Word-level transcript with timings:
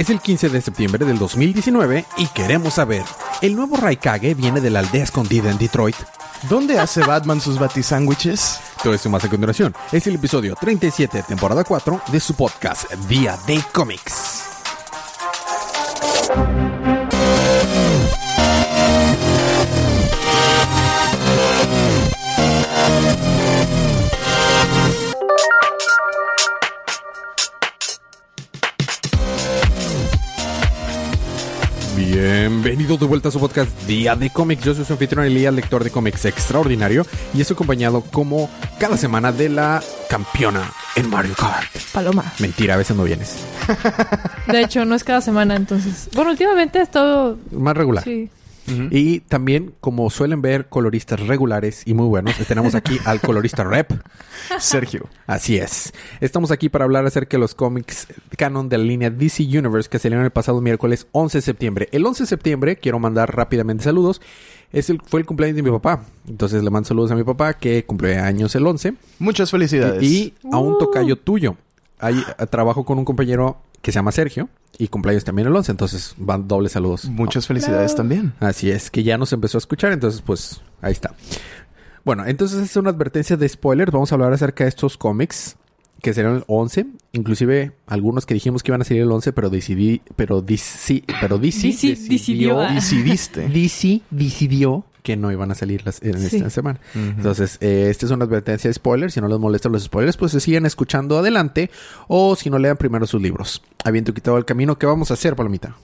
Es 0.00 0.08
el 0.08 0.18
15 0.18 0.48
de 0.48 0.62
septiembre 0.62 1.04
del 1.04 1.18
2019 1.18 2.06
y 2.16 2.26
queremos 2.28 2.72
saber, 2.72 3.02
¿el 3.42 3.54
nuevo 3.54 3.76
Raikage 3.76 4.32
viene 4.32 4.62
de 4.62 4.70
la 4.70 4.78
aldea 4.78 5.04
escondida 5.04 5.50
en 5.50 5.58
Detroit? 5.58 5.94
¿Dónde 6.48 6.78
hace 6.78 7.02
Batman 7.02 7.38
sus 7.38 7.58
batisándwiches? 7.58 8.60
Todo 8.82 8.94
esto 8.94 9.10
más 9.10 9.24
a 9.24 9.28
continuación. 9.28 9.74
Es 9.92 10.06
el 10.06 10.14
episodio 10.14 10.56
37, 10.58 11.24
temporada 11.28 11.64
4 11.64 12.00
de 12.10 12.18
su 12.18 12.32
podcast 12.32 12.90
Día 13.10 13.38
de 13.46 13.62
Cómics. 13.74 14.39
Bienvenido 32.62 32.98
de 32.98 33.06
vuelta 33.06 33.30
a 33.30 33.32
su 33.32 33.40
podcast 33.40 33.70
Día 33.86 34.14
de 34.14 34.28
Cómics. 34.28 34.62
Yo 34.62 34.74
soy 34.74 34.84
su 34.84 34.92
anfitrión 34.92 35.24
Elías, 35.24 35.54
lector 35.54 35.82
de 35.82 35.90
cómics 35.90 36.26
extraordinario, 36.26 37.06
y 37.32 37.40
estoy 37.40 37.54
acompañado 37.54 38.02
como 38.02 38.50
cada 38.78 38.98
semana 38.98 39.32
de 39.32 39.48
la 39.48 39.82
campeona 40.10 40.70
en 40.94 41.08
Mario 41.08 41.34
Kart. 41.38 41.70
Paloma. 41.90 42.22
Mentira, 42.38 42.74
a 42.74 42.76
veces 42.76 42.94
no 42.98 43.04
vienes. 43.04 43.38
De 44.46 44.60
hecho, 44.60 44.84
no 44.84 44.94
es 44.94 45.04
cada 45.04 45.22
semana, 45.22 45.56
entonces. 45.56 46.10
Bueno, 46.14 46.32
últimamente 46.32 46.80
ha 46.80 46.82
estado. 46.82 47.38
Más 47.50 47.74
regular. 47.74 48.04
Sí. 48.04 48.28
Y 48.90 49.20
también, 49.20 49.74
como 49.80 50.08
suelen 50.10 50.42
ver 50.42 50.68
coloristas 50.68 51.20
regulares 51.26 51.82
y 51.86 51.94
muy 51.94 52.06
buenos, 52.06 52.36
tenemos 52.48 52.74
aquí 52.74 52.98
al 53.04 53.20
colorista 53.20 53.64
rep. 53.64 53.90
Sergio. 54.58 55.08
Así 55.26 55.56
es. 55.56 55.92
Estamos 56.20 56.50
aquí 56.50 56.68
para 56.68 56.84
hablar 56.84 57.06
acerca 57.06 57.36
de 57.36 57.40
los 57.40 57.54
cómics 57.54 58.06
canon 58.36 58.68
de 58.68 58.78
la 58.78 58.84
línea 58.84 59.10
DC 59.10 59.42
Universe 59.44 59.88
que 59.88 59.98
salieron 59.98 60.24
el 60.24 60.30
pasado 60.30 60.60
miércoles 60.60 61.06
11 61.12 61.38
de 61.38 61.42
septiembre. 61.42 61.88
El 61.92 62.04
11 62.06 62.24
de 62.24 62.26
septiembre, 62.26 62.76
quiero 62.76 62.98
mandar 62.98 63.34
rápidamente 63.34 63.84
saludos, 63.84 64.20
es 64.72 64.88
el, 64.90 65.00
fue 65.04 65.20
el 65.20 65.26
cumpleaños 65.26 65.56
de 65.56 65.62
mi 65.62 65.70
papá. 65.70 66.04
Entonces 66.28 66.62
le 66.62 66.70
mando 66.70 66.86
saludos 66.88 67.10
a 67.10 67.16
mi 67.16 67.24
papá 67.24 67.54
que 67.54 67.84
cumple 67.84 68.18
años 68.18 68.54
el 68.54 68.66
11. 68.66 68.94
Muchas 69.18 69.50
felicidades. 69.50 70.02
Y 70.02 70.34
a 70.50 70.58
un 70.58 70.74
Uh. 70.74 70.78
tocayo 70.78 71.16
tuyo. 71.16 71.56
Ahí 71.98 72.22
eh, 72.38 72.46
trabajo 72.46 72.84
con 72.84 72.98
un 72.98 73.04
compañero 73.04 73.58
que 73.82 73.92
se 73.92 73.96
llama 73.96 74.12
Sergio 74.12 74.48
y 74.78 74.88
cumpleaños 74.88 75.24
también 75.24 75.48
el 75.48 75.56
11. 75.56 75.72
Entonces 75.72 76.14
van 76.16 76.48
dobles 76.48 76.72
saludos. 76.72 77.06
Muchas 77.06 77.46
felicidades 77.46 77.94
también. 77.94 78.32
Así 78.40 78.70
es, 78.70 78.90
que 78.90 79.02
ya 79.02 79.18
nos 79.18 79.32
empezó 79.32 79.58
a 79.58 79.60
escuchar, 79.60 79.92
entonces 79.92 80.22
pues 80.22 80.60
ahí 80.80 80.92
está. 80.92 81.14
Bueno, 82.04 82.26
entonces 82.26 82.60
es 82.60 82.76
una 82.76 82.90
advertencia 82.90 83.36
de 83.36 83.48
spoilers. 83.48 83.92
Vamos 83.92 84.10
a 84.12 84.14
hablar 84.14 84.32
acerca 84.32 84.64
de 84.64 84.68
estos 84.70 84.96
cómics 84.96 85.56
que 86.00 86.14
serán 86.14 86.36
el 86.36 86.44
11. 86.46 86.86
Inclusive 87.12 87.72
algunos 87.86 88.26
que 88.26 88.34
dijimos 88.34 88.62
que 88.62 88.70
iban 88.70 88.80
a 88.80 88.84
salir 88.84 89.02
el 89.02 89.12
11, 89.12 89.32
pero 89.32 89.50
decidí, 89.50 90.02
pero 90.16 90.40
DC, 90.40 91.04
pero 91.20 91.38
DC, 91.38 91.68
DC 91.68 91.96
decidió. 92.08 92.58
Decidiste. 92.58 93.48
DC 93.48 94.02
decidió 94.10 94.84
que 95.02 95.16
no 95.16 95.30
iban 95.32 95.50
a 95.50 95.54
salir 95.54 95.84
las, 95.84 96.02
en 96.02 96.18
Sí. 96.20 96.36
esta 96.36 96.50
semana. 96.50 96.80
Entonces, 96.94 97.58
eh, 97.60 97.88
esta 97.90 98.06
es 98.06 98.12
una 98.12 98.24
advertencia 98.24 98.68
de 98.68 98.74
spoilers. 98.74 99.14
Si 99.14 99.20
no 99.20 99.28
les 99.28 99.38
molestan 99.38 99.72
los 99.72 99.84
spoilers, 99.84 100.16
pues 100.16 100.32
se 100.32 100.40
siguen 100.40 100.66
escuchando 100.66 101.18
adelante. 101.18 101.70
O 102.08 102.36
si 102.36 102.50
no, 102.50 102.58
lean 102.58 102.76
primero 102.76 103.06
sus 103.06 103.20
libros. 103.22 103.62
Habiendo 103.84 104.12
quitado 104.14 104.36
el 104.38 104.44
camino, 104.44 104.78
¿qué 104.78 104.86
vamos 104.86 105.10
a 105.10 105.14
hacer, 105.14 105.34
Palomita? 105.36 105.76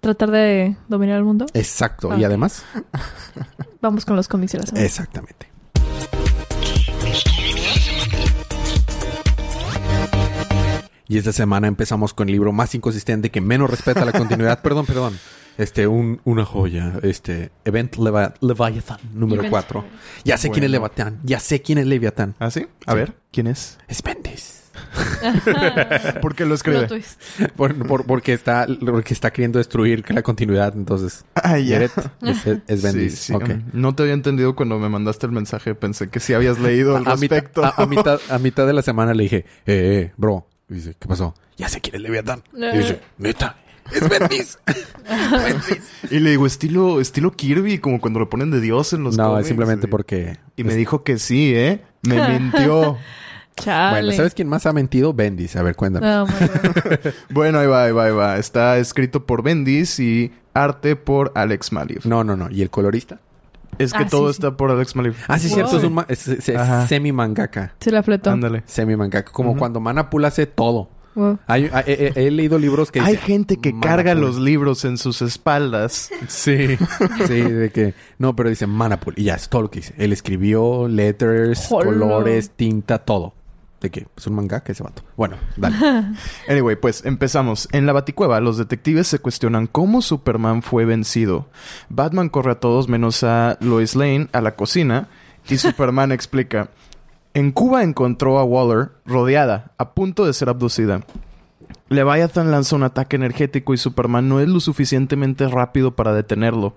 Tratar 0.00 0.30
de 0.30 0.76
dominar 0.88 1.16
el 1.18 1.24
mundo. 1.24 1.46
Exacto. 1.54 2.10
Ah. 2.12 2.16
Y 2.18 2.24
además, 2.24 2.64
Vamos 3.80 4.04
con 4.04 4.16
los 4.16 4.28
cómics 4.28 4.52
de 4.52 4.58
la 4.58 4.66
semana. 4.66 4.84
exactamente. 4.86 5.48
Y 11.06 11.18
esta 11.18 11.32
semana 11.32 11.68
empezamos 11.68 12.14
con 12.14 12.28
el 12.28 12.32
libro 12.32 12.52
más 12.52 12.74
inconsistente 12.74 13.30
que 13.30 13.40
menos 13.40 13.70
respeta 13.70 14.04
la 14.04 14.12
continuidad. 14.12 14.62
perdón, 14.62 14.86
perdón. 14.86 15.18
Este, 15.58 15.86
un, 15.86 16.20
una 16.24 16.44
joya. 16.44 16.94
Este, 17.02 17.50
Event 17.64 17.96
Leva- 17.96 18.34
Leviathan 18.40 18.98
número 19.12 19.42
Event 19.42 19.50
4. 19.52 19.84
Ya 20.24 20.36
sé 20.36 20.50
quién 20.50 20.64
es. 20.64 20.70
Leviathan. 20.70 21.20
Ya 21.22 21.38
sé 21.40 21.62
quién 21.62 21.78
es 21.78 21.86
Leviathan. 21.86 22.34
¿Ah, 22.38 22.50
sí? 22.50 22.66
A 22.86 22.92
Sí. 22.92 22.98
ver, 22.98 23.14
¿quién 23.30 23.46
es? 23.46 23.78
Es 23.88 24.02
Bendis. 24.02 24.60
¿Por 26.20 26.34
qué 26.34 26.44
lo 26.44 26.54
escribe? 26.54 26.88
Por- 27.56 27.86
por- 27.86 28.06
porque 28.06 28.32
está, 28.32 28.66
porque 28.84 29.14
está 29.14 29.32
queriendo 29.32 29.58
destruir 29.58 30.04
la 30.10 30.22
continuidad. 30.22 30.74
Entonces, 30.76 31.24
Ah, 31.34 31.58
ya. 31.58 31.80
Es, 31.82 31.92
Bendis. 32.82 33.14
Sí, 33.18 33.32
sí. 33.32 33.32
Um, 33.34 33.62
No 33.72 33.94
te 33.94 34.02
había 34.02 34.14
entendido 34.14 34.54
cuando 34.56 34.78
me 34.78 34.88
mandaste 34.88 35.26
el 35.26 35.32
mensaje. 35.32 35.74
Pensé 35.74 36.08
que 36.08 36.20
sí 36.20 36.34
habías 36.34 36.58
leído 36.58 36.96
al 36.96 37.06
a, 37.06 37.16
mitad, 37.16 37.36
respecto. 37.36 37.64
a- 37.64 37.74
a 37.76 37.86
mitad, 37.86 38.20
a 38.28 38.38
mitad 38.38 38.66
de 38.66 38.72
la 38.72 38.82
semana 38.82 39.14
le 39.14 39.22
dije, 39.24 39.36
eh, 39.36 39.44
eh, 39.66 40.12
bro. 40.16 40.46
Y 40.68 40.74
dice, 40.74 40.96
¿qué 40.98 41.06
pasó? 41.06 41.34
Ya 41.56 41.68
sé 41.68 41.80
quién 41.80 41.94
es 41.96 42.02
Leviathan. 42.02 42.42
Y 42.54 42.78
dice, 42.78 43.00
neta, 43.18 43.56
es 43.92 44.08
Bendis. 44.08 44.58
Y 46.10 46.20
le 46.20 46.30
digo, 46.30 46.46
estilo, 46.46 47.00
estilo 47.00 47.32
Kirby, 47.32 47.78
como 47.78 48.00
cuando 48.00 48.18
lo 48.20 48.28
ponen 48.30 48.50
de 48.50 48.60
Dios 48.60 48.92
en 48.92 49.02
los 49.04 49.16
no, 49.16 49.24
cómics. 49.28 49.42
es 49.42 49.48
simplemente 49.48 49.88
porque... 49.88 50.38
Y 50.56 50.64
me 50.64 50.74
dijo 50.74 51.02
que 51.02 51.18
sí, 51.18 51.52
¿eh? 51.54 51.82
Me 52.02 52.28
mintió. 52.38 52.96
Chale. 53.56 54.00
Bueno, 54.02 54.16
¿sabes 54.16 54.34
quién 54.34 54.48
más 54.48 54.66
ha 54.66 54.72
mentido? 54.72 55.12
Bendis. 55.14 55.56
A 55.56 55.62
ver, 55.62 55.76
cuéntame. 55.76 56.06
Oh, 56.14 56.26
God. 56.26 57.12
bueno, 57.30 57.58
ahí 57.60 57.66
va, 57.66 57.84
ahí 57.84 57.92
va, 57.92 58.04
ahí 58.06 58.12
va. 58.12 58.36
Está 58.38 58.78
escrito 58.78 59.24
por 59.26 59.42
Bendis 59.42 59.98
y 60.00 60.32
arte 60.54 60.96
por 60.96 61.32
Alex 61.34 61.72
Maliv. 61.72 62.00
No, 62.04 62.24
no, 62.24 62.36
no. 62.36 62.50
¿Y 62.50 62.62
el 62.62 62.70
colorista? 62.70 63.20
Es 63.78 63.92
que 63.92 64.04
Ah, 64.04 64.08
todo 64.08 64.28
sí, 64.28 64.34
sí. 64.34 64.38
está 64.46 64.56
por 64.56 64.70
Alex 64.70 64.94
Maliv. 64.96 65.14
Ah, 65.28 65.38
sí, 65.38 65.46
es 65.46 65.52
Wow. 65.52 65.56
cierto. 65.68 65.78
Es, 65.78 65.84
un 65.84 65.94
ma- 65.94 66.06
es- 66.08 66.28
es- 66.28 66.48
es 66.48 66.56
Ajá. 66.56 66.86
semi-mangaka. 66.86 67.74
Se 67.80 67.90
la 67.90 68.02
fletó. 68.02 68.30
Ándale. 68.30 68.62
Semi-mangaka. 68.66 69.32
Como 69.32 69.56
cuando 69.56 69.80
Manapul 69.80 70.24
hace 70.24 70.46
todo. 70.46 70.88
Wow. 71.14 71.38
Hay- 71.46 71.70
hay- 71.72 71.84
he, 71.86 72.12
he- 72.14 72.26
he 72.26 72.30
leído 72.30 72.58
libros 72.58 72.90
que 72.90 73.00
Hay 73.00 73.12
dicen, 73.12 73.26
gente 73.26 73.56
que 73.58 73.72
Manapul. 73.72 73.88
carga 73.88 74.14
los 74.14 74.38
libros 74.38 74.84
en 74.84 74.98
sus 74.98 75.22
espaldas. 75.22 76.10
Sí, 76.28 76.76
sí, 77.26 77.40
de 77.40 77.70
que... 77.70 77.94
No, 78.18 78.34
pero 78.34 78.48
dice 78.48 78.66
Manapul. 78.66 79.14
Y 79.16 79.24
ya, 79.24 79.34
es 79.34 79.48
todo 79.48 79.62
lo 79.62 79.70
que 79.70 79.80
dice. 79.80 79.94
Él 79.98 80.12
escribió 80.12 80.88
letters, 80.88 81.66
colores, 81.68 82.50
tinta, 82.50 82.98
todo. 82.98 83.34
De 83.80 83.90
que 83.90 84.06
es 84.16 84.26
un 84.26 84.34
mangaka 84.34 84.72
ese 84.72 84.82
vato. 84.82 85.02
Bueno, 85.14 85.36
dale. 85.58 85.76
Anyway, 86.48 86.76
pues 86.76 87.04
empezamos. 87.04 87.68
En 87.72 87.84
la 87.84 87.92
Baticueva, 87.92 88.40
los 88.40 88.56
detectives 88.56 89.06
se 89.08 89.18
cuestionan 89.18 89.66
cómo 89.66 90.00
Superman 90.00 90.62
fue 90.62 90.86
vencido. 90.86 91.48
Batman 91.90 92.30
corre 92.30 92.52
a 92.52 92.60
todos 92.60 92.88
menos 92.88 93.22
a 93.24 93.58
Lois 93.60 93.94
Lane 93.94 94.28
a 94.32 94.40
la 94.40 94.56
cocina 94.56 95.08
y 95.48 95.58
Superman 95.58 96.12
explica. 96.12 96.70
En 97.34 97.50
Cuba 97.50 97.82
encontró 97.82 98.38
a 98.38 98.44
Waller 98.44 98.90
rodeada, 99.04 99.72
a 99.76 99.92
punto 99.94 100.24
de 100.24 100.32
ser 100.32 100.48
abducida. 100.48 101.00
Leviathan 101.88 102.50
lanza 102.50 102.76
un 102.76 102.84
ataque 102.84 103.16
energético 103.16 103.74
y 103.74 103.76
Superman 103.76 104.28
no 104.28 104.40
es 104.40 104.48
lo 104.48 104.60
suficientemente 104.60 105.46
rápido 105.48 105.94
para 105.96 106.14
detenerlo. 106.14 106.74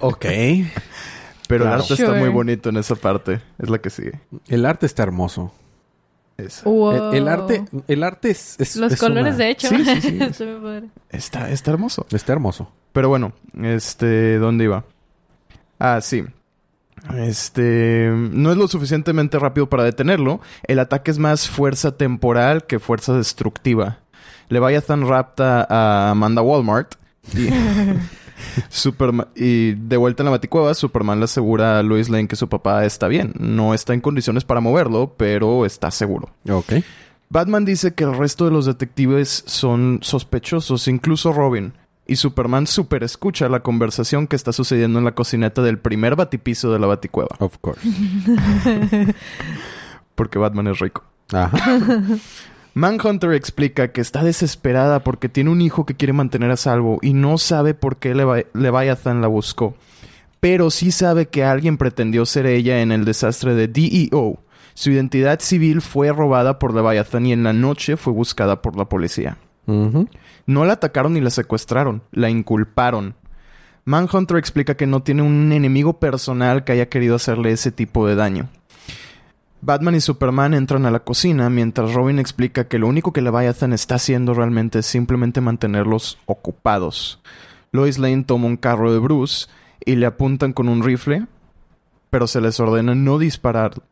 ok. 0.00 0.24
Pero 1.48 1.64
Claro. 1.64 1.76
el 1.76 1.82
arte 1.82 1.94
está 1.94 2.12
muy 2.14 2.28
bonito 2.30 2.70
en 2.70 2.76
esa 2.78 2.94
parte. 2.94 3.40
Es 3.58 3.68
la 3.68 3.78
que 3.78 3.90
sigue. 3.90 4.18
El 4.48 4.64
arte 4.64 4.86
está 4.86 5.02
hermoso. 5.02 5.52
Wow. 6.64 7.12
El, 7.12 7.18
el 7.18 7.28
arte, 7.28 7.64
el 7.86 8.02
arte 8.02 8.30
es, 8.30 8.56
es- 8.58 8.76
Los 8.76 8.92
es 8.94 9.00
colores, 9.00 9.34
una- 9.34 9.44
de 9.44 9.50
hecho. 9.50 9.68
Sí, 9.68 9.84
sí, 10.00 10.18
sí. 10.32 10.48
Está, 11.10 11.50
está 11.50 11.70
hermoso. 11.70 12.06
Está 12.10 12.32
hermoso. 12.32 12.70
Pero 12.92 13.08
bueno, 13.08 13.32
este, 13.62 14.38
¿dónde 14.38 14.64
iba? 14.64 14.84
Ah, 15.78 16.00
sí. 16.00 16.24
Este, 17.16 18.10
no 18.14 18.50
es 18.50 18.56
lo 18.56 18.66
suficientemente 18.68 19.38
rápido 19.38 19.68
para 19.68 19.84
detenerlo. 19.84 20.40
El 20.64 20.78
ataque 20.78 21.10
es 21.10 21.18
más 21.18 21.48
fuerza 21.48 21.96
temporal 21.96 22.64
que 22.66 22.78
fuerza 22.78 23.14
destructiva. 23.14 23.98
Leviathan 24.48 25.06
rapta 25.08 25.66
a 25.68 26.10
Amanda 26.10 26.42
Walmart 26.42 26.94
y, 27.34 27.48
Superma- 28.70 29.28
y 29.34 29.72
de 29.72 29.96
vuelta 29.96 30.22
en 30.22 30.26
la 30.26 30.30
baticueva, 30.32 30.74
Superman 30.74 31.18
le 31.18 31.24
asegura 31.24 31.78
a 31.78 31.82
Lois 31.82 32.08
Lane 32.08 32.28
que 32.28 32.36
su 32.36 32.48
papá 32.48 32.84
está 32.84 33.08
bien. 33.08 33.32
No 33.38 33.74
está 33.74 33.94
en 33.94 34.00
condiciones 34.00 34.44
para 34.44 34.60
moverlo, 34.60 35.14
pero 35.16 35.64
está 35.66 35.90
seguro. 35.90 36.30
Ok. 36.50 36.74
Batman 37.30 37.64
dice 37.64 37.94
que 37.94 38.04
el 38.04 38.16
resto 38.16 38.44
de 38.44 38.50
los 38.50 38.66
detectives 38.66 39.44
son 39.46 39.98
sospechosos, 40.02 40.88
incluso 40.88 41.32
Robin. 41.32 41.72
Y 42.06 42.16
Superman 42.16 42.66
super 42.66 43.02
escucha 43.02 43.48
la 43.48 43.60
conversación 43.60 44.26
que 44.26 44.36
está 44.36 44.52
sucediendo 44.52 44.98
en 44.98 45.06
la 45.06 45.14
cocineta 45.14 45.62
del 45.62 45.78
primer 45.78 46.16
batipiso 46.16 46.70
de 46.72 46.78
la 46.78 46.86
baticueva. 46.86 47.34
Of 47.38 47.56
course. 47.62 47.80
Porque 50.14 50.38
Batman 50.38 50.66
es 50.68 50.78
rico. 50.78 51.02
Ajá. 51.32 51.56
Manhunter 52.74 53.32
explica 53.32 53.92
que 53.92 54.00
está 54.00 54.24
desesperada 54.24 55.04
porque 55.04 55.28
tiene 55.28 55.50
un 55.50 55.60
hijo 55.62 55.86
que 55.86 55.94
quiere 55.94 56.12
mantener 56.12 56.50
a 56.50 56.56
salvo 56.56 56.98
y 57.02 57.12
no 57.14 57.38
sabe 57.38 57.72
por 57.72 57.98
qué 57.98 58.14
Levi- 58.16 58.46
Leviathan 58.52 59.20
la 59.20 59.28
buscó. 59.28 59.76
Pero 60.40 60.70
sí 60.70 60.90
sabe 60.90 61.26
que 61.28 61.44
alguien 61.44 61.76
pretendió 61.78 62.26
ser 62.26 62.46
ella 62.46 62.82
en 62.82 62.90
el 62.90 63.04
desastre 63.04 63.54
de 63.54 63.68
DEO. 63.68 64.40
Su 64.74 64.90
identidad 64.90 65.38
civil 65.38 65.80
fue 65.82 66.12
robada 66.12 66.58
por 66.58 66.74
Leviathan 66.74 67.26
y 67.26 67.32
en 67.32 67.44
la 67.44 67.52
noche 67.52 67.96
fue 67.96 68.12
buscada 68.12 68.60
por 68.60 68.76
la 68.76 68.86
policía. 68.86 69.36
No 69.66 70.64
la 70.64 70.74
atacaron 70.74 71.14
ni 71.14 71.20
la 71.20 71.30
secuestraron, 71.30 72.02
la 72.12 72.30
inculparon. 72.30 73.14
Manhunter 73.84 74.38
explica 74.38 74.76
que 74.76 74.86
no 74.86 75.02
tiene 75.02 75.22
un 75.22 75.52
enemigo 75.52 75.98
personal 75.98 76.64
que 76.64 76.72
haya 76.72 76.88
querido 76.88 77.16
hacerle 77.16 77.52
ese 77.52 77.70
tipo 77.70 78.06
de 78.06 78.14
daño. 78.14 78.48
Batman 79.60 79.94
y 79.94 80.00
Superman 80.00 80.52
entran 80.52 80.84
a 80.84 80.90
la 80.90 81.00
cocina 81.00 81.48
mientras 81.48 81.94
Robin 81.94 82.18
explica 82.18 82.68
que 82.68 82.78
lo 82.78 82.86
único 82.86 83.12
que 83.12 83.22
Leviathan 83.22 83.72
está 83.72 83.94
haciendo 83.94 84.34
realmente 84.34 84.80
es 84.80 84.86
simplemente 84.86 85.40
mantenerlos 85.40 86.18
ocupados. 86.26 87.20
Lois 87.72 87.98
Lane 87.98 88.24
toma 88.24 88.46
un 88.46 88.58
carro 88.58 88.92
de 88.92 88.98
Bruce 88.98 89.48
y 89.84 89.96
le 89.96 90.06
apuntan 90.06 90.52
con 90.52 90.68
un 90.68 90.82
rifle, 90.82 91.26
pero 92.10 92.26
se 92.26 92.40
les 92.40 92.60
ordena 92.60 92.94
no 92.94 93.18
disparar. 93.18 93.82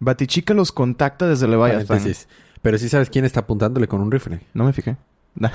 Batichica 0.00 0.52
los 0.52 0.72
contacta 0.72 1.28
desde 1.28 1.48
Leviathan. 1.48 1.86
Paréntesis. 1.86 2.28
Pero 2.66 2.78
sí 2.78 2.88
sabes 2.88 3.08
quién 3.10 3.24
está 3.24 3.40
apuntándole 3.40 3.86
con 3.88 4.00
un 4.00 4.10
rifle. 4.10 4.40
No 4.54 4.64
me 4.64 4.72
fijé. 4.72 4.96
Nah, 5.36 5.50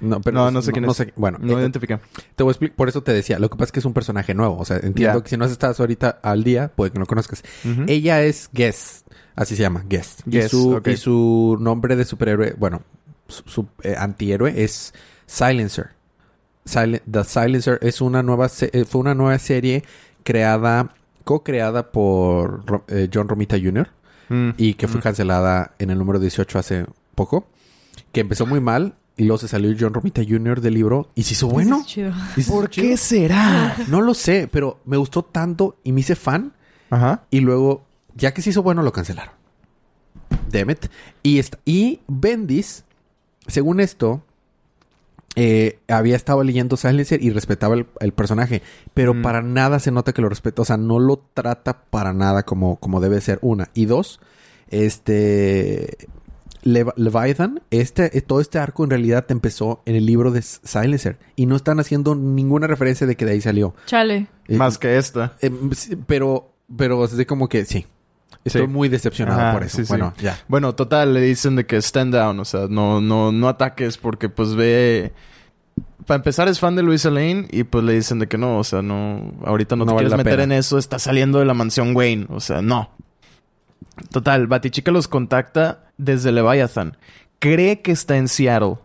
No, 0.00 0.20
pero 0.20 0.34
No, 0.38 0.50
no 0.50 0.62
sé 0.62 0.72
quién 0.72 0.84
es. 0.86 0.96
sé- 0.96 1.12
bueno, 1.16 1.38
no 1.40 1.58
eh, 1.58 1.60
identifiqué. 1.60 1.98
te 2.34 2.42
voy 2.42 2.50
a 2.50 2.52
explicar. 2.52 2.76
Por 2.76 2.88
eso 2.88 3.02
te 3.02 3.12
decía. 3.12 3.38
Lo 3.38 3.50
que 3.50 3.56
pasa 3.56 3.66
es 3.66 3.72
que 3.72 3.78
es 3.80 3.84
un 3.84 3.92
personaje 3.92 4.32
nuevo. 4.34 4.56
O 4.58 4.64
sea, 4.64 4.78
entiendo 4.78 5.22
que 5.22 5.28
si 5.28 5.36
no 5.36 5.44
estás 5.44 5.78
ahorita 5.78 6.18
al 6.22 6.42
día, 6.42 6.68
puede 6.74 6.90
que 6.90 6.98
no 6.98 7.02
lo 7.02 7.06
conozcas. 7.06 7.42
Ella 7.86 8.22
es 8.22 8.48
Guest. 8.52 9.06
Así 9.36 9.56
se 9.56 9.62
llama, 9.62 9.84
Guest. 9.88 10.20
y, 10.26 10.30
Guest, 10.32 10.50
su, 10.50 10.76
ok. 10.76 10.88
y 10.88 10.96
su 10.96 11.56
nombre 11.60 11.96
de 11.96 12.04
superhéroe, 12.04 12.54
bueno, 12.58 12.82
su, 13.28 13.42
su, 13.46 13.68
eh, 13.82 13.94
antihéroe 13.98 14.62
es 14.64 14.92
Silencer. 15.26 15.90
Sil- 16.66 17.00
The 17.10 17.24
Silencer 17.24 17.78
es 17.82 18.00
una 18.00 18.22
nueva 18.22 18.48
eh, 18.60 18.84
fue 18.84 19.00
una 19.00 19.14
nueva 19.14 19.38
serie 19.38 19.84
creada, 20.24 20.94
co-creada 21.24 21.90
por 21.92 22.82
eh, 22.88 23.08
John 23.12 23.28
Romita 23.28 23.56
Jr. 23.58 23.88
Mm. 24.30 24.50
y 24.56 24.74
que 24.74 24.88
fue 24.88 25.00
cancelada 25.02 25.72
en 25.78 25.90
el 25.90 25.98
número 25.98 26.18
18 26.18 26.58
hace 26.58 26.86
poco. 27.14 27.46
Que 28.12 28.20
empezó 28.20 28.46
muy 28.46 28.60
mal 28.60 28.94
y 29.16 29.24
luego 29.24 29.38
se 29.38 29.48
salió 29.48 29.74
John 29.78 29.92
Romita 29.92 30.22
Jr. 30.26 30.60
del 30.62 30.74
libro 30.74 31.10
y 31.14 31.24
se 31.24 31.34
hizo 31.34 31.48
bueno. 31.48 31.76
Eso 31.76 31.80
es 31.82 31.86
chido. 31.86 32.10
Y 32.10 32.34
se 32.34 32.40
hizo 32.40 32.52
¿Por 32.54 32.70
chido. 32.70 32.88
qué 32.88 32.96
será? 32.96 33.76
No 33.88 34.00
lo 34.00 34.14
sé, 34.14 34.48
pero 34.50 34.80
me 34.86 34.96
gustó 34.96 35.22
tanto 35.22 35.76
y 35.84 35.92
me 35.92 36.00
hice 36.00 36.16
fan 36.16 36.52
Ajá. 36.90 37.24
y 37.30 37.40
luego, 37.40 37.84
ya 38.14 38.32
que 38.32 38.40
se 38.40 38.50
hizo 38.50 38.62
bueno, 38.62 38.82
lo 38.82 38.92
cancelaron. 38.92 39.34
Damn 40.50 40.70
it. 40.70 40.86
Y, 41.22 41.38
esta- 41.38 41.58
y 41.64 42.00
Bendis, 42.08 42.84
según 43.46 43.80
esto, 43.80 44.22
eh, 45.36 45.78
había 45.88 46.16
estado 46.16 46.42
leyendo 46.42 46.76
Silencer 46.76 47.22
y 47.22 47.30
respetaba 47.30 47.74
el, 47.76 47.86
el 48.00 48.12
personaje. 48.12 48.62
Pero 48.94 49.14
Mm. 49.14 49.22
para 49.22 49.42
nada 49.42 49.78
se 49.78 49.90
nota 49.92 50.12
que 50.12 50.22
lo 50.22 50.28
respeta. 50.28 50.62
O 50.62 50.64
sea, 50.64 50.76
no 50.76 50.98
lo 50.98 51.18
trata 51.34 51.82
para 51.84 52.12
nada 52.12 52.42
como, 52.44 52.76
como 52.76 53.00
debe 53.00 53.20
ser. 53.20 53.38
Una. 53.42 53.70
Y 53.74 53.86
dos, 53.86 54.20
este. 54.68 55.96
Lev- 56.62 56.92
Leviathan, 56.96 57.62
este, 57.70 58.18
eh, 58.18 58.20
todo 58.20 58.42
este 58.42 58.58
arco 58.58 58.84
en 58.84 58.90
realidad 58.90 59.24
empezó 59.30 59.80
en 59.86 59.94
el 59.96 60.04
libro 60.04 60.30
de 60.30 60.42
Silencer. 60.42 61.18
Y 61.34 61.46
no 61.46 61.56
están 61.56 61.80
haciendo 61.80 62.14
ninguna 62.14 62.66
referencia 62.66 63.06
de 63.06 63.16
que 63.16 63.24
de 63.24 63.32
ahí 63.32 63.40
salió. 63.40 63.74
Chale. 63.86 64.26
Eh, 64.46 64.56
Más 64.56 64.76
que 64.76 64.98
esta. 64.98 65.36
eh, 65.40 65.50
sí, 65.74 65.96
pero, 66.06 66.52
pero 66.76 67.02
es 67.04 67.16
de 67.16 67.24
como 67.24 67.48
que 67.48 67.64
sí. 67.64 67.86
Estoy 68.44 68.62
Sí. 68.62 68.66
muy 68.68 68.88
decepcionado 68.88 69.40
Ajá, 69.40 69.52
por 69.52 69.62
eso. 69.64 69.76
sí, 69.78 69.84
sí. 69.84 69.88
Bueno, 69.88 70.14
ya. 70.20 70.38
Bueno, 70.48 70.74
total, 70.74 71.12
le 71.12 71.20
dicen 71.20 71.56
de 71.56 71.66
que 71.66 71.76
stand 71.82 72.14
down, 72.14 72.40
o 72.40 72.44
sea, 72.44 72.66
no, 72.68 73.00
no, 73.00 73.32
no 73.32 73.48
ataques 73.48 73.98
porque 73.98 74.28
pues 74.28 74.54
ve... 74.54 75.12
Para 76.06 76.16
empezar 76.16 76.48
es 76.48 76.58
fan 76.58 76.74
de 76.74 76.82
Luisa 76.82 77.10
Lane 77.10 77.46
y 77.50 77.64
pues 77.64 77.84
le 77.84 77.92
dicen 77.92 78.18
de 78.18 78.26
que 78.26 78.38
no, 78.38 78.58
o 78.58 78.64
sea, 78.64 78.80
no, 78.82 79.32
ahorita 79.44 79.76
no, 79.76 79.84
No 79.84 79.90
te 79.92 79.94
vale 79.96 80.08
quieres 80.08 80.24
meter 80.24 80.38
pena. 80.40 80.54
en 80.54 80.58
eso, 80.58 80.78
está 80.78 80.98
saliendo 80.98 81.38
de 81.38 81.44
la 81.44 81.54
mansión 81.54 81.94
Wayne, 81.94 82.26
o 82.30 82.40
sea, 82.40 82.62
no. 82.62 82.90
Total, 84.10 84.46
Batichica 84.46 84.90
los 84.90 85.08
contacta 85.08 85.84
desde 85.98 86.32
Leviathan. 86.32 86.96
Cree 87.38 87.80
que 87.82 87.92
está 87.92 88.16
en 88.16 88.28
Seattle. 88.28 88.76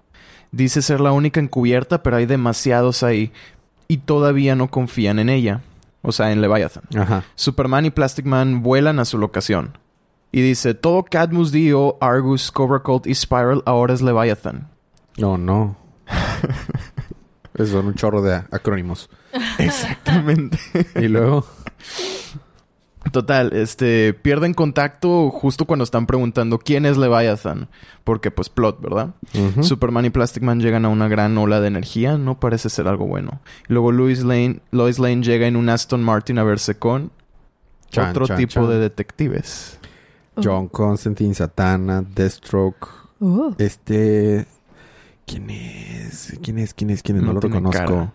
Dice 0.51 0.81
ser 0.81 0.99
la 0.99 1.11
única 1.13 1.39
encubierta, 1.39 2.03
pero 2.03 2.17
hay 2.17 2.25
demasiados 2.25 3.01
ahí. 3.03 3.31
Y 3.87 3.97
todavía 3.99 4.55
no 4.55 4.69
confían 4.69 5.19
en 5.19 5.29
ella. 5.29 5.61
O 6.05 6.11
sea, 6.11 6.31
en 6.31 6.39
Leviathan. 6.39 6.83
Ajá. 6.95 7.23
Superman 7.33 7.85
y 7.85 7.89
Plastic 7.89 8.25
Man 8.25 8.61
vuelan 8.61 8.99
a 8.99 9.05
su 9.05 9.17
locación. 9.17 9.77
Y 10.31 10.41
dice, 10.41 10.75
todo 10.75 11.03
Cadmus 11.03 11.51
Dio, 11.51 11.97
Argus, 11.99 12.51
Cobra 12.51 12.79
Cult 12.79 13.07
y 13.07 13.15
Spiral 13.15 13.63
ahora 13.65 13.93
es 13.93 14.01
Leviathan. 14.01 14.69
No, 15.17 15.37
no. 15.37 15.77
Esos 17.55 17.69
son 17.69 17.87
un 17.87 17.95
chorro 17.95 18.21
de 18.21 18.35
acrónimos. 18.51 19.09
Exactamente. 19.57 20.59
Y 20.95 21.07
luego. 21.07 21.45
Total, 23.15 23.53
este, 23.53 24.13
pierden 24.13 24.53
contacto 24.53 25.29
justo 25.29 25.63
cuando 25.63 25.83
están 25.83 26.05
preguntando 26.05 26.59
quién 26.59 26.85
es 26.85 26.97
Leviathan. 26.97 27.69
Porque 28.03 28.29
pues 28.29 28.49
plot, 28.49 28.81
¿verdad? 28.81 29.15
Superman 29.61 30.03
y 30.03 30.09
Plastic 30.09 30.43
Man 30.43 30.59
llegan 30.59 30.83
a 30.83 30.89
una 30.89 31.07
gran 31.07 31.37
ola 31.37 31.61
de 31.61 31.69
energía, 31.69 32.17
no 32.17 32.41
parece 32.41 32.69
ser 32.69 32.89
algo 32.89 33.07
bueno. 33.07 33.39
Y 33.69 33.73
luego 33.73 33.93
Lois 33.93 34.25
Lane, 34.25 34.59
Lois 34.71 34.99
Lane 34.99 35.21
llega 35.23 35.47
en 35.47 35.55
un 35.55 35.69
Aston 35.69 36.03
Martin 36.03 36.39
a 36.39 36.43
verse 36.43 36.75
con 36.77 37.09
Chan, 37.89 38.09
otro 38.09 38.27
chan, 38.27 38.35
tipo 38.35 38.51
chan. 38.51 38.67
de 38.67 38.79
detectives. 38.79 39.79
John 40.43 40.67
Constantine, 40.67 41.33
Satana, 41.33 42.01
Deathstroke. 42.01 42.85
Uh. 43.21 43.53
Este. 43.57 44.45
¿Quién 45.25 45.49
es? 45.51 46.37
¿Quién 46.43 46.59
es? 46.59 46.73
¿Quién 46.73 46.89
es? 46.89 47.01
¿Quién 47.01 47.15
es? 47.19 47.23
No, 47.23 47.27
No 47.29 47.33
lo 47.35 47.39
reconozco. 47.39 47.77
cara. 47.79 48.13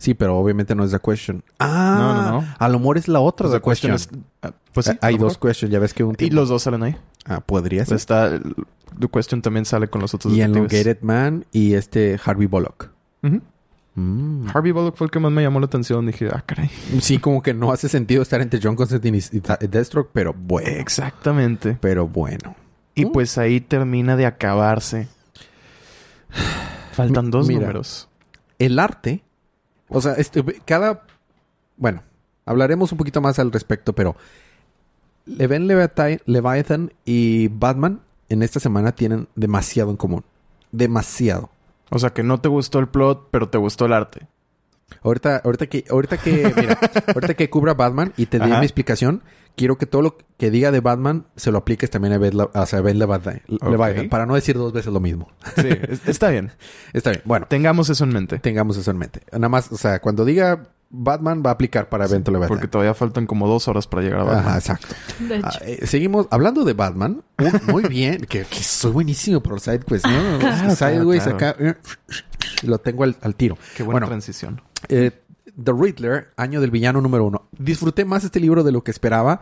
Sí, 0.00 0.14
pero 0.14 0.38
obviamente 0.38 0.74
no 0.74 0.82
es 0.82 0.90
The 0.92 0.98
Question. 0.98 1.44
Ah, 1.58 1.96
No, 1.98 2.14
no, 2.14 2.40
no. 2.40 2.54
A 2.58 2.68
lo 2.70 2.78
mejor 2.78 2.96
es 2.96 3.06
la 3.06 3.20
otra 3.20 3.48
Pues 3.48 3.52
The 3.58 3.60
cuestión 3.60 3.92
Question. 3.92 4.20
es... 4.42 4.50
ah, 4.50 4.52
Pues 4.72 4.86
sí, 4.86 4.92
Eh, 4.92 4.98
Hay 5.02 5.18
dos. 5.18 5.36
Questions. 5.36 5.70
Ya 5.70 5.78
ves 5.78 5.92
que 5.92 6.04
un 6.04 6.16
Y 6.18 6.30
los 6.30 6.48
dos 6.48 6.62
salen 6.62 6.82
ahí. 6.82 6.96
Ah, 7.26 7.40
podría 7.40 7.84
ser. 7.84 7.96
Está... 7.96 8.30
The 8.98 9.08
Question 9.12 9.42
también 9.42 9.66
sale 9.66 9.88
con 9.88 10.00
los 10.00 10.14
otros 10.14 10.32
Y. 10.34 10.40
Elongated 10.40 11.02
Man 11.02 11.44
y 11.52 11.74
este 11.74 12.18
Harvey 12.24 12.46
Bullock. 12.46 12.88
Mm. 13.94 14.46
Harvey 14.54 14.72
Bullock 14.72 14.96
fue 14.96 15.04
el 15.06 15.10
que 15.10 15.18
más 15.20 15.30
me 15.32 15.42
llamó 15.42 15.60
la 15.60 15.66
atención. 15.66 16.06
Dije, 16.06 16.28
ah, 16.32 16.42
caray. 16.46 16.70
Sí, 17.02 17.18
como 17.18 17.42
que 17.42 17.52
no 17.52 17.70
hace 17.70 17.88
sentido 17.90 18.22
estar 18.22 18.40
entre 18.40 18.58
John 18.62 18.76
Constantine 18.76 19.18
y 19.32 19.40
Deathstroke, 19.66 20.10
pero 20.14 20.32
bueno. 20.32 20.66
Exactamente. 20.70 21.76
Pero 21.80 22.08
bueno. 22.08 22.56
Y 22.94 23.04
Mm. 23.04 23.12
pues 23.12 23.36
ahí 23.36 23.60
termina 23.60 24.16
de 24.16 24.24
acabarse. 24.24 25.08
Faltan 26.92 27.30
dos 27.30 27.48
mira. 27.48 27.60
números. 27.60 28.08
El 28.58 28.78
arte, 28.78 29.22
o 29.90 30.00
sea, 30.00 30.14
este, 30.14 30.42
cada... 30.64 31.04
Bueno, 31.76 32.02
hablaremos 32.44 32.92
un 32.92 32.98
poquito 32.98 33.20
más 33.20 33.38
al 33.38 33.52
respecto, 33.52 33.94
pero 33.94 34.16
Leven 35.26 35.66
Leviathan, 35.66 36.92
y 37.04 37.48
Batman 37.48 38.00
en 38.28 38.42
esta 38.42 38.60
semana 38.60 38.92
tienen 38.92 39.28
demasiado 39.34 39.90
en 39.90 39.96
común. 39.96 40.24
Demasiado. 40.72 41.50
O 41.90 41.98
sea, 41.98 42.10
que 42.10 42.22
no 42.22 42.40
te 42.40 42.48
gustó 42.48 42.78
el 42.78 42.88
plot, 42.88 43.28
pero 43.30 43.48
te 43.48 43.58
gustó 43.58 43.86
el 43.86 43.92
arte. 43.92 44.26
Ahorita, 45.02 45.42
ahorita 45.44 45.66
que, 45.66 45.84
ahorita 45.88 46.18
que, 46.18 46.52
mira, 46.56 46.78
ahorita 47.14 47.34
que 47.34 47.50
cubra 47.50 47.74
Batman 47.74 48.12
y 48.16 48.26
te 48.26 48.38
dé 48.38 48.46
mi 48.46 48.64
explicación, 48.64 49.22
quiero 49.60 49.76
que 49.76 49.84
todo 49.84 50.00
lo 50.00 50.16
que 50.38 50.50
diga 50.50 50.70
de 50.70 50.80
Batman 50.80 51.26
se 51.36 51.50
lo 51.52 51.58
apliques 51.58 51.90
también 51.90 52.14
a 52.14 52.18
Ben, 52.18 52.34
Le- 52.34 52.48
o 52.50 52.66
sea, 52.66 52.78
a 52.78 52.82
Leviathan, 52.82 53.42
Leviathan, 53.46 54.08
para 54.08 54.24
no 54.24 54.34
decir 54.34 54.56
dos 54.56 54.72
veces 54.72 54.90
lo 54.90 55.00
mismo. 55.00 55.28
Sí, 55.54 55.68
es- 55.68 56.08
está 56.08 56.30
bien. 56.30 56.50
Está 56.94 57.10
bien. 57.10 57.20
Bueno, 57.26 57.44
Tengamos 57.46 57.90
eso 57.90 58.04
en 58.04 58.10
mente. 58.14 58.38
tengamos 58.38 58.78
eso 58.78 58.90
en 58.90 58.96
mente. 58.96 59.20
Nada 59.32 59.50
más, 59.50 59.70
o 59.70 59.76
sea, 59.76 60.00
cuando 60.00 60.24
diga 60.24 60.68
Batman 60.88 61.42
va 61.44 61.50
a 61.50 61.52
aplicar 61.52 61.90
para 61.90 62.06
evento 62.06 62.30
Leviathan. 62.30 62.56
Porque 62.56 62.68
todavía 62.68 62.94
faltan 62.94 63.26
como 63.26 63.46
dos 63.46 63.68
horas 63.68 63.86
para 63.86 64.02
llegar 64.02 64.20
a 64.20 64.24
Batman. 64.24 64.46
Ajá, 64.46 64.58
exacto. 64.58 64.88
De 65.20 65.36
hecho. 65.36 65.46
Ah, 65.46 65.58
eh, 65.66 65.86
seguimos 65.86 66.26
hablando 66.30 66.64
de 66.64 66.72
Batman. 66.72 67.22
Un- 67.38 67.60
muy 67.72 67.82
bien. 67.84 68.22
que, 68.22 68.44
que 68.44 68.62
soy 68.62 68.92
buenísimo 68.92 69.42
por 69.42 69.52
los 69.52 69.62
sidequests, 69.62 70.08
¿no? 70.10 70.38
Claro, 70.38 70.74
Sideways 70.74 71.22
claro, 71.24 71.36
acá. 71.36 71.56
eh, 71.60 71.74
Lo 72.62 72.78
tengo 72.78 73.04
al, 73.04 73.14
al 73.20 73.34
tiro. 73.34 73.58
Qué 73.76 73.82
buena 73.82 73.96
Bueno, 73.96 74.06
transición. 74.08 74.62
eh, 74.88 75.10
The 75.62 75.72
Riddler, 75.72 76.28
año 76.36 76.60
del 76.60 76.70
villano 76.70 77.00
número 77.00 77.24
uno. 77.24 77.48
Disfruté 77.58 78.04
más 78.04 78.24
este 78.24 78.40
libro 78.40 78.64
de 78.64 78.72
lo 78.72 78.82
que 78.82 78.90
esperaba. 78.90 79.40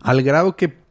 Al 0.00 0.22
grado 0.22 0.56
que 0.56 0.81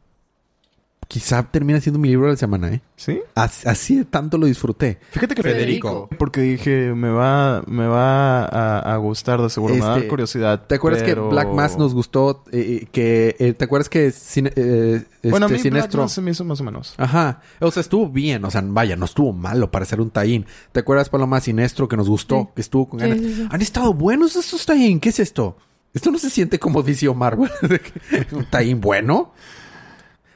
quizá 1.12 1.42
termina 1.42 1.78
siendo 1.78 1.98
mi 1.98 2.08
libro 2.08 2.24
de 2.28 2.32
la 2.32 2.36
semana, 2.38 2.68
¿eh? 2.72 2.80
¿Sí? 2.96 3.20
As- 3.34 3.66
Así 3.66 3.96
de 3.96 4.06
tanto 4.06 4.38
lo 4.38 4.46
disfruté. 4.46 4.98
Fíjate 5.10 5.34
que 5.34 5.42
Federico. 5.42 6.08
Porque 6.18 6.40
dije, 6.40 6.94
me 6.94 7.10
va, 7.10 7.62
me 7.66 7.86
va 7.86 8.44
a, 8.46 8.94
a 8.94 8.96
gustar 8.96 9.42
de 9.42 9.50
seguro. 9.50 9.74
me 9.74 9.80
va 9.80 9.86
a 9.86 9.90
dar 9.90 9.98
Este, 9.98 10.08
curiosidad. 10.08 10.64
¿Te 10.66 10.76
acuerdas 10.76 11.02
pero- 11.02 11.28
que 11.28 11.34
Black 11.34 11.48
Mass 11.48 11.76
nos 11.76 11.92
gustó? 11.92 12.44
eh, 12.50 12.86
que 12.92 13.36
eh, 13.38 13.52
¿Te 13.52 13.64
acuerdas 13.66 13.90
que 13.90 14.08
Cine- 14.10 14.52
eh, 14.56 15.04
Bueno, 15.22 15.46
a 15.46 15.50
este, 15.50 15.68
mí 15.68 15.70
Black 15.74 15.90
Sinestro- 15.90 15.98
Mass 16.00 16.12
se 16.12 16.20
me 16.22 16.30
hizo 16.30 16.44
más 16.46 16.60
o 16.60 16.64
menos. 16.64 16.94
Ajá. 16.96 17.40
O 17.60 17.70
sea, 17.70 17.82
estuvo 17.82 18.08
bien. 18.08 18.42
O 18.46 18.50
sea, 18.50 18.62
vaya, 18.64 18.96
no 18.96 19.04
estuvo 19.04 19.34
malo 19.34 19.70
para 19.70 19.84
ser 19.84 20.00
un 20.00 20.08
taín. 20.08 20.46
¿Te 20.72 20.80
acuerdas, 20.80 21.10
Paloma 21.10 21.42
Sinestro, 21.42 21.88
que 21.88 21.98
nos 21.98 22.08
gustó? 22.08 22.40
Sí. 22.44 22.48
Que 22.54 22.60
estuvo 22.62 22.88
con 22.88 23.00
Sí, 23.00 23.06
ganas. 23.08 23.22
sí, 23.22 23.34
sí. 23.34 23.48
Han 23.50 23.60
estado 23.60 23.92
buenos 23.92 24.34
estos 24.34 24.64
taín. 24.64 24.98
¿Qué 24.98 25.10
es 25.10 25.20
esto? 25.20 25.58
Esto 25.92 26.10
no 26.10 26.16
se 26.18 26.30
siente 26.30 26.58
como 26.58 26.82
DC 26.82 27.06
o 27.06 27.12
Marvel. 27.14 27.50
¿Un 28.32 28.46
taín 28.46 28.80
bueno? 28.80 29.34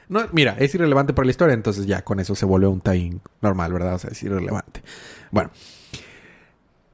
No, 0.09 0.21
mira, 0.31 0.55
es 0.59 0.73
irrelevante 0.75 1.13
para 1.13 1.25
la 1.25 1.31
historia. 1.31 1.53
Entonces 1.53 1.85
ya 1.85 2.03
con 2.03 2.19
eso 2.19 2.35
se 2.35 2.45
vuelve 2.45 2.67
un 2.67 2.81
taín 2.81 3.21
normal, 3.41 3.73
¿verdad? 3.73 3.95
O 3.95 3.99
sea, 3.99 4.09
es 4.11 4.21
irrelevante. 4.23 4.81
Bueno. 5.31 5.51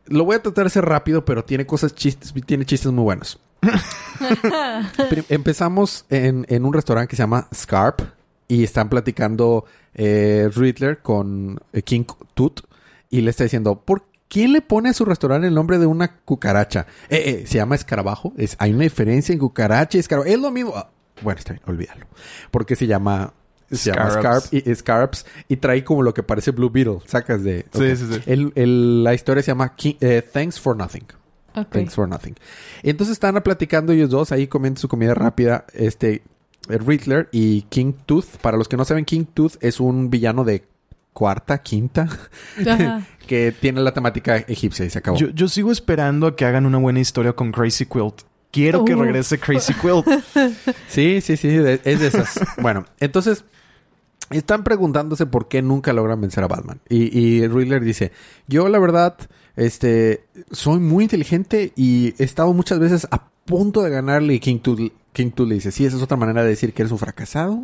Lo 0.07 0.25
voy 0.25 0.35
a 0.35 0.41
tratar 0.41 0.65
de 0.65 0.67
hacer 0.67 0.83
rápido, 0.83 1.23
pero 1.23 1.45
tiene 1.45 1.65
cosas 1.65 1.95
chistes, 1.95 2.33
tiene 2.45 2.65
chistes 2.65 2.91
muy 2.91 3.03
buenos. 3.03 3.39
Empezamos 5.29 6.05
en, 6.09 6.45
en 6.49 6.65
un 6.65 6.73
restaurante 6.73 7.09
que 7.09 7.15
se 7.15 7.23
llama 7.23 7.47
Scarp 7.55 8.01
y 8.49 8.63
están 8.63 8.89
platicando 8.89 9.65
eh, 9.93 10.49
Riddler 10.53 11.01
con 11.01 11.59
eh, 11.71 11.81
King 11.81 12.03
Tut 12.33 12.61
y 13.09 13.21
le 13.21 13.29
está 13.29 13.43
diciendo, 13.43 13.81
¿por 13.81 14.05
quién 14.27 14.53
le 14.53 14.61
pone 14.61 14.89
a 14.89 14.93
su 14.93 15.05
restaurante 15.05 15.47
el 15.47 15.53
nombre 15.53 15.77
de 15.77 15.85
una 15.85 16.17
cucaracha? 16.17 16.87
Eh, 17.09 17.23
eh, 17.43 17.47
se 17.47 17.57
llama 17.57 17.75
escarabajo. 17.75 18.33
Es, 18.37 18.55
hay 18.59 18.73
una 18.73 18.83
diferencia 18.83 19.33
en 19.33 19.39
cucaracha 19.39 19.97
y 19.97 19.99
escarabajo. 19.99 20.33
Es 20.33 20.39
lo 20.39 20.51
mismo. 20.51 20.73
Bueno, 21.21 21.37
está 21.39 21.53
bien, 21.53 21.63
olvídalo. 21.67 22.05
Porque 22.51 22.75
se 22.75 22.87
llama... 22.87 23.33
Se 23.71 23.91
llama 23.91 24.09
Scarabs. 24.11 24.45
Scarab 24.47 24.67
y, 24.71 24.75
Scarabs 24.75 25.25
y 25.47 25.55
trae 25.57 25.83
como 25.83 26.03
lo 26.03 26.13
que 26.13 26.21
parece 26.21 26.51
Blue 26.51 26.69
Beetle. 26.69 26.99
Sacas 27.05 27.43
de... 27.43 27.65
Sí, 27.73 27.95
sí, 27.95 28.05
sí. 28.11 28.21
El- 28.25 28.51
el- 28.55 29.03
la 29.03 29.13
historia 29.13 29.41
se 29.41 29.47
llama 29.51 29.73
eh, 29.83 30.21
Thanks 30.31 30.59
for 30.59 30.75
Nothing. 30.77 31.05
Ok. 31.55 31.69
Thanks 31.69 31.95
for 31.95 32.07
Nothing. 32.07 32.35
Entonces 32.83 33.13
están 33.13 33.35
platicando 33.41 33.91
ellos 33.93 34.09
dos 34.09 34.31
ahí 34.31 34.47
comiendo 34.47 34.79
su 34.79 34.87
comida 34.87 35.13
rápida. 35.13 35.65
Este... 35.73 36.21
Riddler 36.67 37.27
y 37.33 37.63
King 37.63 37.91
Tooth. 38.05 38.37
Para 38.41 38.55
los 38.57 38.69
que 38.69 38.77
no 38.77 38.85
saben, 38.85 39.03
King 39.05 39.25
Tooth 39.33 39.55
es 39.59 39.79
un 39.81 40.09
villano 40.09 40.43
de 40.45 40.63
cuarta, 41.11 41.61
quinta, 41.61 42.07
que 43.27 43.51
tiene 43.51 43.81
la 43.81 43.93
temática 43.93 44.37
egipcia 44.37 44.85
y 44.85 44.89
se 44.89 44.99
acabó. 44.99 45.17
Yo, 45.17 45.29
yo 45.29 45.47
sigo 45.49 45.71
esperando 45.71 46.25
a 46.27 46.35
que 46.35 46.45
hagan 46.45 46.65
una 46.65 46.77
buena 46.77 46.99
historia 47.01 47.33
con 47.33 47.51
Crazy 47.51 47.85
Quilt. 47.85 48.21
Quiero 48.53 48.85
que 48.85 48.95
regrese 48.95 49.37
Crazy 49.39 49.73
Quilt. 49.73 50.05
Sí, 50.87 51.19
sí, 51.21 51.35
sí, 51.37 51.47
de- 51.49 51.81
es 51.83 51.99
de 51.99 52.07
esas. 52.07 52.39
bueno, 52.61 52.85
entonces 52.99 53.43
están 54.29 54.63
preguntándose 54.63 55.25
por 55.25 55.47
qué 55.47 55.61
nunca 55.61 55.91
logran 55.91 56.21
vencer 56.21 56.43
a 56.43 56.47
Batman. 56.47 56.79
Y, 56.87 57.17
y 57.17 57.47
Riddler 57.47 57.83
dice, 57.83 58.11
yo 58.47 58.69
la 58.69 58.79
verdad, 58.79 59.17
este, 59.55 60.25
soy 60.51 60.79
muy 60.79 61.03
inteligente 61.03 61.73
y 61.75 62.13
he 62.17 62.23
estado 62.23 62.53
muchas 62.53 62.79
veces 62.79 63.07
a 63.11 63.27
punto 63.45 63.81
de 63.81 63.89
ganarle 63.89 64.35
y 64.35 64.39
King 64.39 64.59
Tooth, 64.59 64.91
King 65.11 65.31
Tooth 65.31 65.47
le 65.49 65.55
dice, 65.55 65.71
sí, 65.71 65.85
esa 65.85 65.97
es 65.97 66.03
otra 66.03 66.17
manera 66.17 66.43
de 66.43 66.49
decir 66.49 66.73
que 66.73 66.83
eres 66.83 66.91
un 66.91 66.99
fracasado. 66.99 67.63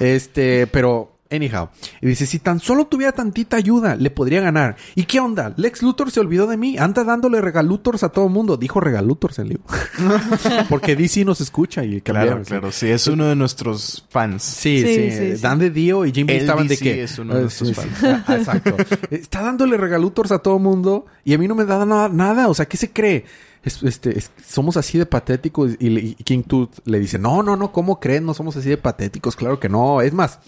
Este, 0.00 0.66
pero... 0.66 1.14
Anyhow, 1.30 1.68
y 2.00 2.06
dice, 2.06 2.24
si 2.24 2.38
tan 2.38 2.58
solo 2.58 2.86
tuviera 2.86 3.12
tantita 3.12 3.58
ayuda, 3.58 3.96
le 3.96 4.08
podría 4.10 4.40
ganar. 4.40 4.76
¿Y 4.94 5.02
qué 5.04 5.20
onda? 5.20 5.52
Lex 5.58 5.82
Luthor 5.82 6.10
se 6.10 6.20
olvidó 6.20 6.46
de 6.46 6.56
mí. 6.56 6.78
Anda 6.78 7.04
dándole 7.04 7.42
regalutors 7.42 8.02
a 8.02 8.08
todo 8.08 8.30
mundo. 8.30 8.56
Dijo 8.56 8.80
regalutors 8.80 9.38
el 9.38 9.48
libro. 9.50 9.64
Porque 10.70 10.96
DC 10.96 11.24
nos 11.26 11.40
escucha 11.42 11.84
y 11.84 12.00
claro, 12.00 12.18
cambiaron. 12.20 12.44
claro. 12.44 12.72
Sí, 12.72 12.88
es 12.88 13.06
uno 13.08 13.26
de 13.26 13.36
nuestros 13.36 14.06
fans. 14.08 14.42
Sí, 14.42 14.80
sí. 14.80 14.94
Sí, 14.94 15.10
sí, 15.10 15.36
sí. 15.36 15.42
Dan 15.42 15.58
de 15.58 15.70
Dio 15.70 16.06
y 16.06 16.12
Jimmy 16.12 16.32
El 16.32 16.38
estaban 16.40 16.66
de 16.66 16.76
que... 16.78 17.02
es 17.02 17.18
uno 17.18 17.34
de 17.34 17.40
Eh, 17.40 17.42
nuestros 17.42 17.68
sí, 17.68 17.74
fans. 17.74 17.88
sí. 18.00 18.06
Ah, 18.06 18.36
Exacto. 18.36 18.76
Está 19.10 19.42
dándole 19.42 19.76
regalutors 19.76 20.32
a 20.32 20.38
todo 20.38 20.58
mundo 20.58 21.06
y 21.24 21.34
a 21.34 21.38
mí 21.38 21.46
no 21.46 21.54
me 21.54 21.64
da 21.66 21.84
nada. 21.84 22.08
nada. 22.08 22.48
O 22.48 22.54
sea, 22.54 22.66
¿qué 22.66 22.76
se 22.76 22.90
cree? 22.90 23.24
Es- 23.62 23.82
este, 23.82 24.16
es- 24.18 24.30
somos 24.46 24.76
así 24.78 24.96
de 24.96 25.04
patéticos 25.04 25.72
y, 25.78 25.90
le- 25.90 26.00
y 26.00 26.14
King 26.14 26.42
Tooth 26.42 26.70
le 26.86 26.98
dice, 27.00 27.18
no, 27.18 27.42
no, 27.42 27.54
no, 27.56 27.70
¿cómo 27.72 28.00
creen? 28.00 28.24
No 28.24 28.32
somos 28.32 28.56
así 28.56 28.68
de 28.70 28.78
patéticos. 28.78 29.36
Claro 29.36 29.60
que 29.60 29.68
no. 29.68 30.00
Es 30.00 30.12
más, 30.14 30.38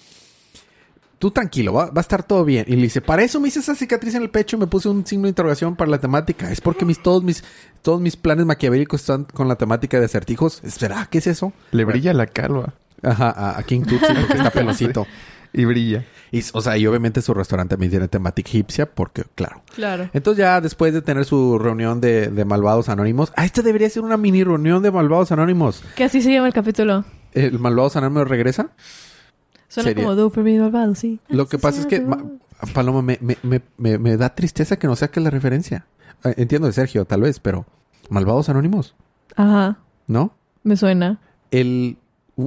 tú 1.20 1.30
tranquilo, 1.30 1.74
va, 1.74 1.90
va 1.90 1.98
a 1.98 2.00
estar 2.00 2.22
todo 2.22 2.44
bien. 2.44 2.64
Y 2.66 2.74
le 2.76 2.82
dice, 2.82 3.02
para 3.02 3.22
eso 3.22 3.38
me 3.40 3.48
hice 3.48 3.60
esa 3.60 3.74
cicatriz 3.74 4.14
en 4.14 4.22
el 4.22 4.30
pecho 4.30 4.56
y 4.56 4.58
me 4.58 4.66
puse 4.66 4.88
un 4.88 5.06
signo 5.06 5.24
de 5.24 5.28
interrogación 5.28 5.76
para 5.76 5.90
la 5.90 5.98
temática. 5.98 6.50
Es 6.50 6.62
porque 6.62 6.86
mis, 6.86 7.00
todos 7.00 7.22
mis, 7.22 7.44
todos 7.82 8.00
mis 8.00 8.16
planes 8.16 8.46
maquiavélicos 8.46 9.02
están 9.02 9.24
con 9.24 9.46
la 9.46 9.56
temática 9.56 10.00
de 10.00 10.06
acertijos. 10.06 10.62
¿Será? 10.66 11.06
¿Qué 11.10 11.18
es 11.18 11.26
eso? 11.26 11.52
Le 11.72 11.84
brilla 11.84 12.14
la 12.14 12.26
calva. 12.26 12.72
Ajá, 13.02 13.30
a, 13.30 13.58
a 13.58 13.62
King 13.62 13.82
sí, 13.86 13.98
porque 13.98 14.32
está 14.32 14.50
peloncito. 14.54 15.06
Y 15.52 15.66
brilla. 15.66 16.06
Y, 16.32 16.42
o 16.54 16.62
sea, 16.62 16.78
y 16.78 16.86
obviamente 16.86 17.20
su 17.20 17.34
restaurante 17.34 17.74
también 17.74 17.90
tiene 17.90 18.08
temática 18.08 18.48
egipcia, 18.48 18.86
porque, 18.86 19.24
claro. 19.34 19.62
Claro. 19.74 20.08
Entonces 20.14 20.38
ya 20.38 20.62
después 20.62 20.94
de 20.94 21.02
tener 21.02 21.26
su 21.26 21.58
reunión 21.58 22.00
de, 22.00 22.28
de 22.28 22.44
malvados 22.46 22.88
anónimos, 22.88 23.30
ah, 23.36 23.44
esta 23.44 23.60
debería 23.60 23.90
ser 23.90 24.04
una 24.04 24.16
mini 24.16 24.42
reunión 24.42 24.82
de 24.82 24.90
malvados 24.90 25.32
anónimos. 25.32 25.82
Que 25.96 26.04
así 26.04 26.22
se 26.22 26.32
llama 26.32 26.46
el 26.46 26.54
capítulo. 26.54 27.04
¿El 27.34 27.58
malvados 27.58 27.96
anónimos 27.96 28.26
regresa? 28.26 28.70
Suena 29.70 29.88
Sería- 29.88 30.04
como 30.04 30.16
Do 30.16 30.28
for 30.30 30.44
me 30.44 30.58
malvado, 30.58 30.94
sí. 30.96 31.18
Lo 31.28 31.46
que 31.48 31.56
pasa 31.58 31.80
es 31.80 31.86
que, 31.86 32.00
ma- 32.00 32.22
Paloma, 32.74 33.00
me, 33.02 33.18
me, 33.22 33.38
me, 33.42 33.62
me, 33.98 34.16
da 34.18 34.34
tristeza 34.34 34.76
que 34.78 34.86
no 34.86 34.96
saques 34.96 35.22
la 35.24 35.30
referencia. 35.30 35.86
Eh, 36.24 36.34
Entiendo 36.36 36.66
de 36.66 36.72
Sergio, 36.74 37.04
tal 37.06 37.22
vez, 37.22 37.40
pero 37.40 37.64
malvados 38.10 38.48
anónimos, 38.48 38.94
Ajá. 39.36 39.78
¿no? 40.06 40.34
Me 40.64 40.76
suena. 40.76 41.20
El... 41.50 41.96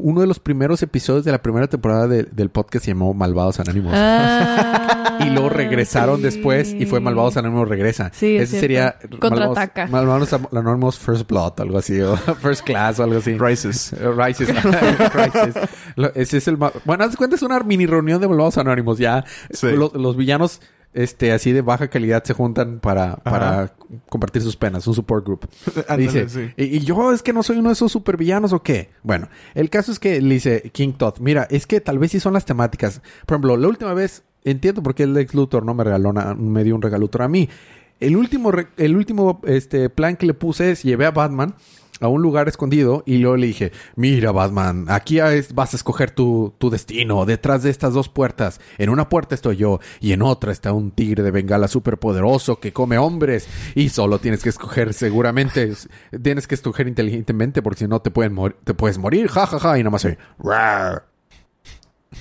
Uno 0.01 0.21
de 0.21 0.27
los 0.27 0.39
primeros 0.39 0.81
episodios 0.83 1.23
de 1.25 1.31
la 1.31 1.41
primera 1.41 1.67
temporada 1.67 2.07
de- 2.07 2.23
del 2.23 2.50
podcast 2.50 2.85
se 2.85 2.91
llamó 2.91 3.13
Malvados 3.13 3.59
Anónimos. 3.59 3.93
Ah, 3.95 5.17
Y 5.19 5.29
luego 5.29 5.50
regresaron 5.50 6.17
sí. 6.17 6.23
después 6.23 6.73
y 6.73 6.85
fue 6.85 7.00
Malvados 7.00 7.38
Anónimos 7.38 7.67
regresa. 7.69 8.12
Sí, 8.13 8.35
es 8.35 8.50
Ese 8.50 8.59
sería. 8.59 8.95
Contraataca. 9.19 9.88
Malvados, 9.88 10.31
Malvados 10.31 10.53
Anónimos 10.57 11.00
First 11.00 11.29
Blood, 11.29 11.53
algo 11.59 11.77
así, 11.77 12.00
o 12.01 12.17
First 12.41 12.63
Class 12.65 13.00
o 13.00 13.03
algo 13.03 13.17
así. 13.19 13.38
Rises. 13.38 13.93
Eh, 13.93 14.12
Rises. 14.15 14.50
Rises. 15.13 15.55
Lo- 15.95 16.13
Ese 16.15 16.38
es 16.38 16.47
el 16.47 16.55
Bueno, 16.57 17.03
haz 17.03 17.15
cuenta 17.15 17.35
es 17.35 17.41
una 17.41 17.59
mini 17.62 17.85
reunión 17.85 18.19
de 18.19 18.27
Malvados 18.27 18.57
Anónimos. 18.57 18.97
Ya 18.97 19.23
Sí. 19.51 19.67
los 19.75 20.17
villanos 20.17 20.62
este 20.93 21.31
así 21.31 21.51
de 21.51 21.62
baja 21.62 21.89
calidad 21.89 22.23
se 22.23 22.33
juntan 22.33 22.79
para, 22.79 23.15
para 23.17 23.73
compartir 24.09 24.41
sus 24.41 24.55
penas, 24.55 24.85
un 24.88 24.93
support 24.93 25.25
group. 25.25 25.47
Ándale, 25.88 26.03
Dice, 26.03 26.29
sí. 26.29 26.51
y, 26.57 26.77
y 26.77 26.79
yo 26.81 27.12
es 27.12 27.21
que 27.23 27.33
no 27.33 27.43
soy 27.43 27.57
uno 27.57 27.69
de 27.69 27.73
esos 27.73 27.91
supervillanos 27.91 28.53
o 28.53 28.62
qué. 28.63 28.89
Bueno, 29.03 29.27
el 29.55 29.69
caso 29.69 29.91
es 29.91 30.00
que 30.00 30.21
le 30.21 30.35
dice 30.35 30.69
King 30.73 30.93
Todd, 30.93 31.15
mira, 31.19 31.47
es 31.50 31.65
que 31.67 31.81
tal 31.81 32.00
vez 32.00 32.12
sí 32.12 32.19
son 32.19 32.33
las 32.33 32.45
temáticas. 32.45 33.01
Por 33.25 33.35
ejemplo, 33.35 33.57
la 33.57 33.67
última 33.67 33.93
vez, 33.93 34.23
entiendo 34.43 34.83
por 34.83 34.95
qué 34.95 35.03
el 35.03 35.17
ex 35.17 35.33
Luthor 35.33 35.65
no 35.65 35.73
me 35.73 35.83
regaló 35.83 36.13
me 36.35 36.63
dio 36.63 36.75
un 36.75 36.81
regalutor 36.81 37.23
a 37.23 37.27
mí. 37.27 37.50
El 38.00 38.17
último, 38.17 38.51
re- 38.51 38.67
el 38.77 38.95
último 38.97 39.39
este, 39.45 39.89
plan 39.89 40.15
que 40.17 40.25
le 40.25 40.33
puse 40.33 40.71
es 40.71 40.83
llevé 40.83 41.05
a 41.05 41.12
Batman 41.12 41.55
a 42.03 42.07
un 42.07 42.22
lugar 42.22 42.48
escondido 42.48 43.03
y 43.05 43.17
luego 43.17 43.38
le 43.38 43.48
dije, 43.48 43.72
mira 43.95 44.31
Batman, 44.31 44.86
aquí 44.89 45.19
vas 45.53 45.74
a 45.74 45.77
escoger 45.77 46.12
tu, 46.12 46.53
tu 46.57 46.69
destino, 46.69 47.25
detrás 47.25 47.63
de 47.63 47.69
estas 47.69 47.93
dos 47.93 48.10
puertas, 48.10 48.60
en 48.77 48.89
una 48.89 49.10
puerta 49.10 49.36
estoy 49.36 49.57
yo 49.57 49.79
y 50.00 50.12
en 50.13 50.22
otra 50.22 50.51
está 50.51 50.74
un 50.74 50.91
tigre 50.91 51.24
de 51.24 51.31
bengala 51.31 51.67
superpoderoso 51.67 52.60
que 52.60 52.74
come 52.74 52.98
hombres 52.98 53.48
y 53.75 53.89
solo 53.89 54.19
tienes 54.19 54.43
que 54.43 54.50
escoger 54.50 54.93
seguramente, 54.93 55.74
tienes 56.22 56.48
que 56.48 56.55
escoger 56.55 56.88
inteligentemente 56.88 57.62
porque 57.62 57.79
si 57.79 57.88
no 57.88 58.01
te, 58.01 58.12
pueden 58.12 58.33
mor- 58.33 58.57
te 58.63 58.74
puedes 58.74 58.98
morir, 58.98 59.27
ja, 59.29 59.45
ja, 59.48 59.60
ja, 59.60 59.77
y 59.77 59.81
nada 59.81 59.91
más 59.91 60.01
soy, 60.03 60.17
"Rar". 60.39 61.05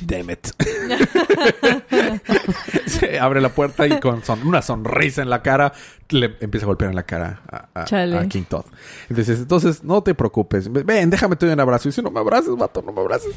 Damn 0.06 0.30
it. 0.30 0.48
Se 2.86 3.18
abre 3.18 3.40
la 3.40 3.50
puerta 3.50 3.86
y 3.86 3.98
con 4.00 4.24
son- 4.24 4.46
una 4.46 4.62
sonrisa 4.62 5.22
en 5.22 5.30
la 5.30 5.42
cara 5.42 5.72
le 6.10 6.34
empieza 6.40 6.66
a 6.66 6.68
golpear 6.68 6.90
en 6.90 6.96
la 6.96 7.04
cara 7.04 7.40
a, 7.50 7.68
a- 7.80 7.84
Chale. 7.86 8.18
a 8.18 8.26
King 8.28 8.42
Todd. 8.48 8.66
Entonces, 9.08 9.38
entonces, 9.40 9.82
no 9.82 10.02
te 10.02 10.14
preocupes. 10.14 10.70
Ven, 10.70 11.08
déjame 11.08 11.36
te 11.36 11.46
doy 11.46 11.54
un 11.54 11.60
abrazo. 11.60 11.88
Y 11.88 11.90
dice, 11.90 12.02
no 12.02 12.10
me 12.10 12.20
abraces, 12.20 12.54
vato, 12.54 12.82
no 12.82 12.92
me 12.92 13.00
abraces. 13.00 13.34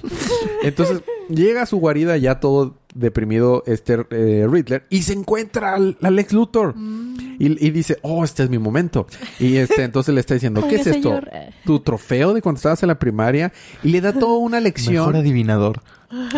Entonces, 0.63 1.01
llega 1.29 1.61
a 1.61 1.65
su 1.65 1.77
guarida 1.77 2.17
ya 2.17 2.39
todo 2.41 2.75
deprimido 2.93 3.63
este 3.65 4.05
eh, 4.09 4.47
Riddler 4.49 4.85
y 4.89 5.01
se 5.03 5.13
encuentra 5.13 5.73
al, 5.75 5.97
al 6.01 6.19
ex 6.19 6.33
Luthor. 6.33 6.75
Y, 7.39 7.65
y 7.65 7.71
dice, 7.71 7.97
oh, 8.01 8.23
este 8.25 8.43
es 8.43 8.49
mi 8.49 8.57
momento. 8.59 9.07
Y 9.39 9.55
este, 9.57 9.83
entonces 9.83 10.13
le 10.13 10.19
está 10.21 10.33
diciendo, 10.33 10.65
¿qué 10.67 10.75
es 10.75 10.87
esto? 10.87 11.09
señor, 11.09 11.29
eh. 11.31 11.51
Tu 11.65 11.79
trofeo 11.79 12.33
de 12.33 12.41
cuando 12.41 12.57
estabas 12.57 12.81
en 12.83 12.87
la 12.87 12.99
primaria. 12.99 13.53
Y 13.83 13.89
le 13.89 14.01
da 14.01 14.11
toda 14.13 14.37
una 14.37 14.59
lección 14.59 14.95
Mejor 14.95 15.15
adivinador. 15.17 15.81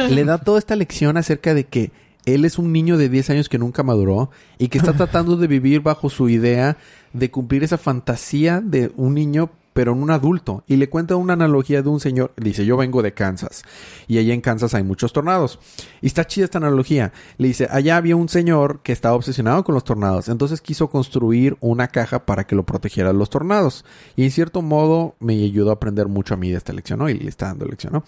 le 0.10 0.24
da 0.24 0.38
toda 0.40 0.60
esta 0.60 0.76
lección 0.76 1.18
acerca 1.18 1.54
de 1.56 1.64
que 1.66 1.92
él 2.28 2.44
es 2.44 2.60
un 2.60 2.74
niño 2.74 2.98
de 2.98 3.08
10 3.08 3.30
años 3.32 3.50
que 3.50 3.58
nunca 3.58 3.84
maduró 3.84 4.30
y 4.58 4.68
que 4.68 4.78
está 4.78 4.94
tratando 4.98 5.38
de 5.38 5.48
vivir 5.48 5.82
bajo 5.82 6.10
su 6.10 6.30
idea 6.30 6.78
de 7.14 7.32
cumplir 7.32 7.64
esa 7.64 7.78
fantasía 7.78 8.62
de 8.62 8.92
un 8.98 9.14
niño 9.14 9.50
pero 9.78 9.92
en 9.92 10.02
un 10.02 10.10
adulto. 10.10 10.64
Y 10.66 10.78
le 10.78 10.90
cuenta 10.90 11.16
una 11.18 11.34
analogía 11.34 11.84
de 11.84 11.90
un 11.90 12.00
señor. 12.00 12.34
Dice, 12.36 12.66
yo 12.66 12.78
vengo 12.78 13.04
de 13.04 13.14
Kansas. 13.14 13.62
Y 14.08 14.18
allá 14.18 14.34
en 14.34 14.42
Kansas 14.42 14.74
hay 14.74 14.82
muchos 14.82 15.14
tornados. 15.14 15.60
Y 16.02 16.08
está 16.08 16.26
chida 16.26 16.46
esta 16.46 16.58
analogía. 16.58 17.14
Le 17.38 17.50
dice, 17.50 17.68
allá 17.70 17.96
había 17.96 18.16
un 18.16 18.28
señor 18.28 18.80
que 18.82 18.92
estaba 18.92 19.14
obsesionado 19.14 19.64
con 19.64 19.76
los 19.76 19.84
tornados. 19.84 20.30
Entonces 20.30 20.62
quiso 20.62 20.90
construir 20.90 21.58
una 21.60 21.90
caja 21.90 22.26
para 22.26 22.48
que 22.48 22.56
lo 22.56 22.66
protegiera 22.66 23.12
de 23.12 23.20
los 23.20 23.30
tornados. 23.30 23.86
Y 24.16 24.24
en 24.24 24.32
cierto 24.32 24.64
modo 24.64 25.14
me 25.20 25.34
ayudó 25.34 25.70
a 25.70 25.74
aprender 25.74 26.08
mucho 26.08 26.34
a 26.34 26.38
mí 26.38 26.50
de 26.50 26.58
esta 26.58 26.74
lección, 26.74 26.98
¿no? 26.98 27.08
Y 27.08 27.14
le 27.14 27.30
está 27.30 27.46
dando 27.46 27.66
lección, 27.68 27.94
¿no? 27.94 28.04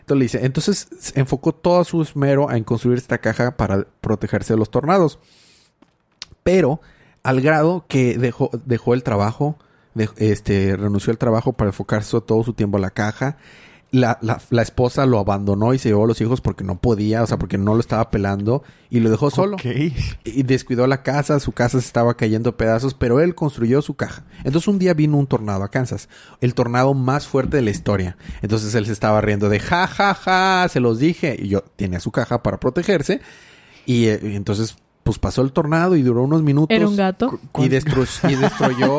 Entonces 0.00 0.18
le 0.18 0.24
dice, 0.26 0.44
entonces 0.44 1.14
enfocó 1.14 1.52
todo 1.52 1.82
su 1.84 2.02
esmero 2.02 2.50
en 2.50 2.62
construir 2.62 2.98
esta 2.98 3.16
caja 3.16 3.56
para 3.56 3.86
protegerse 4.02 4.52
de 4.52 4.58
los 4.58 4.70
tornados. 4.70 5.18
Pero 6.42 6.82
al 7.22 7.40
grado 7.40 7.86
que 7.88 8.18
dejó, 8.18 8.50
dejó 8.66 8.92
el 8.92 9.02
trabajo, 9.02 9.56
de- 9.96 10.08
este, 10.18 10.76
renunció 10.76 11.10
al 11.10 11.18
trabajo 11.18 11.52
para 11.54 11.70
enfocarse 11.70 12.20
todo 12.20 12.44
su 12.44 12.52
tiempo 12.52 12.78
a 12.78 12.80
la 12.80 12.90
caja. 12.90 13.36
La, 13.92 14.18
la, 14.20 14.40
la 14.50 14.62
esposa 14.62 15.06
lo 15.06 15.20
abandonó 15.20 15.72
y 15.72 15.78
se 15.78 15.88
llevó 15.88 16.04
a 16.04 16.06
los 16.08 16.20
hijos 16.20 16.40
porque 16.40 16.64
no 16.64 16.80
podía, 16.80 17.22
o 17.22 17.26
sea, 17.26 17.38
porque 17.38 17.56
no 17.56 17.72
lo 17.74 17.80
estaba 17.80 18.10
pelando 18.10 18.64
y 18.90 18.98
lo 18.98 19.10
dejó 19.10 19.30
solo. 19.30 19.56
Y 20.24 20.42
descuidó 20.42 20.86
la 20.88 21.02
casa, 21.04 21.38
su 21.38 21.52
casa 21.52 21.80
se 21.80 21.86
estaba 21.86 22.14
cayendo 22.16 22.50
a 22.50 22.56
pedazos, 22.56 22.94
pero 22.94 23.20
él 23.20 23.36
construyó 23.36 23.80
su 23.82 23.94
caja. 23.94 24.24
Entonces 24.38 24.66
un 24.66 24.80
día 24.80 24.92
vino 24.92 25.16
un 25.16 25.28
tornado 25.28 25.62
a 25.62 25.70
Kansas, 25.70 26.08
el 26.40 26.52
tornado 26.54 26.94
más 26.94 27.28
fuerte 27.28 27.58
de 27.58 27.62
la 27.62 27.70
historia. 27.70 28.16
Entonces 28.42 28.74
él 28.74 28.86
se 28.86 28.92
estaba 28.92 29.20
riendo 29.20 29.48
de 29.48 29.60
ja, 29.60 29.86
ja, 29.86 30.14
ja, 30.14 30.66
se 30.68 30.80
los 30.80 30.98
dije. 30.98 31.36
Y 31.38 31.48
yo 31.48 31.62
tenía 31.76 32.00
su 32.00 32.10
caja 32.10 32.42
para 32.42 32.58
protegerse. 32.58 33.20
Y, 33.86 34.06
eh, 34.06 34.18
y 34.20 34.34
entonces, 34.34 34.76
pues 35.06 35.18
pasó 35.18 35.40
el 35.42 35.52
tornado 35.52 35.96
y 35.96 36.02
duró 36.02 36.22
unos 36.24 36.42
minutos. 36.42 36.76
Era 36.76 36.86
un 36.88 36.96
gato. 36.96 37.38
Y, 37.58 37.68
destru- 37.68 38.30
y 38.30 38.34
destruyó 38.34 38.98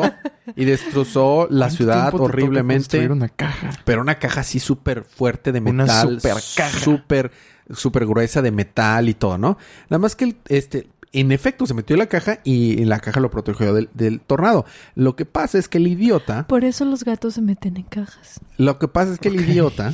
y 0.56 0.64
destrozó 0.64 1.46
la 1.50 1.66
¿Cuánto 1.66 1.76
ciudad 1.76 2.14
horriblemente. 2.14 3.06
una 3.08 3.28
caja. 3.28 3.70
Pero 3.84 4.00
una 4.00 4.18
caja 4.18 4.40
así 4.40 4.58
súper 4.58 5.04
fuerte 5.04 5.52
de 5.52 5.60
Una 5.60 5.84
metal. 5.84 6.20
super 6.20 6.36
caja. 6.56 6.78
Súper, 6.80 7.30
súper 7.72 8.06
gruesa 8.06 8.40
de 8.42 8.50
metal 8.50 9.08
y 9.08 9.14
todo, 9.14 9.36
¿no? 9.38 9.58
Nada 9.90 9.98
más 10.00 10.16
que, 10.16 10.24
el- 10.24 10.36
este, 10.48 10.88
en 11.12 11.30
efecto, 11.32 11.66
se 11.66 11.74
metió 11.74 11.94
en 11.94 11.98
la 12.00 12.06
caja 12.06 12.40
y 12.42 12.84
la 12.86 13.00
caja 13.00 13.20
lo 13.20 13.30
protegió 13.30 13.74
del, 13.74 13.88
del 13.92 14.20
tornado. 14.20 14.64
Lo 14.94 15.14
que 15.14 15.26
pasa 15.26 15.58
es 15.58 15.68
que 15.68 15.76
el 15.78 15.86
idiota, 15.86 16.46
Por 16.46 16.64
eso 16.64 16.84
los 16.86 17.04
gatos 17.04 17.34
se 17.34 17.42
meten 17.42 17.76
en 17.76 17.82
cajas. 17.84 18.40
lo 18.56 18.78
que 18.78 18.88
pasa 18.88 19.12
es 19.12 19.18
que 19.18 19.28
el 19.28 19.36
idiota 19.40 19.92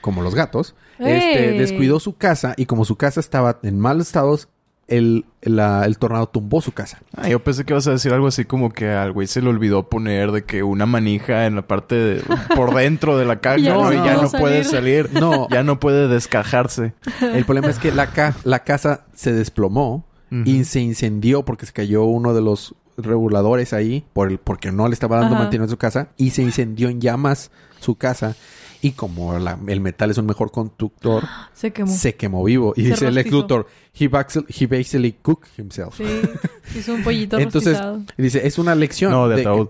como 0.00 0.22
los 0.22 0.34
gatos, 0.34 0.74
este, 0.98 1.50
¡Ey! 1.52 1.58
descuidó 1.58 1.98
su 1.98 2.16
casa 2.16 2.54
y 2.56 2.66
como 2.66 2.84
su 2.84 2.94
casa 2.96 3.18
estaba 3.18 3.58
en 3.64 3.80
malos 3.80 4.06
estados, 4.06 4.48
el, 4.88 5.26
la- 5.42 5.84
el 5.84 5.98
tornado 5.98 6.26
tumbó 6.28 6.60
su 6.62 6.72
casa. 6.72 6.98
Ah, 7.16 7.28
yo 7.28 7.44
pensé 7.44 7.64
que 7.64 7.72
ibas 7.74 7.86
a 7.86 7.90
decir 7.92 8.12
algo 8.12 8.26
así 8.26 8.44
como 8.46 8.70
que 8.72 8.88
al 8.90 9.12
güey 9.12 9.26
se 9.26 9.42
le 9.42 9.48
olvidó 9.50 9.88
poner 9.88 10.32
de 10.32 10.44
que 10.44 10.62
una 10.62 10.86
manija 10.86 11.46
en 11.46 11.54
la 11.56 11.62
parte 11.66 11.94
de, 11.94 12.22
por 12.56 12.74
dentro 12.74 13.16
de 13.18 13.24
la 13.26 13.36
caja 13.40 13.58
Ya 13.58 13.74
¿no? 13.74 13.92
y 13.92 13.96
ya 13.96 14.14
no 14.20 14.30
puede 14.30 14.64
salir. 14.64 15.06
salir. 15.08 15.20
No. 15.20 15.46
Ya 15.50 15.62
no 15.62 15.78
puede 15.78 16.08
descajarse. 16.08 16.94
El 17.20 17.44
problema 17.44 17.68
es 17.68 17.78
que 17.78 17.92
la, 17.92 18.08
ca- 18.08 18.34
la 18.44 18.60
casa 18.64 19.04
se 19.14 19.32
desplomó 19.32 20.06
y 20.44 20.64
se 20.64 20.80
incendió 20.80 21.42
porque 21.44 21.64
se 21.66 21.72
cayó 21.72 22.04
uno 22.04 22.34
de 22.34 22.40
los 22.42 22.74
reguladores 22.98 23.72
ahí 23.72 24.04
por 24.12 24.28
el, 24.30 24.38
porque 24.38 24.70
no 24.72 24.88
le 24.88 24.94
estaba 24.94 25.16
dando 25.18 25.34
Ajá. 25.34 25.44
mantenimiento 25.44 25.72
a 25.72 25.76
su 25.76 25.78
casa 25.78 26.08
y 26.16 26.30
se 26.30 26.42
incendió 26.42 26.88
en 26.88 27.00
llamas 27.00 27.50
su 27.80 27.94
casa 27.94 28.36
y 28.82 28.92
como 28.92 29.38
la- 29.38 29.58
el 29.66 29.80
metal 29.80 30.10
es 30.10 30.18
un 30.18 30.26
mejor 30.26 30.50
conductor 30.52 31.24
Se 31.54 31.72
quemó. 31.72 31.90
se 31.92 32.14
quemó 32.14 32.44
vivo 32.44 32.74
y 32.76 32.82
Se 32.82 32.88
dice 32.90 33.08
el. 33.08 33.14
Luthor 33.30 33.66
he, 33.98 34.04
he 34.04 34.66
basically 34.66 35.12
cooked 35.22 35.48
himself 35.56 35.96
Sí. 35.96 36.04
Hizo 36.78 36.94
un 36.94 37.02
pollito 37.02 37.38
entonces 37.40 37.72
rostizado. 37.78 38.02
dice 38.16 38.46
es 38.46 38.58
una 38.58 38.74
lección 38.74 39.12
No, 39.12 39.28
de 39.28 39.40
ataúd. 39.40 39.68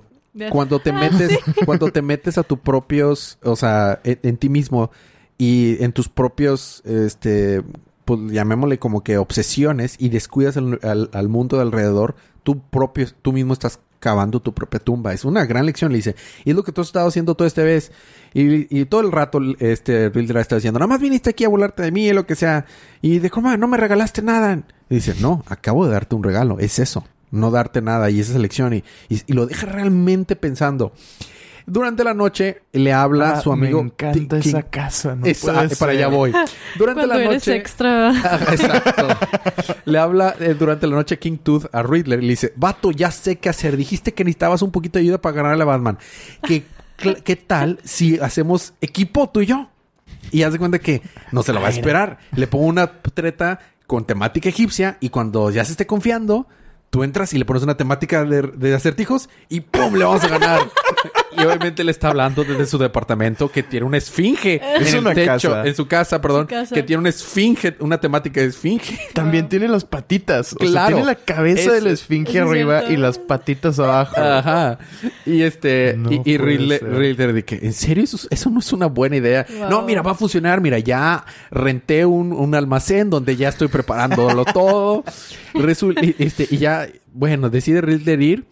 Cuando 0.51 0.79
te 0.79 0.91
Ah, 0.95 1.01
metes 1.01 1.39
cuando 1.65 1.91
te 1.91 2.03
metes 2.03 2.39
a 2.39 2.43
tus 2.43 2.59
propios 2.59 3.39
o 3.43 3.57
sea 3.57 4.01
en, 4.05 4.19
en 4.23 4.37
ti 4.37 4.49
mismo 4.49 4.91
y 5.39 5.83
en 5.83 5.93
tus 5.93 6.09
propios 6.09 6.83
este 6.85 7.63
pues 8.05 8.21
llamémosle 8.31 8.79
como 8.79 9.03
que 9.05 9.19
obsesiones 9.19 9.97
y 9.99 10.09
descuidas 10.09 10.57
al, 10.57 10.79
al- 10.83 11.11
al 11.13 11.29
mundo 11.29 11.57
de 11.57 11.63
alrededor 11.63 12.15
tú 12.49 12.59
propio 12.71 13.07
tú 13.21 13.31
mismo 13.35 13.53
estás 13.53 13.79
cavando 14.01 14.41
tu 14.41 14.55
propia 14.55 14.81
tumba. 14.81 15.13
Es 15.13 15.27
una 15.27 15.45
gran 15.45 15.67
lección 15.67 15.93
le 15.93 15.99
dice. 15.99 16.17
Y 16.47 16.51
es 16.51 16.57
lo 16.57 16.63
que 16.63 16.73
tú 16.73 16.81
has 16.81 16.87
estado 16.87 17.09
haciendo 17.09 17.35
todo 17.35 17.47
este 17.47 17.63
vez. 17.63 17.93
Y, 18.33 18.81
y 18.81 18.87
todo 18.87 19.03
el 19.03 19.13
rato 19.13 19.39
este 19.59 20.09
Riddler 20.09 20.39
está 20.39 20.55
diciendo 20.55 20.79
nada 20.79 20.87
más 20.89 20.99
viniste 20.99 21.29
aquí 21.29 21.45
a 21.45 21.51
burlarte 21.51 21.83
de 21.83 21.93
mí 21.93 22.11
lo 22.15 22.27
que 22.27 22.35
sea. 22.35 22.65
Y 23.03 23.19
de 23.19 23.29
cómo 23.29 23.55
no 23.59 23.69
me 23.69 23.77
regalaste 23.77 24.23
nada 24.23 24.63
y 24.89 24.95
dice 24.95 25.15
no 25.21 25.45
acabo 25.47 25.85
de 25.85 25.93
darte 25.93 26.15
un 26.15 26.23
regalo 26.23 26.59
es 26.59 26.79
eso 26.79 27.05
no 27.31 27.51
darte 27.51 27.83
nada 27.83 28.09
y 28.09 28.21
esa 28.21 28.31
es 28.31 28.37
la 28.37 28.43
lección. 28.43 28.73
Y- 28.73 28.85
y 29.11 29.33
lo 29.35 29.45
deja 29.45 29.67
realmente 29.67 30.35
pensando. 30.37 30.93
Durante 31.71 32.03
la 32.03 32.15
noche 32.15 32.63
le 32.73 32.93
habla 32.93 33.31
Ah, 33.31 33.39
a 33.39 33.41
su 33.43 33.53
amigo. 33.53 33.83
Me 33.83 33.91
encanta 33.91 34.39
esa 34.39 34.63
casa. 34.63 35.15
No 35.15 35.27
Esa- 35.27 35.53
puede 35.53 35.77
para 35.77 35.93
allá 35.93 36.09
voy. 36.09 36.33
Durante 36.79 37.01
Cuando 37.03 37.07
la 37.15 37.21
eres 37.21 37.47
noche. 37.47 37.57
extra. 37.57 38.09
Ajá, 38.09 38.39
Exacto. 38.55 39.07
le 39.85 39.99
habla 39.99 40.35
eh, 40.41 40.55
durante 40.55 40.87
la 40.87 40.97
noche 40.97 41.19
King 41.19 41.37
Tooth 41.43 41.67
a 41.73 41.83
Riddler 41.83 42.19
y 42.21 42.23
le 42.23 42.31
dice: 42.31 42.53
Vato, 42.57 42.91
ya 42.91 43.11
sé 43.11 43.37
qué 43.37 43.49
hacer. 43.51 43.77
Dijiste 43.77 44.15
que 44.15 44.25
necesitabas 44.25 44.63
un 44.63 44.71
poquito 44.71 44.99
de 44.99 45.05
ayuda 45.05 45.19
para 45.21 45.37
ganarle 45.37 45.63
a 45.63 45.67
Batman. 45.67 45.99
¿Qué, 46.43 46.65
¿Qué 47.23 47.37
tal 47.37 47.79
si 47.85 48.19
hacemos 48.19 48.73
equipo 48.81 49.29
tú 49.29 49.41
y 49.43 49.47
yo? 49.47 49.69
Y 50.31 50.43
haz 50.43 50.53
de 50.53 50.59
cuenta 50.59 50.79
que 50.79 51.03
no 51.33 51.43
se 51.43 51.53
lo 51.53 51.61
va 51.61 51.69
a 51.69 51.71
esperar. 51.71 52.19
Le 52.35 52.47
pongo 52.47 52.67
una 52.67 52.87
treta 53.03 53.61
con 53.87 54.05
temática 54.05 54.49
egipcia 54.49 54.97
y 55.01 55.09
cuando 55.11 55.51
ya 55.51 55.65
se 55.65 55.73
esté 55.73 55.87
confiando, 55.87 56.47
tú 56.91 57.05
entras 57.05 57.33
y 57.35 57.39
le 57.39 57.45
pones 57.45 57.63
una 57.63 57.77
temática 57.77 58.25
de, 58.25 58.43
de 58.43 58.75
acertijos 58.75 59.29
y 59.49 59.61
¡pum! 59.61 59.95
le 59.95 60.05
vamos 60.05 60.25
a 60.25 60.29
ganar. 60.29 60.61
Y 61.41 61.45
obviamente 61.45 61.85
le 61.85 61.91
está 61.91 62.09
hablando 62.09 62.45
desde 62.45 62.67
su 62.67 62.79
departamento 62.79 63.51
que 63.51 63.63
tiene 63.63 63.87
una 63.87 63.97
esfinge 63.99 64.61
Es 64.81 64.89
en 64.91 64.95
el 64.97 65.01
una 65.07 65.15
techo, 65.15 65.51
casa. 65.51 65.67
en 65.67 65.75
su 65.75 65.87
casa, 65.87 66.21
perdón, 66.21 66.43
Su 66.43 66.49
casa. 66.49 66.75
que 66.75 66.83
tiene 66.83 67.01
una 67.01 67.09
esfinge, 67.11 67.77
una 67.81 67.99
temática 68.01 68.41
de 68.41 68.47
esfinge. 68.49 68.99
También 69.13 69.49
tiene 69.49 69.69
las 69.69 69.85
patitas. 69.85 70.53
O 70.55 70.59
sea, 70.59 70.69
Claro. 70.69 70.97
tiene 70.97 71.05
la 71.05 71.15
cabeza 71.15 71.63
Es- 71.63 71.73
de 71.73 71.81
la 71.83 71.91
esfinge 71.91 72.39
es 72.39 72.45
arriba 72.45 72.79
cierto. 72.81 72.95
y 72.95 72.97
las 72.97 73.19
patitas 73.19 73.79
abajo. 73.79 74.21
Ajá. 74.21 74.79
Y 75.27 75.43
este, 75.43 75.95
No 75.97 76.13
y, 76.13 76.23
y 76.25 76.37
Riddler, 76.39 77.33
de 77.33 77.45
que, 77.45 77.57
¿en 77.63 77.73
serio? 77.73 78.05
Eso, 78.05 78.19
eso 78.31 78.51
no 78.51 78.61
es 78.61 78.73
una 78.73 78.87
buena 78.87 79.17
idea. 79.17 79.47
Wow. 79.59 79.71
No, 79.71 79.83
mira, 79.83 80.03
va 80.03 80.13
a 80.13 80.15
funcionar. 80.15 80.61
Mira, 80.61 80.79
ya 80.79 81.25
renté 81.51 82.05
un, 82.07 82.33
un 82.33 82.55
almacén 82.55 83.11
donde 83.11 83.37
ya 83.37 83.49
estoy 83.49 83.69
preparándolo 83.69 84.45
todo. 84.45 85.05
Resul- 85.55 85.99
y, 86.03 86.23
este, 86.23 86.47
y 86.51 86.59
ya, 86.59 86.89
bueno, 87.13 87.51
decide 87.51 87.81
Riddler 87.81 88.21
ir. 88.23 88.45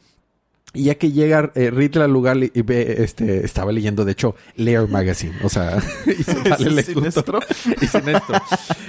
Y 0.76 0.84
ya 0.84 0.94
que 0.96 1.10
llega 1.10 1.50
eh, 1.54 1.70
Riddler 1.70 2.04
al 2.04 2.12
lugar 2.12 2.36
y 2.36 2.62
ve, 2.62 2.96
este, 2.98 3.44
estaba 3.44 3.72
leyendo, 3.72 4.04
de 4.04 4.12
hecho, 4.12 4.34
Lair 4.56 4.86
Magazine. 4.88 5.34
O 5.42 5.48
sea, 5.48 5.78
y 6.06 6.22
se 6.22 6.34
sale 6.48 6.68
el 6.68 6.78
¿Es 6.78 6.86
sinestro? 6.86 7.40
y 7.80 7.86
sinestro. 7.86 8.40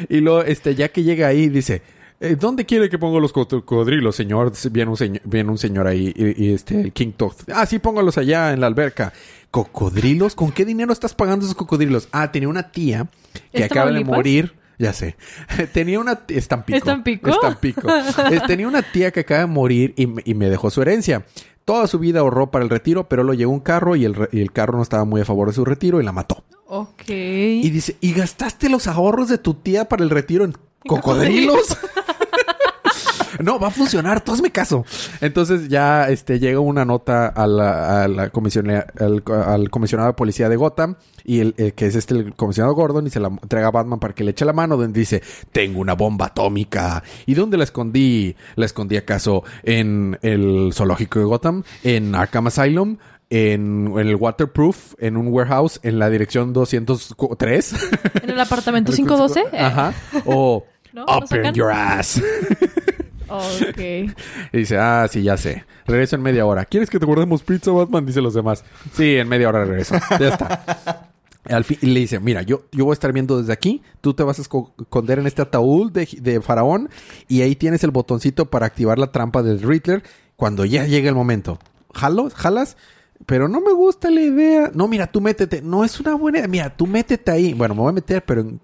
Y 0.10 0.19
luego, 0.19 0.43
este, 0.43 0.76
ya 0.76 0.89
que 0.89 1.04
llega 1.04 1.28
ahí, 1.28 1.50
dice, 1.50 1.82
eh, 2.19 2.36
¿dónde 2.39 2.65
quiere 2.65 2.89
que 2.89 2.97
ponga 3.00 3.19
los 3.19 3.32
cocodrilos, 3.32 4.15
señor? 4.15 4.52
Viene 4.71 4.91
un 4.91 4.97
señor, 4.97 5.21
viene 5.23 5.50
un 5.50 5.58
señor 5.58 5.88
ahí, 5.88 6.13
y, 6.15 6.45
y 6.45 6.54
este, 6.54 6.82
el 6.82 6.91
King 6.91 7.12
Tooth. 7.15 7.50
Ah, 7.54 7.65
sí, 7.65 7.80
póngalos 7.80 8.17
allá 8.17 8.52
en 8.54 8.60
la 8.60 8.67
alberca. 8.67 9.13
¿Cocodrilos? 9.52 10.36
¿Con 10.36 10.52
qué 10.52 10.65
dinero 10.65 10.91
estás 10.91 11.13
pagando 11.13 11.45
esos 11.45 11.56
cocodrilos? 11.56 12.10
Ah, 12.12 12.32
tenía 12.32 12.50
una 12.50 12.71
tía 12.71 13.08
que 13.54 13.63
¿Es 13.63 13.71
acaba 13.71 13.91
de 13.91 14.04
morir. 14.04 14.54
Ya 14.80 14.93
sé. 14.93 15.15
tenía 15.73 16.00
una... 16.00 16.21
Es 16.28 16.47
Tampico. 16.47 16.78
¿Es 16.78 16.84
Tampico? 16.84 17.30
Es 17.32 17.39
Tampico. 17.39 17.89
Eh, 17.89 18.41
tenía 18.45 18.67
una 18.67 18.84
tía 18.84 19.10
que 19.12 19.21
acaba 19.21 19.41
de 19.41 19.47
morir 19.47 19.93
y, 19.97 20.08
y 20.30 20.36
me 20.36 20.50
dejó 20.50 20.69
su 20.69 20.84
herencia. 20.84 21.26
Toda 21.68 21.86
su 21.88 22.00
vida 22.00 22.22
ahorró 22.22 22.50
para 22.50 22.64
el 22.64 22.70
retiro, 22.70 23.10
pero 23.10 23.26
lo 23.26 23.34
llegó 23.34 23.52
un 23.52 23.60
carro 23.60 23.98
y 23.98 24.06
el, 24.06 24.30
y 24.32 24.40
el 24.40 24.54
carro 24.54 24.78
no 24.78 24.84
estaba 24.84 25.04
muy 25.04 25.20
a 25.20 25.26
favor 25.26 25.50
de 25.50 25.54
su 25.54 25.66
retiro 25.66 26.00
y 26.00 26.06
la 26.06 26.14
mató. 26.14 26.46
Ok. 26.66 27.10
Y 27.10 27.70
dice, 27.70 27.98
¿y 28.00 28.14
gastaste 28.14 28.70
los 28.70 28.88
ahorros 28.88 29.28
de 29.28 29.38
tu 29.38 29.54
tía 29.54 29.84
para 29.84 30.02
el 30.06 30.10
retiro 30.10 30.46
en 30.46 30.56
cocodrilos? 30.88 31.78
no, 33.43 33.60
va 33.60 33.67
a 33.67 33.71
funcionar, 33.71 34.21
tú 34.21 34.34
hazme 34.34 34.52
caso. 34.52 34.86
Entonces 35.21 35.67
ya 35.69 36.10
este, 36.10 36.39
llega 36.39 36.60
una 36.60 36.86
nota 36.86 37.28
a 37.28 37.47
la, 37.47 38.04
a 38.04 38.08
la 38.08 38.30
comisión, 38.30 38.69
al, 38.69 39.23
al 39.45 39.69
comisionado 39.69 40.08
de 40.10 40.13
policía 40.13 40.50
de 40.50 40.56
Gotham, 40.56 40.95
y 41.23 41.39
el, 41.41 41.54
el 41.58 41.73
que 41.73 41.88
es 41.88 41.95
este 41.95 42.13
el 42.15 42.34
comisionado 42.36 42.73
Gordon, 42.76 43.08
y 43.08 43.10
se 43.10 43.19
la 43.19 43.28
entrega 43.28 43.67
a 43.67 43.71
Batman 43.71 44.00
para 44.00 44.13
que 44.13 44.23
le 44.23 44.32
eche 44.32 44.45
la 44.45 44.54
mano, 44.54 44.78
donde 44.78 45.00
dice, 45.00 45.21
tengo 45.52 45.80
una 45.80 45.93
bomba 45.93 46.28
atómica. 46.28 47.04
¿Y 47.26 47.34
dónde 47.34 47.58
la 47.58 47.63
escondí? 47.65 48.36
¿La 48.56 48.65
escondí 48.65 48.97
acaso 48.97 49.43
en 49.63 50.17
el 50.21 50.71
zoológico 50.73 51.19
de 51.19 51.26
Gotham? 51.26 51.63
¿En 51.84 52.15
Arkham 52.15 52.47
Asylum? 52.47 52.97
En, 53.30 53.91
en 53.97 54.08
el 54.08 54.15
Waterproof, 54.15 54.93
en 55.00 55.17
un 55.17 55.28
warehouse, 55.28 55.82
en 55.84 56.00
la 56.00 56.10
dirección 56.10 56.54
203. 56.54 57.73
En 58.23 58.30
el 58.30 58.39
apartamento 58.39 58.91
512. 58.95 59.41
eh, 59.52 59.60
Ajá. 59.60 59.93
O 60.26 60.63
¿No? 60.93 61.06
¿Lo 61.06 61.17
up 61.17 61.23
in 61.23 61.28
sacan? 61.28 61.54
your 61.54 61.69
ass. 61.71 62.21
Ok. 63.30 63.78
Y 64.54 64.58
dice, 64.58 64.78
ah, 64.78 65.08
sí, 65.12 65.24
ya 65.24 65.38
sé. 65.38 65.66
Regreso 65.86 66.16
en 66.16 66.22
media 66.22 66.46
hora. 66.46 66.66
¿Quieres 66.66 66.90
que 66.90 67.00
te 67.00 67.06
guardemos 67.06 67.44
pizza, 67.44 67.72
Batman? 67.72 68.06
Dice 68.06 68.22
los 68.22 68.34
demás. 68.34 68.63
Sí, 68.94 69.16
en 69.18 69.28
media 69.28 69.50
hora 69.50 69.66
regreso. 69.66 69.96
Ya 70.20 70.30
está. 70.30 71.10
Al 71.46 71.63
fin, 71.63 71.78
y 71.82 71.86
le 71.88 72.02
dice, 72.02 72.20
mira, 72.20 72.42
yo, 72.42 72.63
yo 72.74 72.84
voy 72.84 72.92
a 72.92 72.96
estar 72.96 73.13
viendo 73.13 73.40
desde 73.40 73.54
aquí. 73.54 73.82
Tú 74.02 74.13
te 74.13 74.24
vas 74.24 74.38
a 74.38 74.42
esco- 74.42 74.74
esconder 74.80 75.20
en 75.20 75.28
este 75.28 75.42
ataúd 75.42 75.92
de, 75.94 76.08
de 76.20 76.42
faraón. 76.42 76.90
Y 77.30 77.42
ahí 77.42 77.56
tienes 77.56 77.84
el 77.86 77.92
botoncito 77.92 78.48
para 78.50 78.66
activar 78.66 79.00
la 79.00 79.12
trampa 79.13 79.42
del 79.44 79.62
Riddler. 79.62 80.04
Cuando 80.36 80.66
ya 80.66 80.86
llegue 80.86 81.08
el 81.08 81.16
momento. 81.16 81.58
¿Jalo? 81.94 82.30
¿Jalas? 82.36 82.76
Pero 83.26 83.48
no 83.48 83.62
me 83.62 83.72
gusta 83.72 84.12
la 84.12 84.22
idea. 84.22 84.72
No, 84.74 84.88
mira, 84.90 85.08
tú 85.08 85.22
métete. 85.22 85.62
No 85.62 85.86
es 85.86 86.00
una 86.02 86.16
buena 86.16 86.40
idea. 86.40 86.48
Mira, 86.50 86.70
tú 86.76 86.86
métete 86.86 87.32
ahí. 87.32 87.54
Bueno, 87.54 87.76
me 87.76 87.82
voy 87.82 87.90
a 87.92 87.94
meter, 87.94 88.26
pero 88.26 88.42
en- 88.42 88.60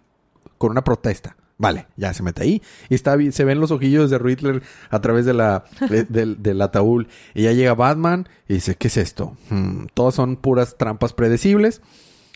con 0.57 0.71
una 0.71 0.83
protesta. 0.83 1.37
Vale, 1.63 1.87
ya 1.95 2.13
se 2.13 2.21
mete 2.23 2.43
ahí. 2.43 2.61
Y 2.89 2.95
está 2.95 3.15
se 3.31 3.43
ven 3.45 3.59
los 3.59 3.71
ojillos 3.71 4.09
de 4.11 4.17
Riddler 4.19 4.61
a 4.89 4.99
través 4.99 5.25
de 5.25 5.33
la, 5.33 5.63
de- 5.89 6.03
del, 6.03 6.43
del 6.43 6.61
ataúd. 6.61 7.07
Y 7.33 7.43
ya 7.43 7.53
llega 7.53 7.73
Batman 7.73 8.27
y 8.47 8.55
dice, 8.55 8.75
¿qué 8.75 8.89
es 8.89 8.97
esto? 8.97 9.37
Hmm, 9.49 9.85
todas 9.93 10.13
son 10.15 10.35
puras 10.35 10.75
trampas 10.77 11.13
predecibles. 11.13 11.81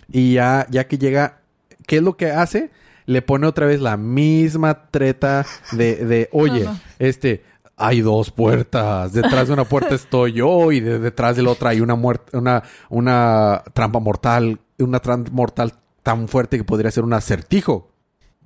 Y 0.09 0.33
ya, 0.33 0.65
ya 0.69 0.87
que 0.87 0.97
llega, 0.97 1.41
¿qué 1.85 1.97
es 1.97 2.01
lo 2.01 2.15
que 2.15 2.31
hace? 2.31 2.71
Le 3.05 3.21
pone 3.21 3.47
otra 3.47 3.65
vez 3.65 3.81
la 3.81 3.97
misma 3.97 4.89
treta 4.91 5.45
de, 5.73 5.97
de 6.05 6.29
oye, 6.33 6.67
este, 6.97 7.43
hay 7.75 7.99
dos 8.01 8.31
puertas. 8.31 9.11
Detrás 9.13 9.47
de 9.47 9.53
una 9.53 9.65
puerta 9.65 9.93
estoy 9.95 10.31
yo 10.33 10.71
y 10.71 10.79
de- 10.79 10.99
detrás 10.99 11.35
de 11.35 11.43
la 11.43 11.51
otra 11.51 11.71
hay 11.71 11.81
una 11.81 11.95
muerte, 11.95 12.37
una, 12.37 12.63
una 12.89 13.61
trampa 13.73 13.99
mortal, 13.99 14.59
una 14.79 14.99
trampa 15.01 15.31
mortal 15.31 15.73
tan 16.03 16.29
fuerte 16.29 16.57
que 16.57 16.63
podría 16.63 16.91
ser 16.91 17.03
un 17.03 17.11
acertijo. 17.13 17.91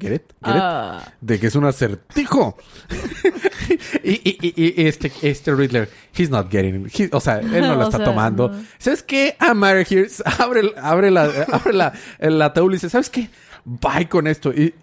Get 0.01 0.11
it? 0.13 0.21
Get 0.43 0.55
it? 0.55 0.61
Ah, 0.61 1.03
De 1.21 1.39
que 1.39 1.47
es 1.47 1.55
un 1.55 1.65
acertijo. 1.65 2.57
y, 4.03 4.11
y- 4.11 4.37
y- 4.41 4.81
y 4.81 4.87
este, 4.87 5.11
este 5.21 5.53
Riddler, 5.55 5.89
he's 6.17 6.29
not 6.29 6.49
getting 6.51 6.85
it. 6.87 6.99
He- 6.99 7.09
o 7.11 7.19
sea, 7.19 7.39
él 7.39 7.61
no 7.61 7.75
la 7.75 7.77
O 7.85 7.89
está 7.89 7.97
sea, 7.97 8.05
tomando. 8.05 8.49
no. 8.49 8.63
¿Sabes 8.79 9.03
qué? 9.03 9.35
I'm 9.39 9.63
out 9.63 9.81
of 9.81 9.91
here. 9.91 10.07
Abre, 10.39 10.59
el- 10.61 10.73
abre 10.81 11.11
la, 11.11 11.23
abre 11.51 11.73
la, 11.73 11.93
el 12.19 12.41
ataúd 12.41 12.71
y 12.71 12.73
dice, 12.75 12.89
¿sabes 12.89 13.09
qué? 13.09 13.29
Bye 13.63 14.09
con 14.09 14.25
esto. 14.25 14.51
Y, 14.51 14.73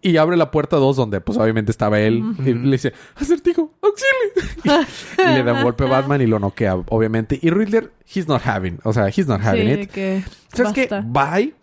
y- 0.00 0.16
abre 0.16 0.36
la 0.38 0.50
puerta 0.50 0.76
2 0.76 0.96
donde 0.96 1.20
pues 1.20 1.36
obviamente 1.36 1.70
estaba 1.70 2.00
él. 2.00 2.22
Y 2.38 2.54
le 2.54 2.70
dice, 2.72 2.92
acertijo, 3.16 3.74
auxilio. 3.82 4.86
y 5.18 5.34
le 5.34 5.42
da 5.42 5.52
un 5.52 5.62
golpe 5.62 5.84
a 5.84 5.88
Batman 5.88 6.22
y 6.22 6.26
lo 6.26 6.38
noquea, 6.38 6.74
obviamente. 6.88 7.38
Y 7.42 7.50
Riddler, 7.50 7.92
he's 8.14 8.26
not 8.26 8.40
having. 8.46 8.78
O 8.84 8.92
sea, 8.94 9.08
he's 9.08 9.26
not 9.26 9.42
having 9.42 9.68
it. 9.80 9.90
que 9.90 10.24
¿Sabes 10.54 10.72
qué? 10.72 10.86
basta. 10.88 11.02
Bye. 11.06 11.54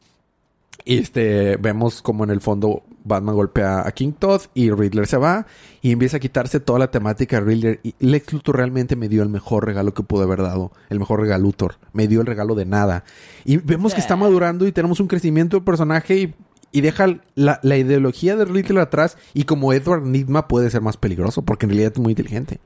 Y 0.86 0.98
este, 0.98 1.58
vemos 1.58 2.02
como 2.02 2.24
en 2.24 2.30
el 2.32 2.41
fondo 2.41 2.84
Batman 3.04 3.36
golpea 3.36 3.88
a 3.88 3.91
King 3.91 4.12
Todd 4.17 4.41
y 4.54 4.72
Riddler 4.72 5.08
se 5.08 5.17
va 5.17 5.46
y 5.82 5.91
empieza 5.91 6.17
a 6.17 6.20
quitarse 6.20 6.60
toda 6.60 6.80
la 6.80 6.91
temática 6.91 7.38
de 7.39 7.46
Riddler. 7.46 7.80
Y 7.84 7.96
Lex 8.00 8.34
Luthor 8.34 8.58
realmente 8.58 8.96
me 8.96 9.10
dio 9.10 9.24
el 9.24 9.30
mejor 9.30 9.65
regalo 9.65 9.94
que 9.94 10.04
pudo 10.04 10.24
haber 10.24 10.41
dado. 10.41 10.72
El 10.89 11.00
mejor 11.00 11.22
regalo 11.22 11.44
Luthor. 11.44 11.76
Me 11.94 12.08
dio 12.08 12.22
el 12.22 12.28
regalo 12.28 12.56
de 12.56 12.65
nada. 12.65 13.04
Y 13.46 13.58
vemos 13.58 13.94
que 13.94 14.02
está 14.02 14.15
madurando 14.15 14.65
y 14.67 14.72
tenemos 14.72 15.00
un 15.00 15.08
crecimiento 15.08 15.58
de 15.58 15.65
personaje 15.65 16.15
y, 16.17 16.34
y 16.72 16.82
deja 16.82 17.08
la, 17.36 17.60
la 17.63 17.78
ideología 17.78 18.36
de 18.36 18.46
Riddler 18.46 18.80
atrás. 18.80 19.17
Y 19.34 19.44
como 19.46 19.74
Edward 19.74 20.04
Nigma 20.04 20.48
puede 20.48 20.70
ser 20.70 20.82
más 20.82 20.98
peligroso 20.98 21.41
porque 21.44 21.65
en 21.65 21.72
realidad 21.72 21.94
es 21.96 22.00
muy 22.00 22.12
inteligente. 22.13 22.60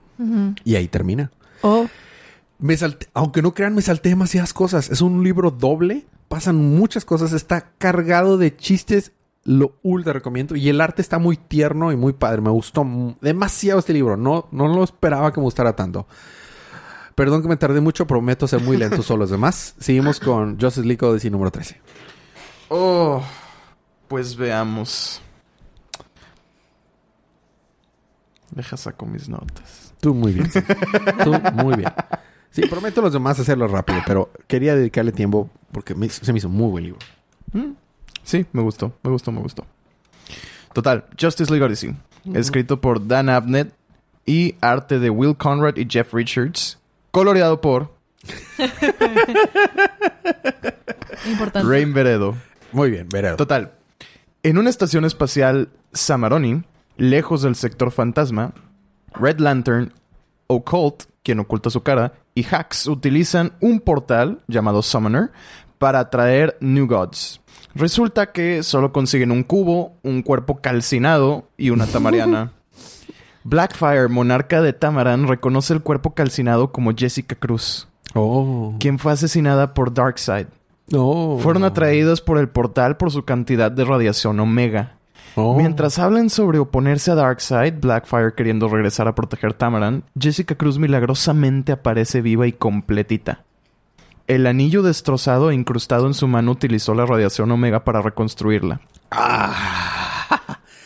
Y 0.63 0.75
ahí 0.75 0.87
termina. 0.87 1.31
Oh, 1.61 1.87
Me 2.59 2.75
salté- 2.77 3.07
aunque 3.13 3.41
no 3.41 3.53
crean, 3.53 3.75
me 3.75 3.81
salté 3.81 4.09
demasiadas 4.09 4.53
cosas. 4.53 4.89
Es 4.89 5.01
un 5.01 5.23
libro 5.23 5.51
doble. 5.51 6.05
Pasan 6.27 6.55
muchas 6.55 7.05
cosas. 7.05 7.33
Está 7.33 7.71
cargado 7.77 8.37
de 8.37 8.55
chistes. 8.55 9.11
Lo 9.43 9.75
ultra 9.83 10.13
recomiendo. 10.13 10.55
Y 10.55 10.69
el 10.69 10.81
arte 10.81 11.01
está 11.01 11.19
muy 11.19 11.37
tierno 11.37 11.91
y 11.91 11.95
muy 11.95 12.13
padre. 12.13 12.41
Me 12.41 12.49
gustó 12.49 12.85
demasiado 13.21 13.79
este 13.79 13.93
libro. 13.93 14.17
No, 14.17 14.47
no 14.51 14.67
lo 14.67 14.83
esperaba 14.83 15.31
que 15.31 15.39
me 15.39 15.45
gustara 15.45 15.75
tanto. 15.75 16.07
Perdón 17.13 17.41
que 17.41 17.47
me 17.47 17.57
tardé 17.57 17.79
mucho. 17.79 18.07
Prometo 18.07 18.47
ser 18.47 18.61
muy 18.61 18.77
lento 18.77 19.01
sobre 19.03 19.19
los 19.19 19.29
demás. 19.29 19.75
Seguimos 19.79 20.19
con 20.19 20.59
Justice 20.59 20.85
League 20.85 21.05
Odyssey 21.05 21.29
número 21.29 21.51
13. 21.51 21.79
Oh, 22.69 23.23
pues 24.07 24.35
veamos. 24.35 25.21
Deja 28.51 28.77
saco 28.77 29.05
mis 29.05 29.29
notas. 29.29 29.93
Tú 29.99 30.13
muy 30.13 30.33
bien. 30.33 30.51
sí. 30.51 30.59
Tú 31.23 31.33
muy 31.53 31.75
bien. 31.75 31.93
Sí, 32.55 32.61
prometo 32.67 33.01
a 33.01 33.03
los 33.03 33.13
demás 33.13 33.39
hacerlo 33.39 33.67
rápido. 33.67 33.99
Pero 34.07 34.29
quería 34.47 34.75
dedicarle 34.75 35.11
tiempo 35.11 35.49
porque 35.71 35.93
me 35.93 36.05
hizo- 36.05 36.23
se 36.23 36.31
me 36.31 36.37
hizo 36.39 36.49
muy 36.49 36.69
buen 36.71 36.83
libro. 36.85 36.99
Mm, 37.53 37.73
Sí, 38.23 38.45
me 38.53 38.61
gustó, 38.63 38.93
me 39.03 39.11
gustó, 39.11 39.31
me 39.31 39.41
gustó. 39.41 39.65
Total, 40.73 41.05
Justice 41.19 41.51
League 41.51 41.63
Odyssey. 41.65 41.95
Escrito 42.33 42.81
por 42.81 43.05
Dan 43.07 43.29
Abnett 43.29 43.71
y 44.25 44.55
arte 44.61 44.97
de 44.99 45.09
Will 45.11 45.37
Conrad 45.37 45.75
y 45.77 45.85
Jeff 45.87 46.11
Richards. 46.13 46.79
Coloreado 47.11 47.61
por 47.61 47.93
importante. 51.27 51.69
Rain 51.69 51.93
Veredo. 51.93 52.35
Muy 52.71 52.89
bien, 52.89 53.07
veré. 53.09 53.35
Total. 53.35 53.71
En 54.43 54.57
una 54.57 54.69
estación 54.69 55.05
espacial 55.05 55.69
Samaroni, 55.93 56.63
lejos 56.97 57.41
del 57.43 57.55
sector 57.55 57.91
fantasma, 57.91 58.53
Red 59.13 59.39
Lantern, 59.39 59.93
Occult, 60.47 61.03
quien 61.25 61.39
oculta 61.39 61.69
su 61.71 61.81
cara, 61.81 62.13
y 62.35 62.45
Hax 62.45 62.85
utilizan 62.87 63.53
un 63.59 63.79
portal 63.81 64.43
llamado 64.47 64.81
Summoner 64.83 65.31
para 65.79 65.99
atraer 65.99 66.55
New 66.61 66.87
Gods. 66.87 67.41
Resulta 67.73 68.31
que 68.31 68.61
solo 68.63 68.93
consiguen 68.93 69.31
un 69.31 69.43
cubo, 69.43 69.97
un 70.03 70.21
cuerpo 70.21 70.61
calcinado 70.61 71.49
y 71.57 71.71
una 71.71 71.87
tamariana. 71.87 72.53
Blackfire, 73.43 74.07
monarca 74.07 74.61
de 74.61 74.73
Tamaran, 74.73 75.27
reconoce 75.27 75.73
el 75.73 75.81
cuerpo 75.81 76.13
calcinado 76.13 76.71
como 76.71 76.93
Jessica 76.95 77.35
Cruz, 77.35 77.87
Oh. 78.13 78.75
quien 78.79 78.97
fue 78.97 79.11
asesinada 79.11 79.73
por 79.73 79.93
Darkseid. 79.93 80.47
No. 80.89 81.37
Fueron 81.41 81.63
atraídos 81.63 82.21
por 82.21 82.37
el 82.37 82.47
portal 82.49 82.95
por 82.97 83.11
su 83.11 83.25
cantidad 83.25 83.71
de 83.71 83.83
radiación 83.83 84.39
omega. 84.39 84.97
Oh. 85.35 85.57
Mientras 85.57 85.99
hablan 85.99 86.29
sobre 86.29 86.59
oponerse 86.59 87.11
a 87.11 87.15
Darkseid, 87.15 87.75
Blackfire 87.81 88.33
queriendo 88.35 88.69
regresar 88.69 89.07
a 89.07 89.15
proteger 89.15 89.53
Tamaran, 89.53 90.03
Jessica 90.17 90.55
Cruz 90.55 90.79
milagrosamente 90.79 91.73
aparece 91.73 92.21
viva 92.21 92.47
y 92.47 92.53
completita. 92.53 93.43
El 94.27 94.47
anillo 94.47 94.81
destrozado 94.81 95.51
e 95.51 95.55
incrustado 95.55 96.07
en 96.07 96.13
su 96.13 96.27
mano 96.27 96.51
utilizó 96.51 96.95
la 96.95 97.05
radiación 97.05 97.51
omega 97.51 97.83
para 97.83 98.01
reconstruirla. 98.01 98.81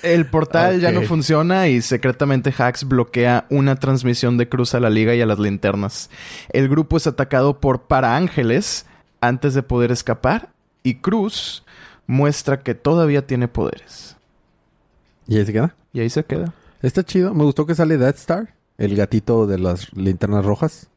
El 0.02 0.26
portal 0.26 0.80
ya 0.80 0.92
no 0.92 1.02
funciona 1.02 1.68
y 1.68 1.82
secretamente 1.82 2.54
Hax 2.58 2.86
bloquea 2.86 3.46
una 3.50 3.76
transmisión 3.76 4.38
de 4.38 4.50
Cruz 4.50 4.74
a 4.74 4.80
la 4.80 4.90
Liga 4.90 5.14
y 5.14 5.22
a 5.22 5.26
las 5.26 5.40
linternas. 5.40 6.10
El 6.50 6.70
grupo 6.70 6.98
es 6.98 7.06
atacado 7.06 7.60
por 7.60 7.84
paraángeles 7.84 8.86
antes 9.22 9.54
de 9.54 9.64
poder 9.64 9.92
escapar 9.92 10.50
y 10.84 10.96
Cruz 10.96 11.64
muestra 12.08 12.62
que 12.62 12.76
todavía 12.76 13.28
tiene 13.28 13.48
poderes. 13.48 14.18
¿Y 15.30 15.38
ahí 15.38 15.46
se 15.46 15.54
queda? 15.54 15.76
Y 15.94 16.00
ahí 16.02 16.10
se 16.10 16.26
queda. 16.26 16.54
Está 16.82 17.04
chido. 17.04 17.34
Me 17.34 17.44
gustó 17.46 17.66
que 17.66 17.76
sale 17.76 17.98
Death 17.98 18.18
Star, 18.18 18.54
el 18.78 18.96
gatito 18.98 19.48
de 19.48 19.60
las 19.60 19.94
linternas 19.96 20.44
rojas. 20.44 20.88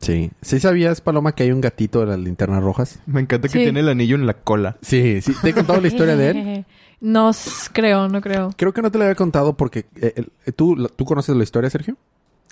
Sí. 0.00 0.30
¿Sí 0.42 0.60
sabías, 0.60 1.00
Paloma, 1.00 1.32
que 1.32 1.42
hay 1.44 1.52
un 1.52 1.60
gatito 1.60 2.00
de 2.00 2.06
las 2.06 2.18
linternas 2.18 2.62
rojas? 2.62 2.98
Me 3.06 3.20
encanta 3.20 3.48
que 3.48 3.52
Sí. 3.58 3.64
tiene 3.64 3.80
el 3.80 3.88
anillo 3.88 4.14
en 4.16 4.26
la 4.26 4.34
cola. 4.34 4.76
Sí, 4.82 5.20
sí. 5.22 5.32
¿Te 5.42 5.50
he 5.50 5.54
contado 5.54 5.80
la 5.80 5.88
historia 5.88 6.16
de 6.16 6.30
él? 6.30 6.64
No 6.98 7.30
creo, 7.74 8.08
no 8.08 8.22
creo. 8.22 8.50
Creo 8.56 8.72
que 8.72 8.80
no 8.80 8.90
te 8.90 8.96
la 8.96 9.04
había 9.04 9.14
contado 9.16 9.54
porque... 9.54 9.84
eh, 10.00 10.14
el- 10.46 10.54
¿tú, 10.54 10.88
¿Tú 10.96 11.04
conoces 11.04 11.36
la 11.36 11.42
historia, 11.42 11.68
Sergio? 11.68 11.94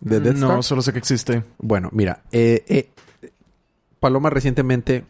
¿De 0.02 0.20
Death 0.20 0.36
no, 0.36 0.48
Star? 0.48 0.62
solo 0.62 0.82
sé 0.82 0.92
que 0.92 0.98
existe. 0.98 1.42
Bueno, 1.58 1.88
mira. 1.92 2.20
eh, 2.30 2.62
eh, 2.68 2.90
Paloma 4.00 4.28
recientemente... 4.28 5.04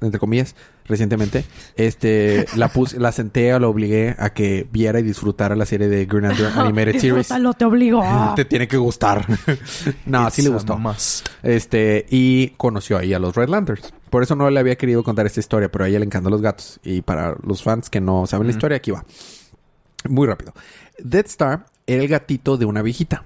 Entre 0.00 0.20
comillas, 0.20 0.54
recientemente, 0.86 1.44
este, 1.76 2.46
la 2.56 2.68
puse, 2.68 2.98
la 3.00 3.12
senté 3.12 3.52
o 3.54 3.58
la 3.58 3.68
obligué 3.68 4.14
a 4.18 4.30
que 4.30 4.66
viera 4.70 5.00
y 5.00 5.02
disfrutara 5.02 5.56
la 5.56 5.66
serie 5.66 5.88
de 5.88 6.06
Green 6.06 6.24
Lantern 6.28 6.52
Animated 6.58 6.98
Series. 7.00 7.28
Te 7.58 7.64
obligó. 7.64 8.02
Te 8.36 8.44
tiene 8.44 8.68
que 8.68 8.76
gustar. 8.76 9.26
no, 10.06 10.30
sí 10.30 10.42
le 10.42 10.48
It's 10.48 10.54
gustó. 10.54 10.78
must. 10.78 11.26
Este, 11.42 12.06
y 12.10 12.48
conoció 12.56 12.98
ahí 12.98 13.14
a 13.14 13.18
los 13.18 13.34
Red 13.34 13.48
Lanterns. 13.48 13.92
Por 14.10 14.22
eso 14.22 14.36
no 14.36 14.48
le 14.50 14.60
había 14.60 14.76
querido 14.76 15.02
contar 15.02 15.26
esta 15.26 15.40
historia, 15.40 15.70
pero 15.70 15.84
a 15.84 15.88
ella 15.88 15.98
le 15.98 16.04
encantan 16.06 16.30
los 16.30 16.40
gatos. 16.42 16.78
Y 16.84 17.02
para 17.02 17.36
los 17.42 17.62
fans 17.62 17.90
que 17.90 18.00
no 18.00 18.26
saben 18.26 18.46
la 18.46 18.52
historia, 18.52 18.76
aquí 18.76 18.90
va. 18.92 19.04
Muy 20.08 20.26
rápido. 20.26 20.52
Dead 20.98 21.26
Star 21.26 21.66
era 21.86 22.02
el 22.02 22.08
gatito 22.08 22.56
de 22.56 22.64
una 22.64 22.82
viejita. 22.82 23.24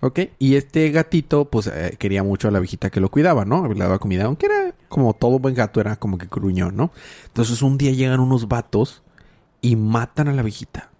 ¿Ok? 0.00 0.20
Y 0.38 0.56
este 0.56 0.90
gatito, 0.90 1.44
pues, 1.46 1.66
eh, 1.66 1.96
quería 1.98 2.22
mucho 2.22 2.48
a 2.48 2.50
la 2.50 2.58
viejita 2.58 2.90
que 2.90 3.00
lo 3.00 3.10
cuidaba, 3.10 3.44
¿no? 3.44 3.68
Le 3.68 3.78
daba 3.78 3.98
comida. 3.98 4.24
Aunque 4.24 4.46
era 4.46 4.74
como 4.88 5.12
todo 5.14 5.38
buen 5.38 5.54
gato, 5.54 5.80
era 5.80 5.96
como 5.96 6.18
que 6.18 6.26
gruñón, 6.26 6.76
¿no? 6.76 6.90
Entonces 7.26 7.62
un 7.62 7.78
día 7.78 7.92
llegan 7.92 8.20
unos 8.20 8.48
vatos 8.48 9.02
y 9.60 9.76
matan 9.76 10.28
a 10.28 10.32
la 10.32 10.42
viejita. 10.42 10.90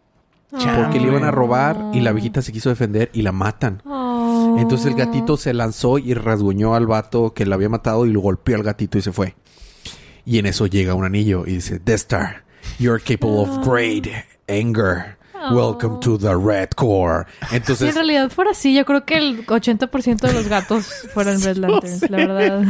Porque 0.50 0.98
le 0.98 1.06
iban 1.06 1.22
a 1.22 1.30
robar 1.30 1.90
y 1.92 2.00
la 2.00 2.12
viejita 2.12 2.42
se 2.42 2.52
quiso 2.52 2.70
defender 2.70 3.08
y 3.12 3.22
la 3.22 3.30
matan. 3.30 3.82
Oh. 3.86 4.56
Entonces 4.58 4.86
el 4.86 4.94
gatito 4.94 5.36
se 5.36 5.54
lanzó 5.54 5.98
y 5.98 6.12
rasguñó 6.14 6.74
al 6.74 6.88
vato 6.88 7.32
que 7.34 7.46
lo 7.46 7.54
había 7.54 7.68
matado 7.68 8.04
y 8.04 8.10
lo 8.10 8.20
golpeó 8.20 8.56
al 8.56 8.64
gatito 8.64 8.98
y 8.98 9.02
se 9.02 9.12
fue. 9.12 9.36
Y 10.24 10.38
en 10.38 10.46
eso 10.46 10.66
llega 10.66 10.94
un 10.94 11.04
anillo 11.04 11.44
y 11.46 11.54
dice, 11.54 11.78
Death 11.78 12.00
Star, 12.00 12.44
you're 12.78 13.00
capable 13.00 13.38
of 13.38 13.64
great 13.64 14.08
anger. 14.48 15.16
Welcome 15.52 16.00
to 16.00 16.18
the 16.18 16.34
Red 16.36 16.70
Core. 16.76 17.24
Si 17.40 17.46
en 17.54 17.56
Entonces, 17.62 17.94
realidad 17.94 18.30
fuera 18.30 18.50
así, 18.50 18.74
yo 18.74 18.84
creo 18.84 19.04
que 19.04 19.16
el 19.16 19.46
80% 19.46 20.20
de 20.20 20.32
los 20.32 20.48
gatos 20.48 20.86
fueran 21.14 21.40
Red 21.42 21.56
Lanterns, 21.56 22.10
la 22.10 22.16
verdad. 22.18 22.62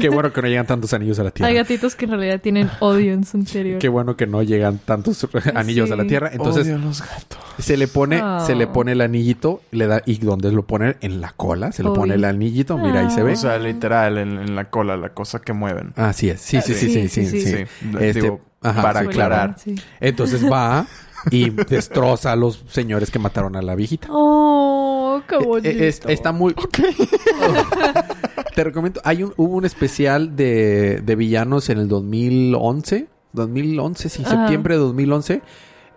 qué 0.00 0.08
bueno 0.08 0.32
que 0.32 0.42
no 0.42 0.48
llegan 0.48 0.66
tantos 0.66 0.92
anillos 0.92 1.18
a 1.18 1.22
la 1.22 1.28
Hay 1.28 1.32
Tierra. 1.32 1.52
gatitos 1.52 1.96
que 1.96 2.04
en 2.04 2.10
realidad 2.12 2.40
tienen 2.40 2.70
odio 2.80 3.12
en 3.14 3.24
su 3.24 3.36
interior. 3.38 3.78
Qué 3.78 3.88
bueno 3.88 4.16
que 4.16 4.26
no 4.26 4.42
llegan 4.42 4.78
tantos 4.78 5.26
anillos 5.54 5.90
a 5.90 5.96
la. 5.96 6.06
Tierra. 6.06 6.30
Entonces 6.32 6.66
Odio 6.66 6.76
a 6.76 6.78
los 6.78 7.00
gatos. 7.00 7.38
se 7.58 7.76
le 7.76 7.88
pone, 7.88 8.20
Oh. 8.22 8.40
se 8.46 8.54
le 8.54 8.66
pone 8.66 8.92
el 8.92 9.00
anillito, 9.00 9.62
le 9.70 9.86
da 9.86 10.02
y 10.06 10.18
donde 10.18 10.52
lo 10.52 10.66
pone 10.66 10.96
en 11.00 11.20
la 11.20 11.32
cola, 11.36 11.72
se 11.72 11.82
le 11.82 11.90
pone 11.90 12.14
el 12.14 12.24
anillito, 12.24 12.76
mira 12.78 13.00
ahí 13.00 13.10
se 13.10 13.22
ve. 13.22 13.32
O 13.32 13.36
sea, 13.36 13.58
literal, 13.58 14.18
en, 14.18 14.38
en 14.38 14.54
la 14.56 14.70
cola, 14.70 14.96
la 14.96 15.10
cosa 15.10 15.38
que 15.40 15.52
mueven. 15.52 15.92
Así 15.96 16.28
es. 16.30 16.40
Sí, 16.40 16.60
sí, 16.60 16.74
sí, 16.74 16.88
sí, 16.92 17.08
sí, 17.08 17.26
sí. 17.26 17.40
Sí, 17.40 17.46
Sí, 17.56 17.64
Este, 18.00 18.20
digo, 18.22 18.40
ajá, 18.62 18.82
para 18.82 19.00
sí, 19.00 19.06
aclarar. 19.06 19.54
Sí. 19.58 19.74
Entonces 20.00 20.44
va 20.50 20.86
y 21.30 21.50
destroza 21.50 22.32
a 22.32 22.36
los 22.36 22.64
señores 22.68 23.10
que 23.10 23.18
mataron 23.18 23.56
a 23.56 23.62
la 23.62 23.74
viejita. 23.74 24.08
Oh, 24.10 25.20
qué 25.28 25.36
Eh, 25.36 25.44
bonito. 25.44 25.68
eh, 25.68 25.88
es- 25.88 26.00
está 26.06 26.32
muy... 26.32 26.54
Te 28.54 28.64
recomiendo. 28.64 29.00
Hay 29.04 29.22
un, 29.22 29.32
hubo 29.36 29.56
un 29.56 29.64
especial 29.64 30.36
de, 30.36 31.00
de 31.04 31.16
villanos 31.16 31.68
en 31.70 31.78
el 31.78 31.88
2011. 31.88 33.06
2011, 33.32 34.08
sí, 34.08 34.22
Ajá. 34.24 34.30
septiembre 34.36 34.74
de 34.74 34.80
2011. 34.80 35.42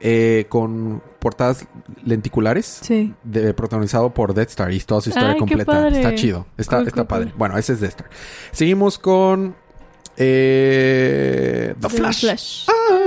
eh, 0.04 0.46
con 0.50 1.02
portadas 1.20 1.67
lenticulares. 2.04 2.80
Sí. 2.82 3.13
de- 3.24 3.54
protagonizado 3.54 4.12
por 4.13 4.34
Death 4.34 4.50
Star 4.50 4.72
y 4.74 4.80
toda 4.80 5.02
su 5.02 5.10
historia 5.10 5.34
Ay, 5.34 5.38
completa. 5.39 5.88
Está 5.89 6.15
chido. 6.15 6.48
Está, 6.58 6.78
Cool, 6.78 6.88
está 6.88 7.02
cool, 7.02 7.08
padre. 7.08 7.26
cool. 7.28 7.34
Bueno, 7.38 7.58
ese 7.58 7.74
es 7.74 7.82
Death 7.82 7.91
Star. 7.91 8.10
Seguimos 8.52 8.98
con... 8.98 9.56
eh, 10.17 11.76
The 11.80 11.88
The 11.88 11.96
Flash. 11.98 12.65
Ah, 12.67 12.98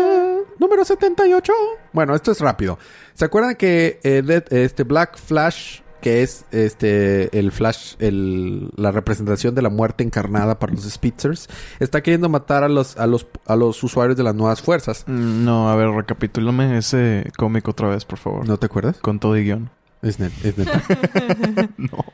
número 0.74 0.84
78. 0.84 1.52
Bueno, 1.92 2.14
esto 2.14 2.32
es 2.32 2.40
rápido. 2.40 2.78
¿Se 3.14 3.24
acuerdan 3.24 3.54
que 3.54 4.00
eh, 4.02 4.42
este 4.50 4.82
Black 4.82 5.16
Flash, 5.18 5.80
que 6.00 6.22
es 6.22 6.44
este 6.50 7.38
el 7.38 7.52
Flash, 7.52 7.94
el, 8.00 8.70
la 8.76 8.90
representación 8.90 9.54
de 9.54 9.62
la 9.62 9.68
muerte 9.70 10.02
encarnada 10.04 10.58
para 10.58 10.72
los 10.72 10.84
Spitzers, 10.84 11.48
está 11.78 12.02
queriendo 12.02 12.28
matar 12.28 12.64
a 12.64 12.68
los, 12.68 12.96
a 12.96 13.06
los, 13.06 13.26
a 13.46 13.56
los 13.56 13.82
usuarios 13.84 14.16
de 14.16 14.24
las 14.24 14.34
nuevas 14.34 14.62
fuerzas? 14.62 15.04
Mm, 15.06 15.44
No, 15.44 15.70
a 15.70 15.76
ver, 15.76 15.88
recapitúlame 15.90 16.78
ese 16.78 17.30
cómic 17.36 17.68
otra 17.68 17.88
vez, 17.88 18.04
por 18.04 18.18
favor. 18.18 18.46
¿No 18.46 18.56
te 18.58 18.66
acuerdas? 18.66 18.98
Con 18.98 19.20
todo 19.20 19.36
y 19.36 19.44
guion. 19.44 19.70
Es, 20.02 20.18
net- 20.20 20.32
es 20.44 20.58
neta. 20.58 20.82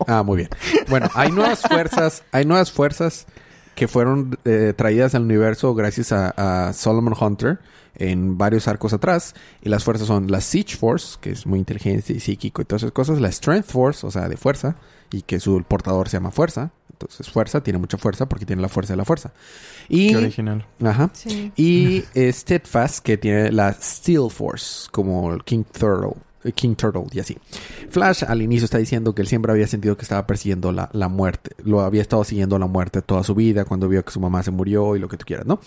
Ah, 0.07 0.23
muy 0.23 0.37
bien. 0.37 0.49
Bueno, 0.89 1.09
hay 1.15 1.31
nuevas 1.33 1.63
fuerzas, 1.63 2.23
hay 2.31 2.45
nuevas 2.45 2.71
fuerzas 2.71 3.27
que 3.75 3.89
fueron 3.89 4.39
eh, 4.45 4.75
traídas 4.77 5.15
al 5.15 5.23
universo 5.23 5.75
gracias 5.75 6.13
a, 6.13 6.69
a 6.69 6.73
Solomon 6.73 7.15
Hunter 7.19 7.59
en 7.95 8.39
varios 8.39 8.69
arcos 8.69 8.93
atrás. 8.93 9.35
Y 9.63 9.69
las 9.69 9.85
fuerzas 9.85 10.07
son 10.07 10.31
la 10.31 10.41
Siege 10.41 10.77
Force, 10.77 11.19
que 11.21 11.31
es 11.31 11.47
muy 11.47 11.59
inteligente 11.59 12.13
y 12.13 12.21
psíquico 12.21 12.63
y 12.63 12.65
todas 12.65 12.83
esas 12.83 12.93
cosas. 12.93 13.21
La 13.21 13.31
Strength 13.31 13.67
Force, 13.67 14.07
o 14.07 14.11
sea, 14.11 14.29
de 14.29 14.37
fuerza. 14.37 14.77
Y 15.13 15.23
que 15.23 15.41
su 15.41 15.63
portador 15.65 16.09
se 16.09 16.17
llama 16.17 16.31
Fuerza. 16.31 16.71
Entonces, 16.93 17.31
fuerza, 17.31 17.63
tiene 17.63 17.79
mucha 17.79 17.97
fuerza 17.97 18.29
porque 18.29 18.45
tiene 18.45 18.61
la 18.61 18.69
fuerza 18.69 18.93
de 18.93 18.99
la 18.99 19.05
fuerza. 19.05 19.33
Y... 19.89 20.11
Qué 20.11 20.17
original. 20.19 20.67
Ajá. 20.85 21.11
Sí. 21.15 21.51
Y 21.57 22.05
eh, 22.15 22.33
Steadfast, 22.33 23.03
que 23.03 23.17
tiene 23.17 23.51
la 23.51 23.73
Steel 23.73 24.31
Force, 24.31 24.89
como 24.91 25.33
el 25.33 25.43
King 25.43 25.65
Turtle. 25.65 26.21
King 26.55 26.75
Turtle 26.75 27.05
y 27.13 27.21
así. 27.21 27.37
Flash 27.91 28.25
al 28.27 28.43
inicio 28.43 28.65
está 28.65 28.79
diciendo 28.79 29.15
que 29.15 29.23
él 29.23 29.29
siempre 29.29 29.53
había 29.53 29.67
sentido 29.67 29.97
que 29.97 30.03
estaba 30.03 30.27
persiguiendo 30.27 30.73
la, 30.73 30.89
la 30.93 31.09
muerte. 31.09 31.55
Lo 31.65 31.81
había 31.81 32.03
estado 32.03 32.25
siguiendo 32.25 32.59
la 32.59 32.67
muerte 32.67 33.03
toda 33.03 33.23
su 33.25 33.35
vida 33.35 33.65
cuando 33.65 33.89
vio 33.89 34.05
que 34.05 34.11
su 34.11 34.21
mamá 34.21 34.43
se 34.43 34.51
murió 34.51 34.97
y 34.97 34.99
lo 34.99 35.09
que 35.09 35.17
tú 35.17 35.25
quieras, 35.27 35.47
¿no? 35.47 35.61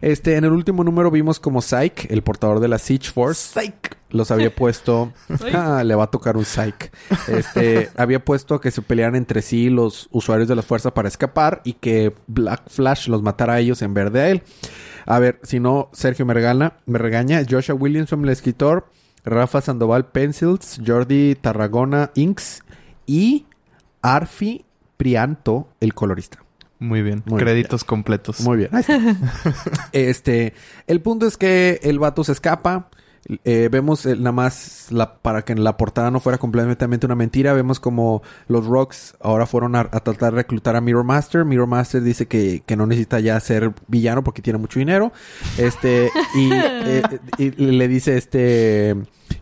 Este, 0.00 0.36
en 0.36 0.44
el 0.44 0.52
último 0.52 0.84
número 0.84 1.10
vimos 1.10 1.40
como 1.40 1.62
Psyche, 1.62 2.12
el 2.12 2.22
portador 2.22 2.60
de 2.60 2.68
la 2.68 2.78
Siege 2.78 3.10
Force. 3.10 3.60
Psyche. 3.60 4.00
Los 4.10 4.30
había 4.30 4.54
puesto. 4.54 5.12
Ah, 5.52 5.82
le 5.84 5.94
va 5.94 6.04
a 6.04 6.10
tocar 6.10 6.36
un 6.36 6.44
Psyche. 6.44 6.90
Este, 7.28 7.88
había 7.96 8.24
puesto 8.24 8.60
que 8.60 8.70
se 8.70 8.82
pelearan 8.82 9.16
entre 9.16 9.42
sí 9.42 9.70
los 9.70 10.08
usuarios 10.10 10.48
de 10.48 10.56
las 10.56 10.64
fuerzas 10.64 10.92
para 10.92 11.08
escapar 11.08 11.60
y 11.64 11.74
que 11.74 12.14
Black 12.26 12.68
Flash 12.68 13.08
los 13.08 13.22
matara 13.22 13.54
a 13.54 13.60
ellos 13.60 13.82
en 13.82 13.94
vez 13.94 14.12
de 14.12 14.20
a 14.20 14.28
él. 14.30 14.42
A 15.06 15.18
ver, 15.18 15.40
si 15.42 15.60
no, 15.60 15.88
Sergio 15.92 16.26
me 16.26 16.34
regala, 16.34 16.78
me 16.86 16.98
regaña. 16.98 17.42
Joshua 17.48 17.74
Williamson, 17.74 18.22
el 18.24 18.30
escritor. 18.30 18.86
Rafa 19.24 19.60
Sandoval 19.60 20.06
Pencils. 20.06 20.80
Jordi 20.84 21.34
Tarragona 21.34 22.10
Inks. 22.14 22.62
Y 23.06 23.46
Arfi 24.02 24.64
Prianto, 24.96 25.68
el 25.80 25.94
colorista. 25.94 26.44
Muy 26.78 27.02
bien. 27.02 27.22
Muy 27.26 27.38
Créditos 27.40 27.84
completos. 27.84 28.40
Muy 28.40 28.56
bien. 28.56 28.70
Ahí 28.72 28.80
está. 28.80 28.98
este, 29.92 30.54
el 30.86 31.00
punto 31.02 31.26
es 31.26 31.36
que 31.36 31.80
el 31.82 31.98
vato 31.98 32.24
se 32.24 32.32
escapa. 32.32 32.88
Eh, 33.44 33.68
vemos 33.70 34.06
eh, 34.06 34.16
nada 34.16 34.32
más 34.32 34.86
la, 34.90 35.14
para 35.14 35.42
que 35.42 35.54
la 35.54 35.76
portada 35.76 36.10
no 36.10 36.20
fuera 36.20 36.38
completamente 36.38 37.06
una 37.06 37.14
mentira. 37.14 37.52
Vemos 37.52 37.78
como 37.78 38.22
los 38.48 38.66
Rocks 38.66 39.14
ahora 39.20 39.46
fueron 39.46 39.76
a, 39.76 39.80
a 39.80 40.00
tratar 40.00 40.32
de 40.32 40.38
reclutar 40.38 40.76
a 40.76 40.80
Mirror 40.80 41.04
Master. 41.04 41.44
Mirror 41.44 41.66
Master 41.66 42.02
dice 42.02 42.26
que, 42.26 42.62
que 42.64 42.76
no 42.76 42.86
necesita 42.86 43.20
ya 43.20 43.38
ser 43.40 43.72
villano 43.88 44.24
porque 44.24 44.42
tiene 44.42 44.58
mucho 44.58 44.78
dinero. 44.78 45.12
Este, 45.58 46.10
y, 46.34 46.50
eh, 46.52 47.02
y 47.38 47.50
le 47.50 47.88
dice 47.88 48.16
este 48.16 48.96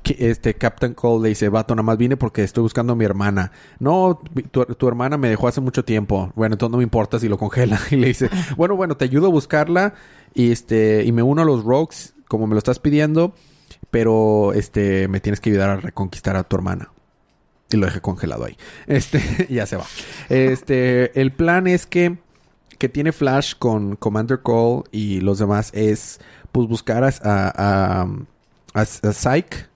este 0.04 0.54
Captain 0.54 0.94
Cole 0.94 1.24
le 1.24 1.28
dice, 1.30 1.48
vato, 1.48 1.74
nada 1.74 1.82
más 1.82 1.98
vine 1.98 2.16
porque 2.16 2.42
estoy 2.42 2.62
buscando 2.62 2.92
a 2.92 2.96
mi 2.96 3.04
hermana. 3.04 3.52
No, 3.78 4.20
tu, 4.50 4.64
tu 4.64 4.88
hermana 4.88 5.16
me 5.18 5.28
dejó 5.28 5.48
hace 5.48 5.60
mucho 5.60 5.84
tiempo. 5.84 6.32
Bueno, 6.34 6.54
entonces 6.54 6.72
no 6.72 6.78
me 6.78 6.84
importa 6.84 7.18
si 7.18 7.28
lo 7.28 7.38
congela. 7.38 7.78
Y 7.90 7.96
le 7.96 8.08
dice, 8.08 8.28
bueno, 8.56 8.76
bueno, 8.76 8.96
te 8.96 9.04
ayudo 9.04 9.26
a 9.26 9.30
buscarla 9.30 9.94
y 10.34 10.52
este 10.52 11.04
y 11.04 11.12
me 11.12 11.22
uno 11.22 11.42
a 11.42 11.44
los 11.44 11.64
Rogues 11.64 12.14
como 12.28 12.46
me 12.46 12.54
lo 12.54 12.58
estás 12.58 12.78
pidiendo, 12.78 13.34
pero 13.90 14.52
este 14.52 15.08
me 15.08 15.20
tienes 15.20 15.40
que 15.40 15.50
ayudar 15.50 15.70
a 15.70 15.76
reconquistar 15.76 16.36
a 16.36 16.44
tu 16.44 16.56
hermana. 16.56 16.90
Y 17.70 17.76
lo 17.76 17.86
dejé 17.86 18.00
congelado 18.00 18.44
ahí. 18.46 18.56
Este, 18.86 19.46
ya 19.50 19.66
se 19.66 19.76
va. 19.76 19.84
Este, 20.28 21.20
el 21.20 21.32
plan 21.32 21.66
es 21.66 21.86
que 21.86 22.18
que 22.78 22.88
tiene 22.88 23.10
Flash 23.10 23.54
con 23.58 23.96
Commander 23.96 24.40
Cole 24.40 24.84
y 24.92 25.20
los 25.20 25.40
demás 25.40 25.70
es 25.74 26.20
pues 26.52 26.68
buscar 26.68 27.02
a, 27.02 27.08
a, 27.24 28.02
a, 28.02 28.08
a- 28.74 28.84
Psyche 28.84 29.66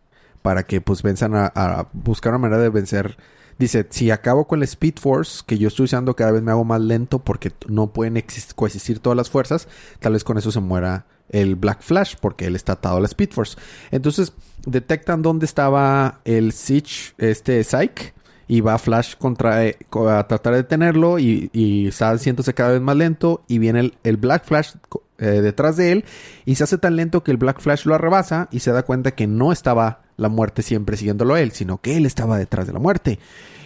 para 0.41 0.63
que 0.65 0.81
pues 0.81 1.03
venzan 1.03 1.35
a, 1.35 1.47
a 1.55 1.89
buscar 1.93 2.31
una 2.33 2.39
manera 2.39 2.63
de 2.63 2.69
vencer. 2.69 3.17
Dice, 3.59 3.87
si 3.91 4.11
acabo 4.13 4.47
con 4.47 4.61
la 4.61 4.65
Speed 4.67 4.95
Force, 5.01 5.43
que 5.47 5.59
yo 5.59 5.67
estoy 5.69 5.85
usando 5.85 6.15
cada 6.17 6.31
vez 6.33 6.43
me 6.43 6.53
hago 6.53 6.65
más 6.65 6.81
lento 6.81 7.19
porque 7.19 7.53
no 7.69 7.93
pueden 7.93 8.15
exis- 8.17 8.55
coexistir 8.55 9.01
todas 9.01 9.17
las 9.17 9.31
fuerzas, 9.31 9.67
tal 10.01 10.13
vez 10.15 10.23
con 10.25 10.39
eso 10.39 10.53
se 10.53 10.61
muera 10.61 11.07
el 11.33 11.57
Black 11.57 11.83
Flash 11.83 12.15
porque 12.21 12.47
él 12.47 12.55
está 12.57 12.75
atado 12.75 12.99
a 12.99 13.01
la 13.01 13.07
Speed 13.07 13.31
Force. 13.33 13.59
Entonces, 13.91 14.33
detectan 14.67 15.23
dónde 15.23 15.47
estaba 15.47 16.21
el 16.25 16.53
Siege, 16.53 17.13
este 17.19 17.65
Psyche, 17.65 18.15
y 18.49 18.61
va 18.61 18.79
Flash 18.79 19.15
contra, 19.17 19.65
eh, 19.67 19.79
a 20.11 20.27
tratar 20.29 20.53
de 20.53 20.59
detenerlo 20.63 21.19
y, 21.19 21.49
y 21.53 21.89
está 21.89 22.11
haciéndose 22.11 22.53
cada 22.55 22.73
vez 22.73 22.81
más 22.83 22.97
lento 22.97 23.43
y 23.49 23.59
viene 23.59 23.81
el, 23.81 23.95
el 24.03 24.17
Black 24.19 24.45
Flash 24.45 24.73
eh, 25.19 25.27
detrás 25.41 25.77
de 25.77 25.93
él 25.93 26.05
y 26.45 26.57
se 26.57 26.65
hace 26.65 26.77
tan 26.77 26.97
lento 26.97 27.23
que 27.23 27.31
el 27.31 27.39
Black 27.39 27.61
Flash 27.61 27.87
lo 27.87 27.95
arrebasa 27.95 28.49
y 28.51 28.59
se 28.59 28.73
da 28.73 28.83
cuenta 28.83 29.13
que 29.13 29.27
no 29.27 29.53
estaba 29.53 30.03
la 30.19 30.29
muerte 30.29 30.61
siempre 30.63 30.97
siguiéndolo 30.99 31.35
a 31.35 31.41
él, 31.41 31.53
sino 31.53 31.81
que 31.81 31.97
él 31.97 32.05
estaba 32.05 32.37
detrás 32.37 32.67
de 32.67 32.73
la 32.75 32.79
muerte 32.79 33.19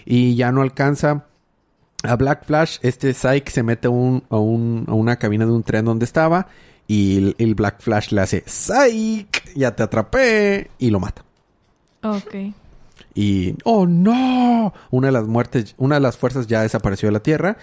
y 0.05 0.37
ya 0.37 0.52
no 0.52 0.62
alcanza 0.62 1.24
a 2.05 2.14
Black 2.14 2.44
Flash, 2.44 2.79
este 2.83 3.12
Psyche 3.12 3.50
se 3.50 3.62
mete 3.64 3.88
a, 3.88 3.90
un- 3.90 4.22
a 4.31 4.37
una 4.37 5.16
cabina 5.16 5.46
de 5.46 5.52
un 5.52 5.64
tren 5.64 5.85
donde 5.85 6.05
estaba 6.05 6.46
y 6.87 7.18
el, 7.18 7.35
el 7.38 7.55
Black 7.55 7.81
Flash 7.81 8.11
le 8.12 8.20
hace 8.20 8.44
Psyche, 8.46 9.29
ya 9.55 9.75
te 9.75 9.83
atrapé 9.83 10.70
y 10.79 10.90
lo 10.90 11.01
mata. 11.01 11.25
Ok. 12.03 12.35
Y 13.14 13.55
oh 13.64 13.87
no, 13.87 14.72
una 14.90 15.09
de 15.09 15.12
las 15.12 15.27
muertes, 15.27 15.75
una 15.79 15.96
de 15.96 16.01
las 16.03 16.16
fuerzas 16.18 16.46
ya 16.46 16.62
desapareció 16.62 17.09
de 17.09 17.12
la 17.12 17.20
Tierra 17.20 17.57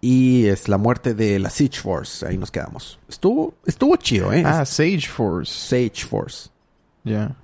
y 0.00 0.46
es 0.46 0.68
la 0.68 0.78
muerte 0.78 1.14
de 1.14 1.38
la 1.38 1.50
Siege 1.50 1.80
Force. 1.80 2.26
Ahí 2.26 2.38
nos 2.38 2.50
quedamos. 2.50 2.98
Estuvo, 3.08 3.54
estuvo 3.66 3.96
chido, 3.96 4.32
eh. 4.32 4.42
Ah, 4.44 4.64
Sage 4.64 5.08
Force. 5.08 5.52
Sage 5.52 6.06
Force. 6.06 6.50
Ya. 7.04 7.34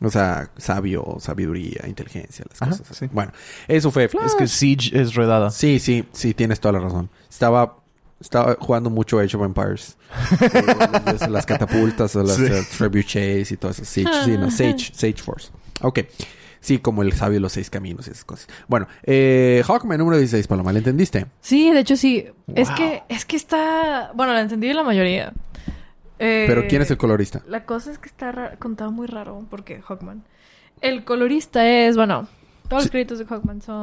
O 0.00 0.10
sea, 0.10 0.50
sabio, 0.56 1.16
sabiduría, 1.20 1.86
inteligencia, 1.86 2.44
las 2.48 2.60
Ajá, 2.60 2.70
cosas 2.72 2.90
así. 2.90 3.06
sí. 3.06 3.10
Bueno, 3.12 3.32
eso 3.68 3.90
fue. 3.90 4.04
Es 4.04 4.34
que 4.34 4.48
Siege 4.48 5.00
es 5.00 5.14
redada. 5.14 5.50
Sí, 5.50 5.78
sí, 5.78 6.04
sí, 6.12 6.34
tienes 6.34 6.60
toda 6.60 6.72
la 6.72 6.80
razón. 6.80 7.08
Estaba, 7.30 7.76
estaba 8.22 8.56
jugando 8.58 8.88
mucho 8.88 9.18
Age 9.18 9.36
of 9.36 9.44
Empires. 9.44 9.96
Eh, 10.42 11.28
las 11.28 11.44
catapultas, 11.46 12.14
las 12.14 12.36
Sí. 12.36 12.44
trebuchets 12.78 13.52
y 13.52 13.56
todo 13.56 13.70
eso. 13.72 13.84
Siege, 13.84 14.10
sí, 14.24 14.38
no, 14.38 14.50
Sage, 14.50 14.92
Sage 14.94 15.22
Force. 15.22 15.50
Ok. 15.82 16.00
Sí, 16.60 16.78
como 16.78 17.02
el 17.02 17.12
sabio 17.12 17.34
de 17.34 17.40
los 17.40 17.52
seis 17.52 17.68
caminos 17.70 18.06
y 18.06 18.12
esas 18.12 18.24
cosas. 18.24 18.46
Bueno, 18.68 18.86
eh, 19.02 19.62
Hawkman 19.66 19.98
número 19.98 20.16
16, 20.16 20.46
Paloma, 20.46 20.72
¿le 20.72 20.78
entendiste? 20.78 21.26
Sí, 21.40 21.72
de 21.72 21.80
hecho 21.80 21.96
sí. 21.96 22.24
Es 22.54 22.70
que, 22.70 23.02
es 23.08 23.24
que 23.24 23.34
está. 23.36 24.12
Bueno, 24.14 24.32
la 24.32 24.40
entendí 24.42 24.72
la 24.72 24.84
mayoría. 24.84 25.32
Eh, 26.20 26.44
Pero 26.46 26.68
¿quién 26.68 26.82
es 26.82 26.90
el 26.92 26.98
colorista? 26.98 27.42
La 27.48 27.64
cosa 27.64 27.90
es 27.90 27.98
que 27.98 28.06
está 28.06 28.54
contado 28.60 28.92
muy 28.92 29.08
raro 29.08 29.44
porque 29.50 29.82
Hawkman. 29.82 30.22
El 30.80 31.04
colorista 31.04 31.66
es, 31.68 31.96
bueno, 31.96 32.28
todos 32.72 32.82
Sí. 32.82 32.86
los 32.86 32.90
créditos 32.90 33.18
de 33.18 33.24
Hawkman 33.26 33.60
son. 33.62 33.74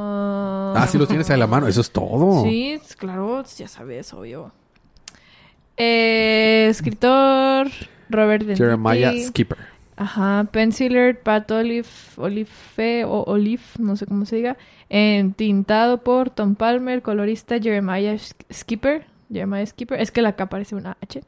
Ah, 0.77 0.87
sí 0.89 0.97
los 0.97 1.07
tienes 1.07 1.29
ahí 1.29 1.35
en 1.35 1.39
la 1.39 1.47
mano. 1.47 1.67
Eso 1.67 1.81
es 1.81 1.91
todo. 1.91 2.43
Sí, 2.43 2.79
claro, 2.97 3.43
ya 3.57 3.67
sabes, 3.67 4.13
obvio. 4.13 4.51
Eh, 5.77 6.67
escritor 6.69 7.67
Robert 8.09 8.43
De 8.45 8.55
Jeremiah. 8.55 9.13
Skipper. 9.27 9.57
Ajá, 9.95 10.47
Penciler, 10.51 11.19
Pat 11.21 11.49
Olive, 11.51 11.87
Olive 12.17 13.05
o 13.05 13.23
Olive, 13.27 13.61
no 13.79 13.95
sé 13.97 14.05
cómo 14.05 14.25
se 14.25 14.37
diga. 14.37 14.57
En 14.89 15.33
tintado 15.33 15.99
por 16.03 16.29
Tom 16.29 16.55
Palmer, 16.55 17.01
colorista 17.01 17.59
Jeremiah 17.59 18.13
Sk- 18.15 18.45
Skipper. 18.51 19.05
Jeremiah 19.31 19.65
Skipper, 19.65 19.99
es 20.01 20.11
que 20.11 20.21
la 20.21 20.35
K 20.35 20.47
parece 20.47 20.75
una 20.75 20.97
H. 21.01 21.21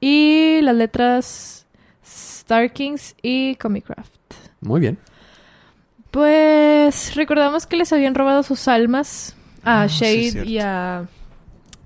Y 0.00 0.60
las 0.62 0.74
letras 0.76 1.66
Star 2.04 2.72
Kings 2.72 3.14
y 3.22 3.54
Comicraft. 3.56 4.12
Muy 4.60 4.80
bien. 4.80 4.98
Pues 6.10 7.14
recordamos 7.14 7.66
que 7.66 7.76
les 7.76 7.92
habían 7.92 8.14
robado 8.14 8.42
sus 8.42 8.68
almas 8.68 9.36
a 9.64 9.82
Ah, 9.82 9.86
Shade 9.86 10.46
y 10.46 10.58
a 10.58 11.06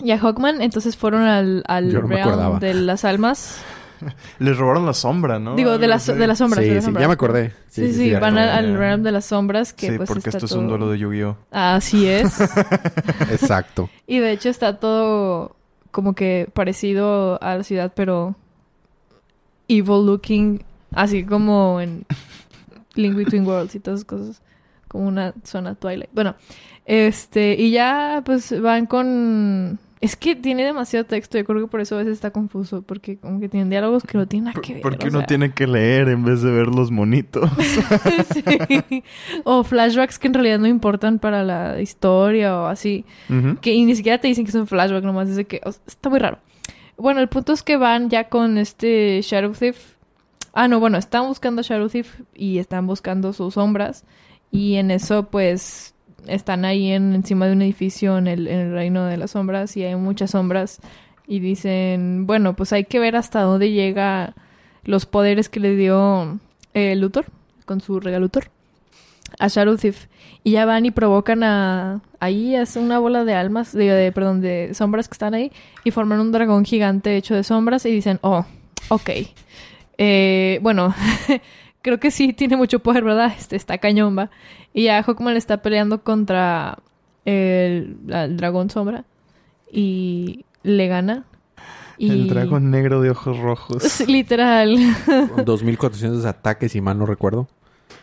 y 0.02 0.10
a 0.10 0.18
Hawkman, 0.18 0.60
entonces 0.62 0.96
fueron 0.96 1.22
al, 1.22 1.62
al 1.66 1.92
no 1.92 2.00
realm 2.02 2.58
de 2.58 2.74
las 2.74 3.04
almas. 3.04 3.62
Les 4.40 4.56
robaron 4.56 4.84
la 4.84 4.94
sombra, 4.94 5.38
¿no? 5.38 5.54
Digo, 5.54 5.78
de 5.78 5.92
así. 5.92 6.12
de 6.12 6.26
las 6.26 6.38
sombras. 6.38 6.64
sí, 6.64 6.70
de 6.70 6.82
sí, 6.82 6.92
ya 6.92 7.06
me 7.06 7.14
acordé. 7.14 7.52
Sí, 7.68 7.92
sí, 7.92 8.12
van 8.12 8.36
al, 8.36 8.76
realm 8.76 9.04
de 9.04 9.12
las 9.12 9.26
sombras 9.26 9.72
que 9.72 9.90
Sí, 9.90 9.96
pues 9.96 10.08
porque 10.08 10.30
está 10.30 10.38
esto 10.38 10.46
es 10.46 10.52
un 10.52 10.66
duelo 10.66 10.90
de 10.90 10.98
Yu-Gi-Oh! 10.98 11.36
Así 11.52 12.08
es. 12.08 12.40
Exacto. 13.30 13.88
y 14.08 14.18
de 14.18 14.32
hecho 14.32 14.48
está 14.48 14.80
todo 14.80 15.54
como 15.92 16.14
que 16.14 16.48
parecido 16.52 17.40
a 17.42 17.56
la 17.56 17.62
ciudad, 17.62 17.92
pero 17.94 18.34
evil 19.68 20.06
looking, 20.06 20.64
así 20.92 21.24
como 21.24 21.80
en 21.80 22.06
Link 22.94 23.14
Between 23.14 23.46
Worlds 23.46 23.74
y 23.74 23.80
todas 23.80 24.00
esas 24.00 24.06
cosas, 24.06 24.42
como 24.88 25.06
una 25.06 25.34
zona 25.44 25.74
Twilight. 25.74 26.10
Bueno, 26.12 26.34
este, 26.84 27.54
y 27.58 27.70
ya 27.70 28.22
pues 28.24 28.60
van 28.60 28.86
con... 28.86 29.78
Es 30.00 30.16
que 30.16 30.34
tiene 30.34 30.64
demasiado 30.64 31.06
texto, 31.06 31.38
yo 31.38 31.44
creo 31.44 31.60
que 31.60 31.68
por 31.68 31.80
eso 31.80 31.94
a 31.94 31.98
veces 31.98 32.14
está 32.14 32.32
confuso, 32.32 32.82
porque 32.82 33.18
como 33.18 33.38
que 33.38 33.48
tienen 33.48 33.70
diálogos 33.70 34.02
que 34.02 34.18
no 34.18 34.26
tienen 34.26 34.46
nada 34.46 34.60
que 34.60 34.72
ver. 34.72 34.82
Porque 34.82 35.06
o 35.06 35.10
uno 35.10 35.20
sea. 35.20 35.26
tiene 35.28 35.52
que 35.52 35.68
leer 35.68 36.08
en 36.08 36.24
vez 36.24 36.42
de 36.42 36.50
ver 36.50 36.66
los 36.66 36.90
monitos. 36.90 37.48
Sí. 38.32 39.04
O 39.44 39.62
flashbacks 39.62 40.18
que 40.18 40.26
en 40.26 40.34
realidad 40.34 40.58
no 40.58 40.66
importan 40.66 41.20
para 41.20 41.44
la 41.44 41.80
historia 41.80 42.58
o 42.58 42.66
así. 42.66 43.04
Ujú. 43.28 43.58
Que 43.60 43.74
y 43.74 43.84
ni 43.84 43.94
siquiera 43.94 44.18
te 44.18 44.26
dicen 44.26 44.44
que 44.44 44.50
es 44.50 44.56
un 44.56 44.66
flashback, 44.66 45.04
nomás 45.04 45.28
dice 45.28 45.44
que... 45.44 45.60
o 45.64 45.70
sea, 45.70 45.82
está 45.86 46.08
muy 46.08 46.18
raro. 46.18 46.38
Bueno, 46.96 47.20
el 47.20 47.28
punto 47.28 47.52
es 47.52 47.62
que 47.62 47.76
van 47.76 48.10
ya 48.10 48.28
con 48.28 48.58
este 48.58 49.20
Shadow 49.22 49.52
Thief. 49.52 49.94
Ah, 50.52 50.68
no, 50.68 50.80
bueno, 50.80 50.98
están 50.98 51.26
buscando 51.28 51.62
a 51.62 51.88
Thief 51.88 52.20
y 52.34 52.58
están 52.58 52.86
buscando 52.86 53.32
sus 53.32 53.54
sombras. 53.54 54.04
Y 54.50 54.74
en 54.74 54.90
eso, 54.90 55.30
pues, 55.30 55.94
están 56.26 56.64
ahí 56.64 56.90
en, 56.92 57.14
encima 57.14 57.46
de 57.46 57.52
un 57.52 57.62
edificio 57.62 58.18
en 58.18 58.26
el, 58.26 58.72
reino 58.72 59.06
de 59.06 59.16
las 59.16 59.32
sombras 59.32 59.76
y 59.76 59.84
hay 59.84 59.96
muchas 59.96 60.32
sombras. 60.32 60.80
Y 61.26 61.40
dicen, 61.40 62.26
bueno, 62.26 62.54
pues 62.54 62.72
hay 62.72 62.84
que 62.84 62.98
ver 62.98 63.16
hasta 63.16 63.40
dónde 63.42 63.70
llega 63.70 64.34
los 64.84 65.06
poderes 65.06 65.48
que 65.48 65.60
le 65.60 65.76
dio 65.76 66.38
eh, 66.74 66.96
Luthor, 66.96 67.26
con 67.64 67.80
su 67.80 68.00
regalutor, 68.00 68.50
a 69.38 69.48
Thief. 69.48 70.06
Y 70.44 70.52
ya 70.52 70.66
van 70.66 70.84
y 70.84 70.90
provocan 70.90 71.44
a... 71.44 72.02
Ahí 72.18 72.56
es 72.56 72.76
una 72.76 72.98
bola 72.98 73.24
de 73.24 73.34
almas, 73.34 73.72
de, 73.72 73.90
de- 73.90 74.12
perdón, 74.12 74.40
de 74.40 74.74
sombras 74.74 75.08
que 75.08 75.14
están 75.14 75.34
ahí. 75.34 75.52
Y 75.84 75.92
forman 75.92 76.20
un 76.20 76.32
dragón 76.32 76.64
gigante 76.64 77.16
hecho 77.16 77.34
de 77.34 77.44
sombras 77.44 77.86
y 77.86 77.92
dicen, 77.92 78.18
oh, 78.22 78.44
ok. 78.88 79.10
Eh, 80.04 80.58
bueno, 80.62 80.92
creo 81.82 82.00
que 82.00 82.10
sí 82.10 82.32
tiene 82.32 82.56
mucho 82.56 82.80
poder, 82.80 83.04
¿verdad? 83.04 83.32
Este 83.38 83.54
está 83.56 83.78
cañón, 83.78 84.18
va. 84.18 84.30
Y 84.74 84.84
ya 84.84 85.02
Hawkman 85.02 85.36
está 85.36 85.58
peleando 85.62 86.02
contra 86.02 86.78
el, 87.24 87.96
dragón 88.36 88.68
sombra. 88.70 89.04
Y 89.70 90.44
le 90.64 90.88
gana. 90.88 91.24
Y... 91.98 92.10
El 92.10 92.28
dragón 92.28 92.70
negro 92.70 93.00
de 93.00 93.10
ojos 93.10 93.38
rojos. 93.38 94.06
Literal. 94.08 94.76
2400 95.44 96.24
ataques, 96.26 96.72
si 96.72 96.80
mal 96.80 96.98
no 96.98 97.06
recuerdo. 97.06 97.46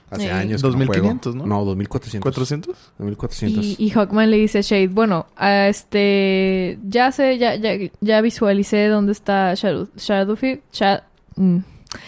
Hace 0.10 0.28
Eh. 0.28 0.32
años. 0.32 0.62
que 0.62 0.68
no 0.68 0.72
2500, 0.74 1.34
juego. 1.34 1.48
¿no? 1.48 1.56
No, 1.60 1.66
2400. 1.66 2.34
¿400? 2.34 2.76
2400. 2.98 3.64
Y, 3.66 3.76
y 3.78 3.90
Hawkman 3.90 4.32
le 4.32 4.38
dice 4.38 4.60
a 4.60 4.62
Shade, 4.62 4.88
bueno, 4.88 5.28
a 5.36 5.68
este, 5.68 6.80
ya 6.88 7.12
sé, 7.12 7.38
ya, 7.38 7.56
ya, 7.56 7.74
ya 8.00 8.22
visualicé 8.22 8.88
dónde 8.88 9.12
está 9.12 9.54
Shadow, 9.54 9.88
Shadow 9.98 10.36
Thief, 10.36 10.60
Sha- 10.72 11.04
mm, 11.36 11.58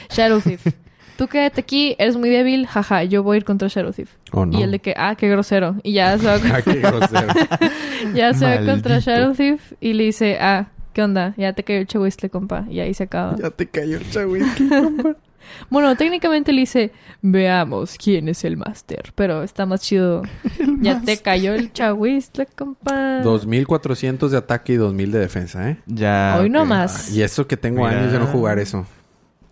Shadow 0.10 0.42
Thief. 0.42 0.66
Tú 1.18 1.28
quédate 1.28 1.62
aquí, 1.62 1.96
eres 2.00 2.16
muy 2.18 2.30
débil, 2.30 2.66
jaja, 2.66 3.04
yo 3.04 3.22
voy 3.22 3.36
a 3.36 3.38
ir 3.38 3.46
contra 3.46 3.68
Shadow 3.68 3.92
Thief. 3.92 4.10
Oh, 4.32 4.46
no. 4.46 4.58
Y 4.58 4.64
el 4.64 4.72
de 4.72 4.80
que, 4.80 4.96
ah, 4.98 5.16
qué 5.16 5.30
grosero. 5.30 5.76
Y 5.84 5.94
ya 5.94 6.18
se 6.18 6.26
va, 6.26 6.36
Ah, 6.54 6.62
qué 6.62 6.80
grosero. 6.80 7.28
ya 8.16 8.34
se 8.34 8.46
va 8.46 8.66
contra. 8.66 9.00
Shadow 9.00 9.34
Thief 9.34 9.74
y 9.80 9.94
le 9.94 10.06
dice, 10.06 10.38
ah, 10.42 10.70
¿qué 10.94 11.04
onda? 11.04 11.34
Ya 11.38 11.54
te 11.54 11.64
cayó 11.64 11.80
el 11.80 11.88
chahuistle, 11.88 12.30
compa. 12.30 12.66
Y 12.70 12.80
ahí 12.80 12.94
se 12.94 13.04
acaba. 13.04 13.36
ya 13.38 13.52
te 13.52 13.68
cayó 13.68 13.98
el 13.98 14.10
chawiki, 14.10 14.70
compa. 14.70 15.16
Bueno, 15.70 15.96
técnicamente 15.96 16.54
le 16.54 16.62
dice, 16.62 16.92
veamos 17.22 17.98
quién 18.02 18.30
es 18.30 18.46
el 18.46 18.58
máster. 18.58 19.12
Pero 19.16 19.44
está 19.44 19.66
más 19.66 19.82
chido. 19.82 20.22
ya 20.82 21.02
te 21.02 21.18
cayó 21.18 21.54
el 21.54 21.74
chahuistle, 21.74 22.46
compa. 22.56 23.22
2400 23.22 24.32
de 24.32 24.38
ataque 24.38 24.74
y 24.74 24.76
2000 24.78 25.12
de 25.12 25.20
defensa, 25.20 25.70
¿eh? 25.70 25.78
Ya. 25.88 26.38
Hoy 26.40 26.50
no 26.50 26.64
más. 26.66 27.12
Y 27.12 27.22
eso 27.22 27.48
que 27.48 27.58
tengo 27.58 27.86
Mira. 27.86 28.00
años 28.00 28.12
de 28.14 28.20
no 28.20 28.28
jugar 28.28 28.60
eso. 28.60 28.86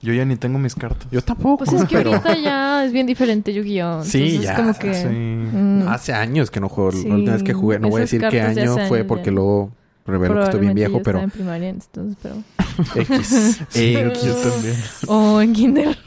Yo 0.02 0.14
ya 0.14 0.24
ni 0.26 0.36
tengo 0.38 0.58
mis 0.60 0.76
cartas. 0.76 1.08
Yo 1.12 1.22
tampoco. 1.22 1.66
Pues 1.66 1.74
es 1.82 1.88
que 1.88 1.98
pero 1.98 2.12
ahorita 2.12 2.38
ya 2.38 2.86
es 2.86 2.94
bien 2.94 3.06
diferente 3.06 3.54
Yu-Gi-Oh! 3.54 4.04
Sí, 4.04 4.40
ya, 4.40 4.56
como 4.56 4.74
que... 4.78 4.94
Sí. 4.94 5.08
mm, 5.08 5.88
hace 5.90 6.14
años 6.14 6.50
que 6.52 6.60
no 6.62 6.70
juego. 6.70 6.92
Sí, 6.94 7.08
la 7.08 7.16
última 7.16 7.34
vez 7.34 7.44
que 7.44 7.54
jugué, 7.54 7.80
no 7.80 7.90
voy 7.90 8.02
a 8.02 8.04
esas 8.06 8.20
decir 8.22 8.30
qué 8.30 8.42
año 8.42 8.78
fue 8.88 9.04
porque 9.04 9.26
ya. 9.26 9.32
luego 9.34 9.72
revelo 10.06 10.36
que 10.36 10.44
estoy 10.46 10.60
bien 10.62 10.74
viejo, 10.74 10.98
yo 10.98 11.04
pero 11.04 11.20
en 11.20 11.30
primaria, 11.30 11.70
entonces, 11.70 12.18
pero... 12.22 12.36
X. 12.96 13.62
X. 13.76 14.24
Yo 14.24 14.36
también. 14.36 14.76
O 15.08 15.42
en 15.42 15.54
kinder. 15.54 15.98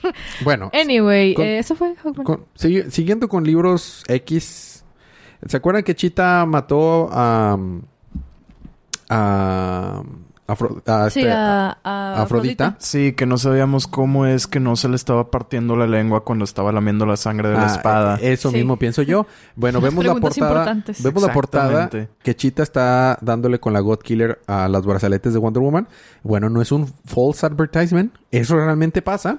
Bueno, 0.43 0.71
Anyway, 0.73 1.35
Con- 1.35 1.45
eh, 1.45 1.59
eso 1.59 1.75
fue. 1.77 1.95
Con- 2.25 2.47
sigui- 2.57 2.89
siguiendo 2.91 3.29
con 3.29 3.45
libros 3.45 4.03
X, 4.09 4.83
¿se 5.47 5.57
acuerdan 5.57 5.83
que 5.85 5.95
Chita 5.95 6.47
mató 6.47 7.11
a. 7.13 7.59
a. 9.11 10.03
Afro- 10.53 10.83
a 10.87 11.11
sí, 11.11 11.21
este- 11.21 11.33
a, 11.33 11.79
a 11.83 12.23
Afrodita? 12.23 12.77
Sí, 12.79 13.13
que 13.13 13.27
no 13.27 13.39
sabíamos 13.39 13.87
cómo 13.87 14.27
es 14.27 14.47
que 14.47 14.61
no 14.61 14.77
se 14.77 14.89
le 14.89 14.97
estaba 14.97 15.31
partiendo 15.31 15.77
la 15.77 15.87
lengua 15.87 16.25
cuando 16.25 16.45
estaba 16.45 16.73
lamiendo 16.73 17.07
la 17.07 17.17
sangre 17.17 17.49
de 17.51 17.55
la 17.55 17.65
Ah, 17.65 17.75
espada. 17.77 18.17
eh, 18.21 18.33
Eso 18.33 18.51
Sí. 18.51 18.57
mismo 18.57 18.77
pienso 18.79 19.03
yo. 19.03 19.27
Bueno, 19.57 19.81
vemos 19.81 20.05
la 20.05 20.15
portada. 20.17 20.83
Vemos 21.03 21.23
la 21.23 21.33
portada 21.33 21.91
que 22.23 22.37
Chita 22.37 22.63
está 22.63 23.19
dándole 23.21 23.61
con 23.61 23.73
la 23.73 23.81
God 23.81 23.99
Killer 24.01 24.41
a 24.47 24.69
las 24.69 24.85
brazaletes 24.85 25.33
de 25.33 25.39
Wonder 25.39 25.63
Woman. 25.63 25.89
Bueno, 26.23 26.49
no 26.51 26.61
es 26.63 26.73
un 26.73 26.87
false 27.05 27.45
advertisement. 27.47 28.13
Eso 28.31 28.57
realmente 28.57 29.03
pasa. 29.03 29.39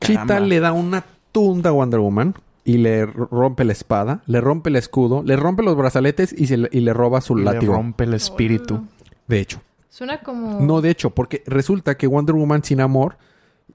Chita 0.00 0.40
le 0.40 0.60
da 0.60 0.72
una 0.72 1.04
tunda 1.32 1.70
a 1.70 1.72
Wonder 1.72 2.00
Woman 2.00 2.34
y 2.64 2.78
le 2.78 3.06
rompe 3.06 3.64
la 3.64 3.72
espada, 3.72 4.22
le 4.26 4.40
rompe 4.40 4.70
el 4.70 4.76
escudo, 4.76 5.22
le 5.22 5.36
rompe 5.36 5.62
los 5.62 5.76
brazaletes 5.76 6.34
y, 6.36 6.46
se 6.48 6.56
le, 6.56 6.68
y 6.72 6.80
le 6.80 6.92
roba 6.92 7.20
su 7.20 7.34
Y 7.38 7.44
le 7.44 7.52
látigo. 7.52 7.74
rompe 7.74 8.04
el 8.04 8.14
espíritu. 8.14 8.84
De 9.28 9.40
hecho. 9.40 9.60
Suena 9.96 10.20
como... 10.20 10.60
No, 10.60 10.82
de 10.82 10.90
hecho, 10.90 11.08
porque 11.08 11.42
resulta 11.46 11.96
que 11.96 12.06
Wonder 12.06 12.34
Woman 12.34 12.62
sin 12.62 12.82
amor 12.82 13.16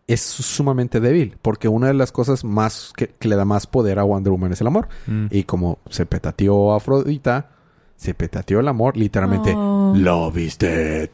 es 0.05 0.21
sumamente 0.21 0.99
débil. 0.99 1.35
Porque 1.41 1.67
una 1.67 1.87
de 1.87 1.95
las 1.95 2.11
cosas 2.11 2.43
más 2.43 2.93
que, 2.95 3.07
que 3.07 3.27
le 3.27 3.35
da 3.35 3.43
más 3.43 3.65
poder 3.65 3.97
a 3.97 4.03
Wonder 4.03 4.29
Woman 4.29 4.53
es 4.53 4.61
el 4.61 4.67
amor. 4.67 4.87
Mm. 5.07 5.25
Y 5.31 5.45
como 5.45 5.79
se 5.89 6.05
petateó 6.05 6.73
a 6.73 6.77
Afrodita, 6.77 7.49
se 7.95 8.13
petateó 8.13 8.59
el 8.59 8.67
amor, 8.67 8.97
literalmente. 8.97 9.51
Oh. 9.55 9.93
Love 9.95 10.37
is 10.37 10.59
dead. 10.59 11.09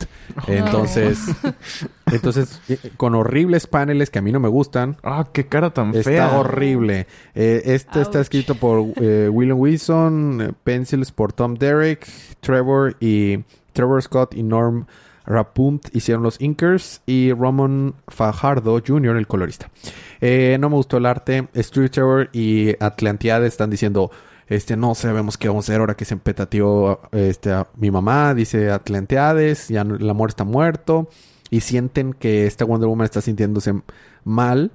Entonces, 0.46 1.20
entonces, 2.12 2.62
eh, 2.68 2.78
con 2.98 3.16
horribles 3.16 3.66
paneles 3.66 4.10
que 4.10 4.20
a 4.20 4.22
mí 4.22 4.34
no 4.34 4.42
me 4.42 4.50
gustan. 4.50 4.98
Ah, 5.04 5.30
qué 5.32 5.48
cara 5.48 5.74
tan 5.74 5.96
Está 5.96 6.04
fea. 6.04 6.38
horrible. 6.38 7.08
Eh, 7.34 7.62
este 7.64 8.02
está 8.02 8.20
escrito 8.20 8.56
por 8.56 8.86
eh, 9.02 9.30
William 9.32 9.58
Wilson, 9.58 10.42
eh, 10.42 10.54
pencils 10.66 11.14
por 11.14 11.32
Tom 11.32 11.56
Derrick, 11.56 12.06
Trevor 12.42 12.98
y 13.00 13.40
Trevor 13.78 14.02
Scott 14.02 14.34
y 14.34 14.44
Norm 14.44 14.88
Rapunt 15.26 15.96
hicieron 15.96 16.24
los 16.24 16.42
inkers 16.42 17.02
y 17.06 17.32
Roman 17.32 17.94
Fajardo 18.08 18.82
Jr. 18.86 19.18
el 19.18 19.28
colorista. 19.28 19.70
Eh, 20.20 20.58
no 20.60 20.70
me 20.70 20.76
gustó 20.78 20.98
el 20.98 21.06
arte. 21.06 21.48
Stuart 21.56 21.92
Trevor 21.92 22.30
y 22.34 22.72
Atlantiade 22.84 23.46
están 23.46 23.70
diciendo 23.70 24.10
este 24.48 24.78
no 24.78 24.96
sabemos 24.96 25.38
qué 25.38 25.48
vamos 25.50 25.68
a 25.68 25.72
hacer 25.72 25.82
ahora 25.82 25.96
que 25.96 26.06
se 26.06 26.14
empetateó 26.14 27.02
este 27.12 27.54
mi 27.76 27.92
mamá, 27.92 28.34
dice 28.34 28.72
Atlanteades, 28.72 29.68
ya 29.68 29.82
el 29.82 30.10
amor 30.10 30.30
está 30.30 30.46
muerto 30.46 31.10
y 31.50 31.60
sienten 31.60 32.14
que 32.14 32.48
esta 32.48 32.66
Wonder 32.66 32.88
Woman 32.88 33.06
está 33.06 33.22
sintiéndose 33.22 33.74
mal 34.24 34.72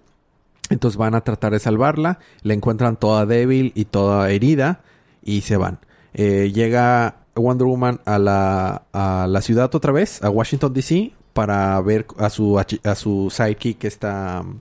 entonces 0.71 0.97
van 0.97 1.15
a 1.15 1.23
tratar 1.23 1.53
de 1.53 1.59
salvarla. 1.59 2.19
La 2.43 2.55
encuentran 2.55 2.97
toda 2.97 3.27
débil 3.27 3.73
y 3.75 3.85
toda 3.85 4.31
herida. 4.31 4.81
Y 5.23 5.43
se 5.43 5.57
van. 5.57 5.79
Eh, 6.15 6.51
llega 6.53 7.22
Wonder 7.35 7.67
Woman 7.67 8.01
a 8.05 8.19
la, 8.19 8.83
a 8.93 9.27
la 9.29 9.41
ciudad 9.41 9.75
otra 9.75 9.93
vez, 9.93 10.23
a 10.23 10.31
Washington 10.31 10.73
DC, 10.75 11.13
para 11.33 11.81
ver 11.81 12.07
a 12.19 12.31
su, 12.31 12.59
a 12.59 12.95
su 12.95 13.29
sidekick, 13.31 13.85
esta 13.85 14.43
um, 14.45 14.61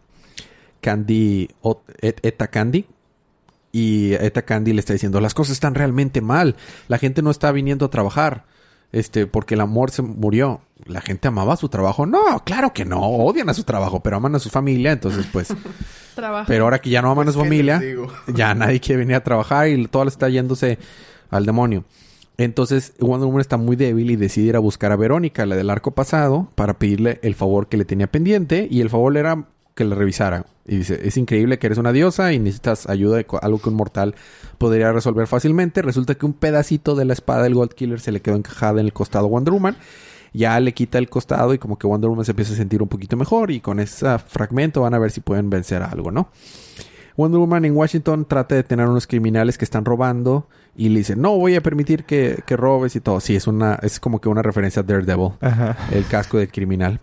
Candy, 0.81 1.49
Eta 2.01 2.47
Candy. 2.47 2.85
Y 3.73 4.13
Eta 4.13 4.41
Candy 4.41 4.73
le 4.73 4.79
está 4.79 4.93
diciendo, 4.93 5.21
las 5.21 5.33
cosas 5.33 5.53
están 5.53 5.75
realmente 5.75 6.21
mal. 6.21 6.55
La 6.87 6.97
gente 6.97 7.21
no 7.21 7.31
está 7.31 7.51
viniendo 7.51 7.85
a 7.85 7.89
trabajar. 7.89 8.45
Este, 8.91 9.25
porque 9.25 9.53
el 9.53 9.61
amor 9.61 9.91
se 9.91 10.01
murió. 10.01 10.61
La 10.85 10.99
gente 10.99 11.27
amaba 11.29 11.55
su 11.55 11.69
trabajo. 11.69 12.05
No, 12.05 12.43
claro 12.43 12.73
que 12.73 12.83
no. 12.83 12.99
Odian 12.99 13.47
a 13.49 13.53
su 13.53 13.63
trabajo, 13.63 14.01
pero 14.01 14.17
aman 14.17 14.35
a 14.35 14.39
su 14.39 14.49
familia. 14.49 14.91
Entonces, 14.91 15.25
pues, 15.31 15.53
Trabajo. 16.15 16.45
pero 16.47 16.65
ahora 16.65 16.79
que 16.79 16.89
ya 16.89 17.01
no 17.01 17.11
aman 17.11 17.29
a 17.29 17.31
su 17.31 17.37
¿Qué 17.39 17.45
familia, 17.45 17.81
ya 18.27 18.53
nadie 18.53 18.81
quiere 18.81 18.99
venir 18.99 19.15
a 19.15 19.23
trabajar 19.23 19.69
y 19.69 19.87
todo 19.87 20.07
está 20.07 20.27
yéndose 20.27 20.77
al 21.29 21.45
demonio. 21.45 21.85
Entonces 22.43 22.93
Wonder 22.99 23.27
Woman 23.27 23.41
está 23.41 23.57
muy 23.57 23.75
débil 23.75 24.09
y 24.09 24.15
decide 24.15 24.47
ir 24.47 24.55
a 24.55 24.59
buscar 24.59 24.91
a 24.91 24.95
Verónica, 24.95 25.45
la 25.45 25.55
del 25.55 25.69
arco 25.69 25.91
pasado, 25.91 26.49
para 26.55 26.79
pedirle 26.79 27.19
el 27.21 27.35
favor 27.35 27.67
que 27.67 27.77
le 27.77 27.85
tenía 27.85 28.07
pendiente. 28.07 28.67
Y 28.69 28.81
el 28.81 28.89
favor 28.89 29.15
era 29.15 29.45
que 29.75 29.85
le 29.85 29.93
revisara. 29.93 30.47
Y 30.65 30.77
dice, 30.77 30.99
es 31.03 31.17
increíble 31.17 31.59
que 31.59 31.67
eres 31.67 31.77
una 31.77 31.91
diosa 31.91 32.33
y 32.33 32.39
necesitas 32.39 32.89
ayuda 32.89 33.17
de 33.17 33.27
algo 33.41 33.59
que 33.59 33.69
un 33.69 33.75
mortal 33.75 34.15
podría 34.57 34.91
resolver 34.91 35.27
fácilmente. 35.27 35.83
Resulta 35.83 36.15
que 36.15 36.25
un 36.25 36.33
pedacito 36.33 36.95
de 36.95 37.05
la 37.05 37.13
espada 37.13 37.43
del 37.43 37.53
Gold 37.53 37.73
Killer 37.73 37.99
se 37.99 38.11
le 38.11 38.21
quedó 38.21 38.35
encajada 38.35 38.79
en 38.79 38.87
el 38.87 38.93
costado 38.93 39.27
a 39.27 39.29
Wonder 39.29 39.53
Woman. 39.53 39.75
Ya 40.33 40.59
le 40.59 40.73
quita 40.73 40.97
el 40.97 41.09
costado 41.09 41.53
y 41.53 41.59
como 41.59 41.77
que 41.77 41.85
Wonder 41.85 42.09
Woman 42.09 42.25
se 42.25 42.31
empieza 42.31 42.53
a 42.53 42.57
sentir 42.57 42.81
un 42.81 42.87
poquito 42.87 43.17
mejor 43.17 43.51
y 43.51 43.59
con 43.59 43.79
ese 43.79 44.17
fragmento 44.17 44.81
van 44.81 44.95
a 44.95 44.99
ver 44.99 45.11
si 45.11 45.21
pueden 45.21 45.51
vencer 45.51 45.83
a 45.83 45.89
algo, 45.89 46.09
¿no? 46.09 46.29
Wonder 47.17 47.39
Woman 47.39 47.65
en 47.65 47.75
Washington 47.75 48.25
trata 48.25 48.55
de 48.55 48.63
tener 48.63 48.87
unos 48.87 49.05
criminales 49.05 49.57
que 49.59 49.65
están 49.65 49.85
robando 49.85 50.47
y 50.75 50.89
le 50.89 50.99
dice, 50.99 51.15
no 51.15 51.37
voy 51.37 51.55
a 51.55 51.61
permitir 51.61 52.05
que, 52.05 52.43
que 52.45 52.55
robes 52.55 52.95
y 52.95 53.01
todo. 53.01 53.19
Sí, 53.19 53.35
es 53.35 53.47
una, 53.47 53.75
es 53.81 53.99
como 53.99 54.19
que 54.21 54.29
una 54.29 54.41
referencia 54.41 54.81
a 54.81 54.83
Daredevil, 54.83 55.31
Ajá. 55.41 55.77
el 55.91 56.05
casco 56.07 56.37
del 56.37 56.51
criminal. 56.51 56.99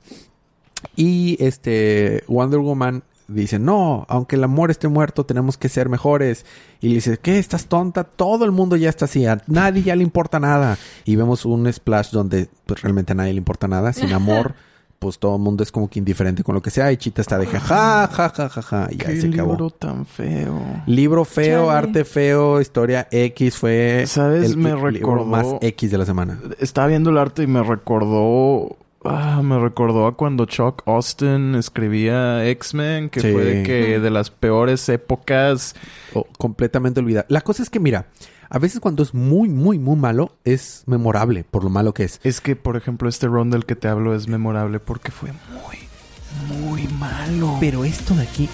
Y 0.96 1.36
este 1.44 2.24
Wonder 2.28 2.60
Woman 2.60 3.02
dice, 3.28 3.58
no, 3.58 4.06
aunque 4.08 4.36
el 4.36 4.44
amor 4.44 4.70
esté 4.70 4.88
muerto, 4.88 5.26
tenemos 5.26 5.58
que 5.58 5.68
ser 5.68 5.88
mejores. 5.88 6.46
Y 6.80 6.88
le 6.88 6.94
dice, 6.94 7.18
¿qué? 7.18 7.38
¿Estás 7.38 7.66
tonta? 7.66 8.04
Todo 8.04 8.44
el 8.44 8.52
mundo 8.52 8.76
ya 8.76 8.88
está 8.88 9.04
así, 9.04 9.26
a 9.26 9.42
nadie 9.46 9.82
ya 9.82 9.94
le 9.96 10.02
importa 10.02 10.40
nada. 10.40 10.78
Y 11.04 11.16
vemos 11.16 11.44
un 11.44 11.70
splash 11.72 12.10
donde 12.10 12.48
pues, 12.66 12.82
realmente 12.82 13.12
a 13.12 13.16
nadie 13.16 13.32
le 13.32 13.38
importa 13.38 13.68
nada. 13.68 13.92
Sin 13.92 14.12
amor, 14.14 14.54
pues 14.98 15.18
todo 15.18 15.36
el 15.36 15.42
mundo 15.42 15.62
es 15.62 15.70
como 15.70 15.88
que 15.88 15.98
indiferente 15.98 16.42
con 16.42 16.54
lo 16.54 16.62
que 16.62 16.70
sea. 16.70 16.90
Y 16.92 16.96
Chita 16.96 17.20
está 17.22 17.38
de 17.38 17.46
ja, 17.46 17.58
ja, 17.60 18.08
ja, 18.08 18.48
ja, 18.48 18.62
ja. 18.62 18.88
Y 18.90 18.96
ya 18.96 19.06
se 19.20 19.28
acabó. 19.28 19.52
libro 19.52 19.70
tan 19.70 20.06
feo. 20.06 20.60
Libro 20.86 21.24
feo, 21.24 21.66
Chale. 21.66 21.78
arte 21.78 22.04
feo, 22.04 22.60
historia 22.60 23.06
X 23.10 23.56
fue 23.56 24.04
¿Sabes? 24.06 24.56
Me 24.56 24.70
libro 24.74 24.90
recordó- 24.90 25.24
más 25.24 25.46
X 25.60 25.90
de 25.90 25.98
la 25.98 26.04
semana. 26.06 26.40
Estaba 26.58 26.88
viendo 26.88 27.10
el 27.10 27.18
arte 27.18 27.42
y 27.42 27.46
me 27.46 27.62
recordó. 27.62 28.76
Ah, 29.04 29.40
me 29.44 29.58
recordó 29.60 30.08
a 30.08 30.16
cuando 30.16 30.44
Chuck 30.46 30.82
Austin 30.86 31.54
escribía 31.54 32.44
X-Men, 32.48 33.08
que 33.10 33.20
Sí. 33.20 33.32
fue 33.32 33.44
de 33.44 33.62
que 33.62 34.00
de 34.00 34.10
las 34.10 34.30
peores 34.30 34.88
épocas. 34.88 35.76
O 36.14 36.26
completamente 36.36 36.98
olvidado. 36.98 37.24
La 37.28 37.40
cosa 37.42 37.62
es 37.62 37.70
que, 37.70 37.78
mira, 37.78 38.06
a 38.50 38.58
veces 38.58 38.80
cuando 38.80 39.02
es 39.02 39.14
muy, 39.14 39.48
muy, 39.48 39.78
muy 39.78 39.96
malo, 39.96 40.36
es 40.44 40.82
memorable 40.86 41.44
por 41.44 41.64
lo 41.64 41.70
malo 41.70 41.94
que 41.94 42.04
es. 42.04 42.20
Es 42.24 42.40
que, 42.40 42.56
por 42.56 42.76
ejemplo, 42.76 43.08
este 43.08 43.26
ron 43.26 43.50
del 43.50 43.66
que 43.66 43.76
te 43.76 43.88
hablo 43.88 44.14
es 44.14 44.28
memorable 44.28 44.80
porque 44.80 45.10
fue 45.12 45.30
muy, 45.52 46.58
muy 46.70 46.88
malo. 46.94 47.56
Pero 47.60 47.84
esto 47.84 48.14
de 48.14 48.22
aquí 48.22 48.48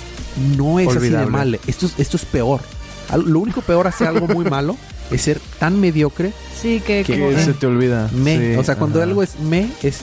no 0.57 0.79
es 0.81 0.89
así 0.89 0.99
de 0.99 1.07
Olvidable. 1.07 1.31
mal. 1.31 1.61
Esto 1.67 1.87
es, 1.87 1.99
esto 1.99 2.17
es 2.17 2.25
peor. 2.25 2.61
Lo 3.27 3.39
único 3.41 3.61
peor 3.61 3.87
hacer 3.87 4.09
algo 4.09 4.27
muy 4.27 4.45
malo 4.47 4.77
es 5.11 5.21
ser 5.23 5.39
tan 5.59 5.81
mediocre 5.81 6.33
Sí, 6.61 6.81
que 6.81 7.05
Que 7.05 7.19
como... 7.21 7.31
Que 7.31 7.43
se 7.43 7.53
te 7.53 7.67
olvida. 7.67 8.09
me. 8.15 8.55
Sí, 8.55 8.59
o 8.59 8.65
sea, 8.65 8.77
cuando 8.77 8.99
ajá. 9.01 9.09
algo 9.09 9.23
es 9.23 9.39
me, 9.39 9.69
es 9.83 10.01